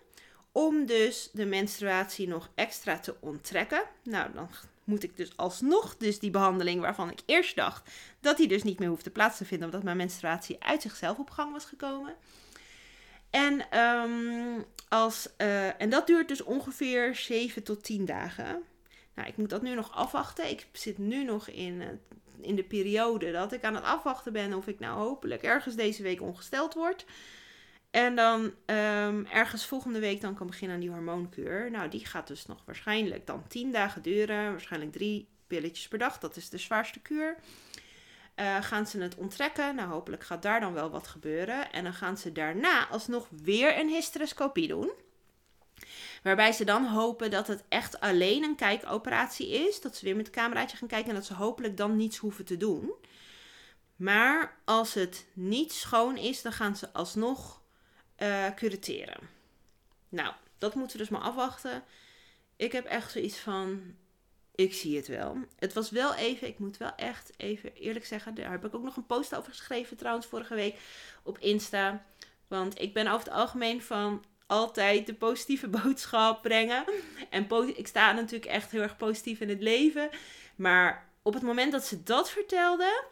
Om 0.52 0.86
dus 0.86 1.30
de 1.34 1.46
menstruatie 1.46 2.28
nog 2.28 2.50
extra 2.56 3.00
te 3.00 3.16
onttrekken. 3.20 3.84
Nou, 4.04 4.34
dan 4.34 4.50
moet 4.84 5.04
ik 5.04 5.18
dus 5.18 5.38
alsnog 5.38 5.98
dus 5.98 6.20
die 6.20 6.30
behandeling 6.30 6.82
waarvan 6.82 7.12
ik 7.12 7.20
eerst 7.26 7.56
dacht 7.56 7.92
dat 8.20 8.38
die 8.38 8.48
dus 8.48 8.64
niet 8.64 8.80
meer 8.80 8.90
hoefde 8.90 9.10
plaats 9.10 9.38
te 9.38 9.46
vinden. 9.46 9.68
Omdat 9.68 9.84
mijn 9.84 9.98
menstruatie 9.98 10.64
uit 10.64 10.82
zichzelf 10.82 11.18
op 11.18 11.30
gang 11.30 11.52
was 11.52 11.66
gekomen. 11.66 12.16
En, 13.30 13.80
um, 13.80 14.66
als, 14.90 15.30
uh, 15.38 15.82
en 15.82 15.90
dat 15.90 16.08
duurt 16.08 16.28
dus 16.28 16.44
ongeveer 16.44 17.16
7 17.16 17.64
tot 17.64 17.84
10 17.84 18.06
dagen. 18.06 18.64
Nou, 19.18 19.30
ik 19.30 19.38
moet 19.38 19.50
dat 19.50 19.62
nu 19.62 19.76
nog 19.76 19.96
afwachten. 19.96 20.50
Ik 20.50 20.68
zit 20.72 20.98
nu 20.98 21.24
nog 21.24 21.48
in, 21.48 21.74
uh, 21.82 21.88
in 22.42 22.56
de 22.56 22.64
periode 22.64 23.32
dat 23.32 23.52
ik 23.52 23.64
aan 23.64 23.76
het 23.76 23.84
afwachten 23.84 24.34
ben 24.34 24.54
of 24.54 24.68
ik 24.68 24.80
nou 24.80 24.98
hopelijk 24.98 25.44
ergens 25.44 25.76
deze 25.76 26.04
week 26.04 26.22
ongesteld 26.22 26.74
word. 26.74 27.06
En 27.92 28.16
dan 28.16 28.42
um, 28.66 29.26
ergens 29.26 29.66
volgende 29.66 30.00
week 30.00 30.22
dan 30.22 30.36
kan 30.36 30.48
beginnen 30.48 30.76
aan 30.76 30.82
die 30.82 30.92
hormoonkuur. 30.92 31.72
Nou, 31.72 31.90
die 31.90 32.06
gaat 32.06 32.28
dus 32.28 32.46
nog 32.46 32.62
waarschijnlijk 32.66 33.28
dan 33.28 33.48
10 33.48 33.72
dagen 33.72 34.02
duren. 34.02 34.52
Waarschijnlijk 34.52 34.92
drie 34.92 35.28
pilletjes 35.48 35.88
per 35.88 36.00
dag. 36.00 36.20
Dat 36.20 36.36
is 36.36 36.50
de 36.50 36.58
zwaarste 36.58 37.00
kuur. 37.00 37.38
Uh, 38.36 38.62
gaan 38.62 38.88
ze 38.88 39.02
het 39.02 39.16
onttrekken. 39.16 39.76
Nou, 39.76 39.90
hopelijk 39.90 40.24
gaat 40.24 40.42
daar 40.42 40.60
dan 40.60 40.74
wel 40.74 40.90
wat 40.90 41.08
gebeuren. 41.08 41.72
En 41.72 41.84
dan 41.84 41.94
gaan 41.94 42.18
ze 42.18 42.32
daarna 42.32 42.88
alsnog 42.88 43.28
weer 43.44 43.80
een 43.80 43.90
hysteroscopie 43.90 44.68
doen. 44.68 44.92
Waarbij 46.24 46.52
ze 46.52 46.66
dan 46.66 46.86
hopen 46.86 47.32
dat 47.32 47.48
het 47.48 47.64
echt 47.70 48.00
alleen 48.00 48.44
een 48.44 48.56
kijkoperatie 48.56 49.50
is. 49.50 49.82
Dat 49.82 49.96
ze 49.96 50.06
weer 50.06 50.16
met 50.16 50.26
het 50.26 50.36
cameraatje 50.36 50.78
gaan 50.78 50.88
kijken 50.88 51.10
en 51.10 51.16
dat 51.16 51.26
ze 51.26 51.34
hopelijk 51.34 51.78
dan 51.78 51.96
niets 51.96 52.18
hoeven 52.18 52.46
te 52.46 52.58
doen. 52.58 52.92
Maar 53.96 54.58
als 54.66 54.94
het 54.94 55.26
niet 55.34 55.74
schoon 55.74 56.18
is, 56.18 56.42
dan 56.42 56.52
gaan 56.52 56.76
ze 56.76 56.94
alsnog 56.94 57.62
uh, 58.18 58.46
cureteren. 58.56 59.20
Nou, 60.10 60.34
dat 60.58 60.76
moeten 60.76 60.98
we 60.98 61.04
dus 61.04 61.12
maar 61.12 61.22
afwachten. 61.22 61.84
Ik 62.56 62.72
heb 62.72 62.86
echt 62.86 63.12
zoiets 63.12 63.38
van. 63.38 63.96
Ik 64.56 64.74
zie 64.74 64.96
het 64.96 65.08
wel. 65.08 65.38
Het 65.60 65.74
was 65.74 65.90
wel 65.90 66.14
even, 66.14 66.48
ik 66.48 66.60
moet 66.60 66.78
wel 66.78 66.96
echt 66.96 67.32
even 67.38 67.74
eerlijk 67.74 68.06
zeggen. 68.06 68.36
Daar 68.36 68.52
heb 68.52 68.66
ik 68.66 68.76
ook 68.76 68.84
nog 68.84 68.96
een 68.96 69.06
post 69.06 69.36
over 69.36 69.52
geschreven 69.52 69.98
trouwens 69.98 70.26
vorige 70.26 70.56
week 70.56 70.80
op 71.24 71.40
Insta. 71.40 72.06
Want 72.48 72.82
ik 72.82 72.94
ben 72.94 73.08
over 73.08 73.26
het 73.28 73.36
algemeen 73.36 73.82
van 73.82 74.24
altijd 74.48 75.06
de 75.06 75.14
positieve 75.14 75.68
boodschap 75.84 76.42
brengen. 76.42 76.84
En 77.30 77.48
ik 77.76 77.88
sta 77.88 78.12
natuurlijk 78.12 78.52
echt 78.52 78.72
heel 78.72 78.82
erg 78.82 78.98
positief 78.98 79.40
in 79.40 79.50
het 79.50 79.62
leven. 79.62 80.10
Maar 80.56 81.10
op 81.22 81.34
het 81.34 81.44
moment 81.44 81.72
dat 81.72 81.86
ze 81.86 82.04
dat 82.04 82.30
vertelde, 82.30 83.04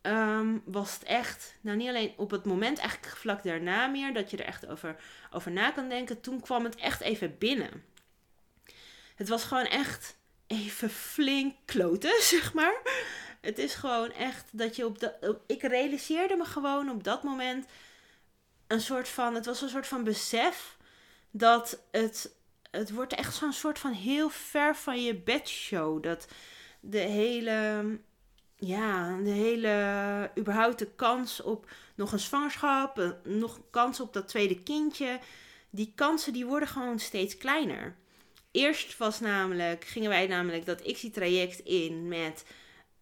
ehm, 0.00 0.58
was 0.64 0.94
het 0.94 1.02
echt, 1.02 1.54
nou 1.60 1.76
niet 1.76 1.88
alleen 1.88 2.12
op 2.16 2.30
het 2.30 2.44
moment, 2.44 2.78
eigenlijk 2.78 3.16
vlak 3.16 3.42
daarna 3.42 3.86
meer, 3.86 4.14
dat 4.14 4.30
je 4.30 4.36
er 4.36 4.44
echt 4.44 4.66
over, 4.66 4.96
over 5.30 5.50
na 5.50 5.70
kan 5.70 5.88
denken. 5.88 6.20
Toen 6.20 6.40
kwam 6.40 6.64
het 6.64 6.76
echt 6.76 7.00
even 7.00 7.38
binnen. 7.38 7.84
Het 9.14 9.28
was 9.28 9.44
gewoon 9.44 9.66
echt 9.66 10.18
even 10.46 10.90
flink 10.90 11.54
kloten, 11.64 12.22
zeg 12.34 12.54
maar. 12.54 12.80
Het 13.40 13.58
is 13.58 13.74
gewoon 13.74 14.12
echt 14.12 14.48
dat 14.52 14.76
je 14.76 14.86
op 14.86 14.98
de. 14.98 15.38
Ik 15.46 15.62
realiseerde 15.62 16.36
me 16.36 16.44
gewoon 16.44 16.90
op 16.90 17.04
dat 17.04 17.22
moment 17.22 17.66
een 18.70 18.80
soort 18.80 19.08
van, 19.08 19.34
het 19.34 19.46
was 19.46 19.62
een 19.62 19.68
soort 19.68 19.86
van 19.86 20.04
besef 20.04 20.76
dat 21.30 21.82
het, 21.90 22.34
het 22.70 22.90
wordt 22.92 23.14
echt 23.14 23.34
zo'n 23.34 23.52
soort 23.52 23.78
van 23.78 23.92
heel 23.92 24.28
ver 24.28 24.76
van 24.76 25.02
je 25.02 25.14
bedshow. 25.14 26.02
Dat 26.02 26.26
de 26.80 26.98
hele, 26.98 27.98
ja, 28.56 29.16
de 29.16 29.30
hele, 29.30 30.30
überhaupt 30.38 30.78
de 30.78 30.90
kans 30.96 31.42
op 31.42 31.70
nog 31.94 32.12
een 32.12 32.18
zwangerschap, 32.18 33.16
nog 33.24 33.60
kans 33.70 34.00
op 34.00 34.12
dat 34.12 34.28
tweede 34.28 34.62
kindje, 34.62 35.18
die 35.70 35.92
kansen 35.94 36.32
die 36.32 36.46
worden 36.46 36.68
gewoon 36.68 36.98
steeds 36.98 37.36
kleiner. 37.36 37.96
Eerst 38.50 38.96
was 38.96 39.20
namelijk, 39.20 39.84
gingen 39.84 40.08
wij 40.08 40.26
namelijk 40.26 40.66
dat 40.66 40.82
XI-traject 40.82 41.58
in 41.58 42.08
met, 42.08 42.44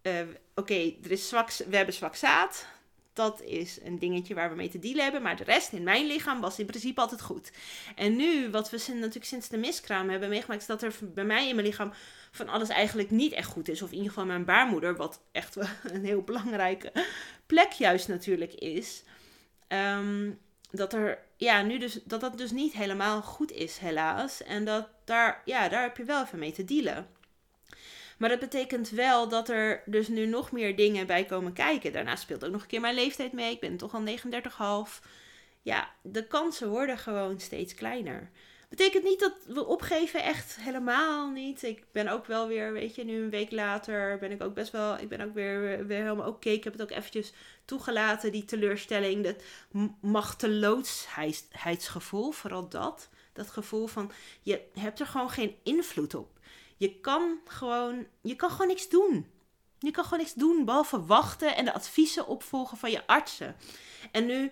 uh, 0.03 0.21
oké, 0.55 0.95
er 1.03 1.11
is 1.11 1.29
zwak, 1.29 1.53
we 1.53 1.77
hebben 1.77 1.95
zwak 1.95 2.17
zaad 2.17 2.67
dat 3.19 3.43
is 3.43 3.79
een 3.83 3.99
dingetje 3.99 4.35
waar 4.35 4.51
we 4.51 4.57
mee 4.57 4.69
te 4.69 4.79
dealen 4.79 5.03
hebben. 5.03 5.23
Maar 5.23 5.37
de 5.37 5.45
rest 5.45 5.73
in 5.73 5.83
mijn 5.83 6.07
lichaam 6.07 6.41
was 6.41 6.59
in 6.59 6.67
principe 6.67 7.01
altijd 7.01 7.21
goed. 7.23 7.53
En 7.97 8.17
nu, 8.17 8.51
wat 8.51 8.71
we 8.71 8.85
natuurlijk 8.89 9.25
sinds 9.25 9.49
de 9.49 9.57
miskraam 9.57 10.09
hebben 10.09 10.29
meegemaakt, 10.29 10.61
is 10.61 10.67
dat 10.67 10.83
er 10.83 10.95
bij 11.01 11.25
mij 11.25 11.49
in 11.49 11.55
mijn 11.55 11.67
lichaam 11.67 11.93
van 12.31 12.49
alles 12.49 12.69
eigenlijk 12.69 13.11
niet 13.11 13.33
echt 13.33 13.51
goed 13.51 13.69
is. 13.69 13.83
Of 13.83 13.89
in 13.89 13.97
ieder 13.97 14.09
geval 14.13 14.27
mijn 14.27 14.45
baarmoeder, 14.45 14.97
wat 14.97 15.21
echt 15.33 15.57
een 15.93 16.05
heel 16.05 16.23
belangrijke 16.23 16.93
plek 17.47 17.73
juist 17.73 18.09
natuurlijk 18.09 18.55
is. 18.55 19.03
Ehm, 19.69 20.31
dat 20.71 20.93
er, 20.93 21.19
ja, 21.37 21.63
nu 21.63 21.79
dus, 21.79 22.01
dat 22.05 22.21
dat 22.21 22.39
dus 22.39 22.51
niet 22.51 22.73
helemaal 22.73 23.23
goed 23.23 23.53
is, 23.53 23.79
helaas. 23.79 24.43
En 24.43 24.65
dat 24.65 24.89
daar, 25.05 25.43
ja, 25.45 25.69
daar 25.69 25.83
heb 25.83 25.97
je 25.97 26.05
wel 26.05 26.23
even 26.23 26.39
mee 26.39 26.53
te 26.53 26.65
dealen. 26.65 27.07
Maar 28.19 28.29
dat 28.29 28.39
betekent 28.39 28.91
wel 28.91 29.29
dat 29.29 29.49
er 29.49 29.83
dus 29.87 30.09
nu 30.09 30.27
nog 30.27 30.53
meer 30.53 30.77
dingen 30.77 31.07
bij 31.07 31.25
komen 31.25 31.53
kijken. 31.53 31.93
Daarnaast 31.93 32.23
speelt 32.23 32.45
ook 32.45 32.53
nog 32.53 32.63
een 32.63 32.69
keer 32.69 32.81
mijn 32.81 32.95
leeftijd 32.95 33.33
mee. 33.33 33.53
Ik 33.53 33.61
ben 33.61 33.77
toch 33.77 33.95
al 33.95 34.03
39,5. 34.07 34.13
Ja, 35.63 35.91
de 36.03 36.27
kansen 36.27 36.69
worden 36.69 36.99
gewoon 36.99 37.41
steeds 37.41 37.75
kleiner. 37.75 38.31
Betekent 38.69 39.05
niet 39.05 39.21
dat 39.21 39.35
we 39.47 39.67
opgeven, 39.67 40.23
echt 40.23 40.57
helemaal 40.61 41.31
niet. 41.31 41.63
Ik 41.63 41.85
ben 41.93 42.09
ook 42.09 42.27
wel 42.27 42.49
weer, 42.49 42.73
weet 42.73 42.95
je, 42.95 43.05
nu 43.05 43.23
een 43.23 43.31
week 43.31 43.51
later 43.51 44.19
ben 44.19 44.31
ik 44.31 44.43
ook 44.43 44.55
best 44.55 44.73
wel, 44.73 44.99
ik 44.99 45.09
ben 45.09 45.21
ook 45.21 45.35
weer, 45.35 45.87
weer 45.87 46.03
helemaal 46.03 46.29
oké. 46.29 46.49
Ik 46.49 46.65
heb 46.65 46.73
het 46.73 46.83
ook 46.83 46.91
eventjes 46.91 47.33
toegelaten, 47.65 48.33
die 48.33 48.45
teleurstelling, 48.45 49.25
dat 49.25 49.43
machteloosheidsgevoel, 50.01 52.31
vooral 52.31 52.69
dat. 52.69 53.09
Dat 53.33 53.51
gevoel 53.51 53.87
van, 53.87 54.13
je 54.43 54.61
hebt 54.75 55.01
er 55.01 55.07
gewoon 55.07 55.31
geen 55.31 55.57
invloed 55.63 56.15
op. 56.15 56.38
Je 56.79 57.01
kan 57.01 57.39
gewoon, 57.45 58.07
je 58.21 58.37
kan 58.37 58.51
gewoon 58.51 58.67
niks 58.67 58.89
doen. 58.89 59.27
Je 59.79 59.91
kan 59.91 60.05
gewoon 60.05 60.19
niks 60.19 60.35
doen 60.35 60.65
behalve 60.65 61.05
wachten 61.05 61.57
en 61.57 61.65
de 61.65 61.73
adviezen 61.73 62.27
opvolgen 62.27 62.79
van 62.79 62.91
je 62.91 63.07
artsen. 63.07 63.57
En 64.13 64.27
nu, 64.27 64.51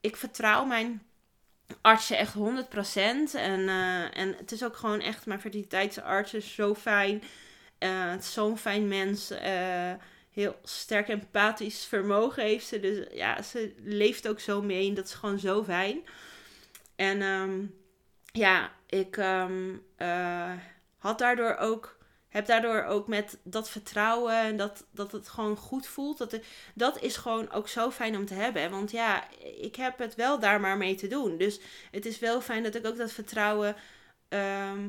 ik 0.00 0.16
vertrouw 0.16 0.64
mijn 0.64 1.02
artsen 1.80 2.18
echt 2.18 2.34
100%. 2.34 2.38
En, 3.34 3.60
uh, 3.60 4.18
en 4.18 4.34
het 4.36 4.52
is 4.52 4.64
ook 4.64 4.76
gewoon 4.76 5.00
echt, 5.00 5.26
mijn 5.26 5.40
fertiliteitsarts 5.40 6.34
is 6.34 6.54
zo 6.54 6.74
fijn. 6.74 7.22
Uh, 7.78 8.18
Zo'n 8.20 8.58
fijn 8.58 8.88
mens. 8.88 9.30
Uh, 9.30 9.92
heel 10.30 10.56
sterk 10.62 11.08
empathisch 11.08 11.84
vermogen 11.84 12.42
heeft 12.42 12.66
ze. 12.66 12.80
Dus 12.80 13.06
ja, 13.12 13.42
ze 13.42 13.74
leeft 13.84 14.28
ook 14.28 14.40
zo 14.40 14.62
mee. 14.62 14.92
dat 14.92 15.06
is 15.06 15.14
gewoon 15.14 15.38
zo 15.38 15.64
fijn. 15.64 16.00
En 16.96 17.22
um, 17.22 17.74
ja, 18.32 18.72
ik 18.86 19.16
um, 19.16 19.82
had 21.00 21.18
daardoor 21.18 21.56
ook, 21.56 21.98
heb 22.28 22.46
daardoor 22.46 22.84
ook 22.84 23.08
met 23.08 23.38
dat 23.42 23.70
vertrouwen 23.70 24.34
en 24.34 24.56
dat, 24.56 24.86
dat 24.90 25.12
het 25.12 25.28
gewoon 25.28 25.56
goed 25.56 25.86
voelt. 25.86 26.18
Dat, 26.18 26.38
dat 26.74 27.02
is 27.02 27.16
gewoon 27.16 27.50
ook 27.50 27.68
zo 27.68 27.90
fijn 27.90 28.16
om 28.16 28.26
te 28.26 28.34
hebben. 28.34 28.70
Want 28.70 28.90
ja, 28.90 29.30
ik 29.40 29.76
heb 29.76 29.98
het 29.98 30.14
wel 30.14 30.38
daar 30.38 30.60
maar 30.60 30.76
mee 30.76 30.94
te 30.94 31.06
doen. 31.06 31.36
Dus 31.36 31.60
het 31.90 32.06
is 32.06 32.18
wel 32.18 32.40
fijn 32.40 32.62
dat 32.62 32.74
ik 32.74 32.86
ook 32.86 32.96
dat 32.96 33.12
vertrouwen 33.12 33.76
ehm, 34.28 34.88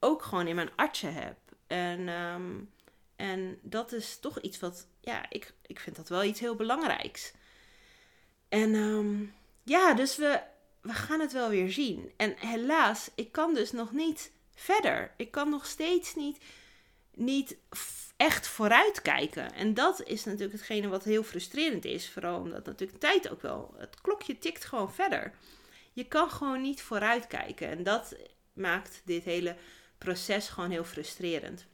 ook 0.00 0.22
gewoon 0.22 0.46
in 0.46 0.54
mijn 0.54 0.76
artsen 0.76 1.14
heb. 1.14 1.36
En, 1.66 2.08
ehm, 2.08 2.52
en 3.16 3.58
dat 3.62 3.92
is 3.92 4.18
toch 4.18 4.40
iets 4.40 4.58
wat, 4.58 4.86
ja, 5.00 5.26
ik, 5.30 5.52
ik 5.66 5.80
vind 5.80 5.96
dat 5.96 6.08
wel 6.08 6.24
iets 6.24 6.40
heel 6.40 6.54
belangrijks. 6.54 7.32
En 8.48 8.74
ehm, 8.74 9.24
ja, 9.62 9.94
dus 9.94 10.16
we, 10.16 10.40
we 10.80 10.92
gaan 10.92 11.20
het 11.20 11.32
wel 11.32 11.48
weer 11.48 11.72
zien. 11.72 12.12
En 12.16 12.34
helaas, 12.36 13.10
ik 13.14 13.32
kan 13.32 13.54
dus 13.54 13.72
nog 13.72 13.92
niet 13.92 14.32
verder. 14.58 15.14
Ik 15.16 15.30
kan 15.30 15.50
nog 15.50 15.66
steeds 15.66 16.14
niet, 16.14 16.38
niet 17.14 17.56
echt 18.16 18.48
vooruitkijken. 18.48 19.54
En 19.54 19.74
dat 19.74 20.02
is 20.02 20.24
natuurlijk 20.24 20.52
hetgene 20.52 20.88
wat 20.88 21.04
heel 21.04 21.22
frustrerend 21.22 21.84
is. 21.84 22.10
Vooral 22.10 22.40
omdat 22.40 22.66
natuurlijk 22.66 23.00
tijd 23.00 23.30
ook 23.30 23.42
wel. 23.42 23.74
Het 23.76 24.00
klokje 24.00 24.38
tikt 24.38 24.64
gewoon 24.64 24.92
verder. 24.92 25.32
Je 25.92 26.04
kan 26.04 26.30
gewoon 26.30 26.60
niet 26.60 26.82
vooruitkijken. 26.82 27.68
En 27.68 27.82
dat 27.82 28.14
maakt 28.52 29.02
dit 29.04 29.24
hele 29.24 29.56
proces 29.98 30.48
gewoon 30.48 30.70
heel 30.70 30.84
frustrerend. 30.84 31.66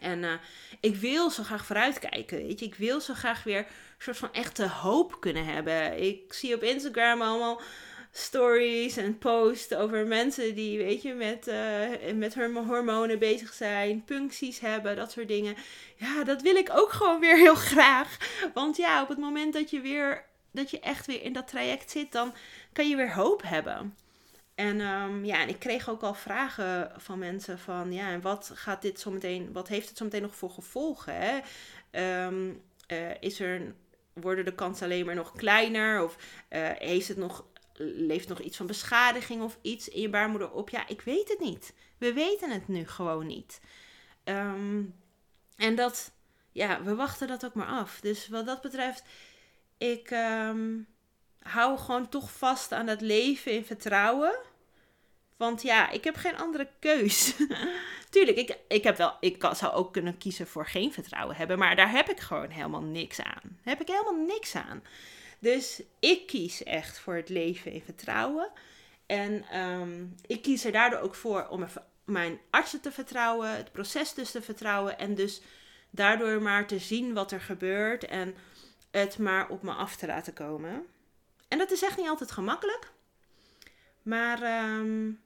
En 0.00 0.24
eh, 0.24 0.32
ik 0.80 0.96
wil 0.96 1.30
zo 1.30 1.42
graag 1.42 1.66
vooruitkijken, 1.66 2.38
weet 2.38 2.60
je. 2.60 2.66
Ik 2.66 2.74
wil 2.74 3.00
zo 3.00 3.14
graag 3.14 3.42
weer 3.42 3.58
een 3.58 3.66
soort 3.98 4.16
van 4.16 4.32
echte 4.32 4.68
hoop 4.68 5.20
kunnen 5.20 5.44
hebben. 5.44 6.02
Ik 6.02 6.32
zie 6.32 6.54
op 6.54 6.62
Instagram 6.62 7.22
allemaal 7.22 7.60
stories 8.12 8.96
en 8.96 9.18
posts 9.18 9.74
over 9.74 10.06
mensen 10.06 10.54
die, 10.54 10.78
weet 10.78 11.02
je, 11.02 11.14
met, 11.14 11.48
uh, 11.48 12.14
met 12.14 12.34
hun 12.34 12.56
hormonen 12.56 13.18
bezig 13.18 13.52
zijn, 13.52 14.04
puncties 14.04 14.60
hebben, 14.60 14.96
dat 14.96 15.12
soort 15.12 15.28
dingen. 15.28 15.54
Ja, 15.96 16.24
dat 16.24 16.42
wil 16.42 16.56
ik 16.56 16.70
ook 16.72 16.90
gewoon 16.90 17.20
weer 17.20 17.36
heel 17.36 17.54
graag. 17.74 18.16
Want 18.54 18.76
ja, 18.76 19.02
op 19.02 19.08
het 19.08 19.18
moment 19.18 19.52
dat 19.52 19.70
je 19.70 19.80
weer, 19.80 20.24
dat 20.50 20.70
je 20.70 20.80
echt 20.80 21.06
weer 21.06 21.22
in 21.22 21.32
dat 21.32 21.48
traject 21.48 21.90
zit, 21.90 22.12
dan 22.12 22.34
kan 22.72 22.88
je 22.88 22.96
weer 22.96 23.14
hoop 23.14 23.42
hebben. 23.42 23.96
En 24.54 24.80
um, 24.80 25.24
ja, 25.24 25.40
en 25.40 25.48
ik 25.48 25.58
kreeg 25.58 25.88
ook 25.88 26.02
al 26.02 26.14
vragen 26.14 26.92
van 26.96 27.18
mensen 27.18 27.58
van, 27.58 27.92
ja, 27.92 28.10
en 28.10 28.20
wat 28.20 28.50
gaat 28.54 28.82
dit 28.82 29.00
zo 29.00 29.10
meteen, 29.10 29.52
wat 29.52 29.68
heeft 29.68 29.88
het 29.88 29.98
zo 29.98 30.04
meteen 30.04 30.22
nog 30.22 30.34
voor 30.34 30.50
gevolgen? 30.50 31.14
Hè? 31.14 31.40
Um, 32.26 32.62
uh, 32.88 33.10
is 33.20 33.40
er, 33.40 33.74
worden 34.12 34.44
de 34.44 34.54
kansen 34.54 34.84
alleen 34.84 35.06
maar 35.06 35.14
nog 35.14 35.32
kleiner? 35.32 36.04
Of 36.04 36.16
uh, 36.50 36.68
heeft 36.78 37.08
het 37.08 37.16
nog 37.16 37.44
leeft 37.78 38.28
nog 38.28 38.40
iets 38.40 38.56
van 38.56 38.66
beschadiging 38.66 39.42
of 39.42 39.58
iets 39.62 39.88
in 39.88 40.00
je 40.00 40.08
baarmoeder 40.08 40.50
op? 40.50 40.70
Ja, 40.70 40.88
ik 40.88 41.00
weet 41.00 41.28
het 41.28 41.40
niet. 41.40 41.72
We 41.98 42.12
weten 42.12 42.50
het 42.50 42.68
nu 42.68 42.86
gewoon 42.86 43.26
niet. 43.26 43.60
Um, 44.24 44.94
en 45.56 45.74
dat, 45.74 46.12
ja, 46.52 46.82
we 46.82 46.94
wachten 46.94 47.28
dat 47.28 47.44
ook 47.44 47.54
maar 47.54 47.66
af. 47.66 48.00
Dus 48.00 48.28
wat 48.28 48.46
dat 48.46 48.60
betreft, 48.60 49.02
ik 49.78 50.10
um, 50.10 50.86
hou 51.42 51.78
gewoon 51.78 52.08
toch 52.08 52.32
vast 52.32 52.72
aan 52.72 52.86
dat 52.86 53.00
leven 53.00 53.52
in 53.52 53.64
vertrouwen. 53.64 54.34
Want 55.36 55.62
ja, 55.62 55.90
ik 55.90 56.04
heb 56.04 56.16
geen 56.16 56.36
andere 56.36 56.68
keus. 56.78 57.34
Tuurlijk, 58.10 58.36
ik, 58.36 58.58
ik, 58.68 58.82
heb 58.82 58.96
wel, 58.96 59.16
ik 59.20 59.44
zou 59.52 59.72
ook 59.72 59.92
kunnen 59.92 60.18
kiezen 60.18 60.46
voor 60.46 60.66
geen 60.66 60.92
vertrouwen 60.92 61.36
hebben. 61.36 61.58
Maar 61.58 61.76
daar 61.76 61.90
heb 61.90 62.10
ik 62.10 62.20
gewoon 62.20 62.50
helemaal 62.50 62.82
niks 62.82 63.20
aan. 63.20 63.42
Daar 63.42 63.76
heb 63.76 63.80
ik 63.80 63.88
helemaal 63.88 64.24
niks 64.26 64.54
aan. 64.54 64.82
Dus 65.42 65.82
ik 65.98 66.26
kies 66.26 66.62
echt 66.62 66.98
voor 66.98 67.14
het 67.14 67.28
leven 67.28 67.72
in 67.72 67.82
vertrouwen. 67.82 68.50
En 69.06 69.60
um, 69.60 70.14
ik 70.26 70.42
kies 70.42 70.64
er 70.64 70.72
daardoor 70.72 71.00
ook 71.00 71.14
voor 71.14 71.48
om 71.48 71.66
mijn 72.04 72.40
artsen 72.50 72.80
te 72.80 72.92
vertrouwen, 72.92 73.56
het 73.56 73.72
proces 73.72 74.14
dus 74.14 74.30
te 74.30 74.42
vertrouwen. 74.42 74.98
En 74.98 75.14
dus 75.14 75.40
daardoor 75.90 76.42
maar 76.42 76.66
te 76.66 76.78
zien 76.78 77.14
wat 77.14 77.32
er 77.32 77.40
gebeurt 77.40 78.04
en 78.04 78.34
het 78.90 79.18
maar 79.18 79.48
op 79.48 79.62
me 79.62 79.72
af 79.72 79.96
te 79.96 80.06
laten 80.06 80.32
komen. 80.32 80.86
En 81.48 81.58
dat 81.58 81.70
is 81.70 81.82
echt 81.82 81.96
niet 81.96 82.08
altijd 82.08 82.30
gemakkelijk. 82.30 82.92
Maar 84.02 84.64
um, 84.64 85.22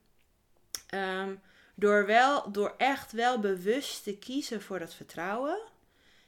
um, 0.95 1.41
door, 1.75 2.07
wel, 2.07 2.53
door 2.53 2.75
echt 2.79 3.13
wel 3.13 3.41
bewust 3.41 4.03
te 4.03 4.19
kiezen 4.19 4.63
voor 4.63 4.79
dat 4.79 4.95
vertrouwen, 4.95 5.59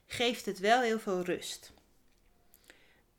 geeft 0.06 0.46
het 0.46 0.58
wel 0.58 0.80
heel 0.80 0.98
veel 0.98 1.22
rust. 1.22 1.72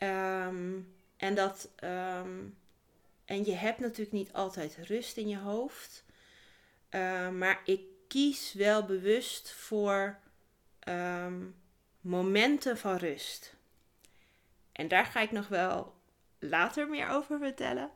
Um, 0.04 0.94
en, 1.18 1.36
dat, 1.36 1.70
um, 1.84 2.58
en 3.26 3.46
je 3.46 3.54
hebt 3.54 3.80
natuurlijk 3.80 4.12
niet 4.12 4.34
altijd 4.34 4.78
rust 4.78 5.18
in 5.18 5.28
je 5.28 5.38
hoofd. 5.38 6.04
Uh, 6.92 7.30
maar 7.30 7.62
ik 7.66 7.82
kies 8.08 8.54
wel 8.54 8.86
bewust 8.86 9.52
voor 9.52 10.20
momenten 12.02 12.78
van 12.78 12.96
rust. 12.96 13.56
En 14.72 14.88
daar 14.88 15.06
ga 15.06 15.20
ik 15.20 15.32
nog 15.32 15.48
wel 15.48 15.94
later 16.40 16.90
meer 16.90 17.10
over 17.10 17.40
vertellen. 17.40 17.92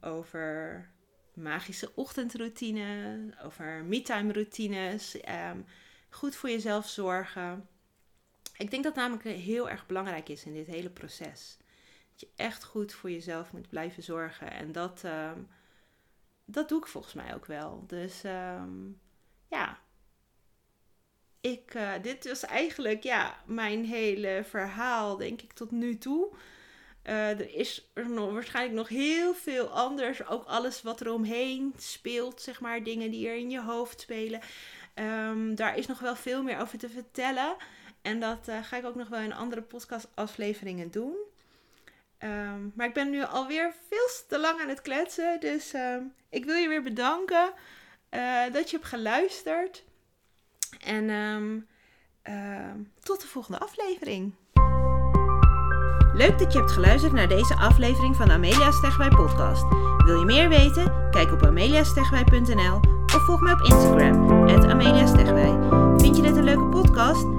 over 0.00 0.88
magische 1.34 1.92
ochtendroutine, 1.94 3.18
over 3.42 3.84
me-time 3.84 4.32
routines, 4.32 5.16
goed 6.08 6.36
voor 6.36 6.50
jezelf 6.50 6.88
zorgen. 6.88 7.68
Ik 8.58 8.70
denk 8.70 8.84
dat 8.84 8.94
namelijk 8.94 9.24
heel 9.24 9.68
erg 9.68 9.86
belangrijk 9.86 10.28
is 10.28 10.44
in 10.44 10.52
dit 10.52 10.66
hele 10.66 10.90
proces. 10.90 11.56
Dat 12.10 12.20
je 12.20 12.28
echt 12.36 12.64
goed 12.64 12.92
voor 12.92 13.10
jezelf 13.10 13.52
moet 13.52 13.68
blijven 13.68 14.02
zorgen. 14.02 14.50
En 14.50 14.72
dat, 14.72 15.02
um, 15.04 15.48
dat 16.44 16.68
doe 16.68 16.78
ik 16.80 16.86
volgens 16.86 17.14
mij 17.14 17.34
ook 17.34 17.46
wel. 17.46 17.84
Dus 17.86 18.24
um, 18.24 19.00
ja, 19.48 19.78
ik, 21.40 21.74
uh, 21.74 21.92
dit 22.02 22.28
was 22.28 22.44
eigenlijk 22.44 23.02
ja, 23.02 23.42
mijn 23.46 23.84
hele 23.84 24.42
verhaal, 24.44 25.16
denk 25.16 25.42
ik, 25.42 25.52
tot 25.52 25.70
nu 25.70 25.98
toe. 25.98 26.34
Uh, 27.04 27.28
er 27.28 27.54
is 27.54 27.90
er 27.94 28.10
nog, 28.10 28.32
waarschijnlijk 28.32 28.76
nog 28.76 28.88
heel 28.88 29.34
veel 29.34 29.68
anders. 29.68 30.26
Ook 30.26 30.44
alles 30.44 30.82
wat 30.82 31.00
er 31.00 31.12
omheen 31.12 31.74
speelt, 31.76 32.42
zeg 32.42 32.60
maar. 32.60 32.82
Dingen 32.82 33.10
die 33.10 33.28
er 33.28 33.36
in 33.36 33.50
je 33.50 33.62
hoofd 33.62 34.00
spelen. 34.00 34.40
Um, 34.94 35.54
daar 35.54 35.76
is 35.76 35.86
nog 35.86 35.98
wel 35.98 36.16
veel 36.16 36.42
meer 36.42 36.60
over 36.60 36.78
te 36.78 36.88
vertellen. 36.88 37.56
En 38.02 38.20
dat 38.20 38.48
uh, 38.48 38.58
ga 38.62 38.76
ik 38.76 38.84
ook 38.84 38.94
nog 38.94 39.08
wel 39.08 39.20
in 39.20 39.32
andere 39.34 39.62
podcastafleveringen 39.62 40.90
doen. 40.90 41.16
Um, 42.24 42.72
maar 42.74 42.86
ik 42.86 42.94
ben 42.94 43.10
nu 43.10 43.24
alweer 43.24 43.74
veel 43.88 44.08
te 44.28 44.38
lang 44.38 44.60
aan 44.60 44.68
het 44.68 44.82
kletsen. 44.82 45.40
Dus 45.40 45.74
um, 45.74 46.12
ik 46.28 46.44
wil 46.44 46.54
je 46.54 46.68
weer 46.68 46.82
bedanken 46.82 47.52
uh, 48.10 48.42
dat 48.52 48.70
je 48.70 48.76
hebt 48.76 48.88
geluisterd. 48.88 49.84
En 50.84 51.10
um, 51.10 51.68
tot 53.02 53.20
de 53.20 53.26
volgende 53.26 53.58
aflevering. 53.58 54.34
Leuk 56.14 56.38
dat 56.38 56.52
je 56.52 56.58
hebt 56.58 56.70
geluisterd 56.70 57.12
naar 57.12 57.28
deze 57.28 57.54
aflevering 57.54 58.16
van 58.16 58.30
Amelia 58.30 58.70
Stegwij 58.70 59.08
podcast. 59.08 59.62
Wil 60.04 60.18
je 60.18 60.24
meer 60.24 60.48
weten? 60.48 61.10
Kijk 61.10 61.32
op 61.32 61.42
ameliastegwij.nl 61.42 62.80
of 63.14 63.24
volg 63.24 63.40
me 63.40 63.52
op 63.52 63.60
Instagram, 63.60 64.48
Amelia 64.70 65.06
Vind 65.98 66.16
je 66.16 66.22
dit 66.22 66.36
een 66.36 66.44
leuke 66.44 66.68
podcast? 66.68 67.37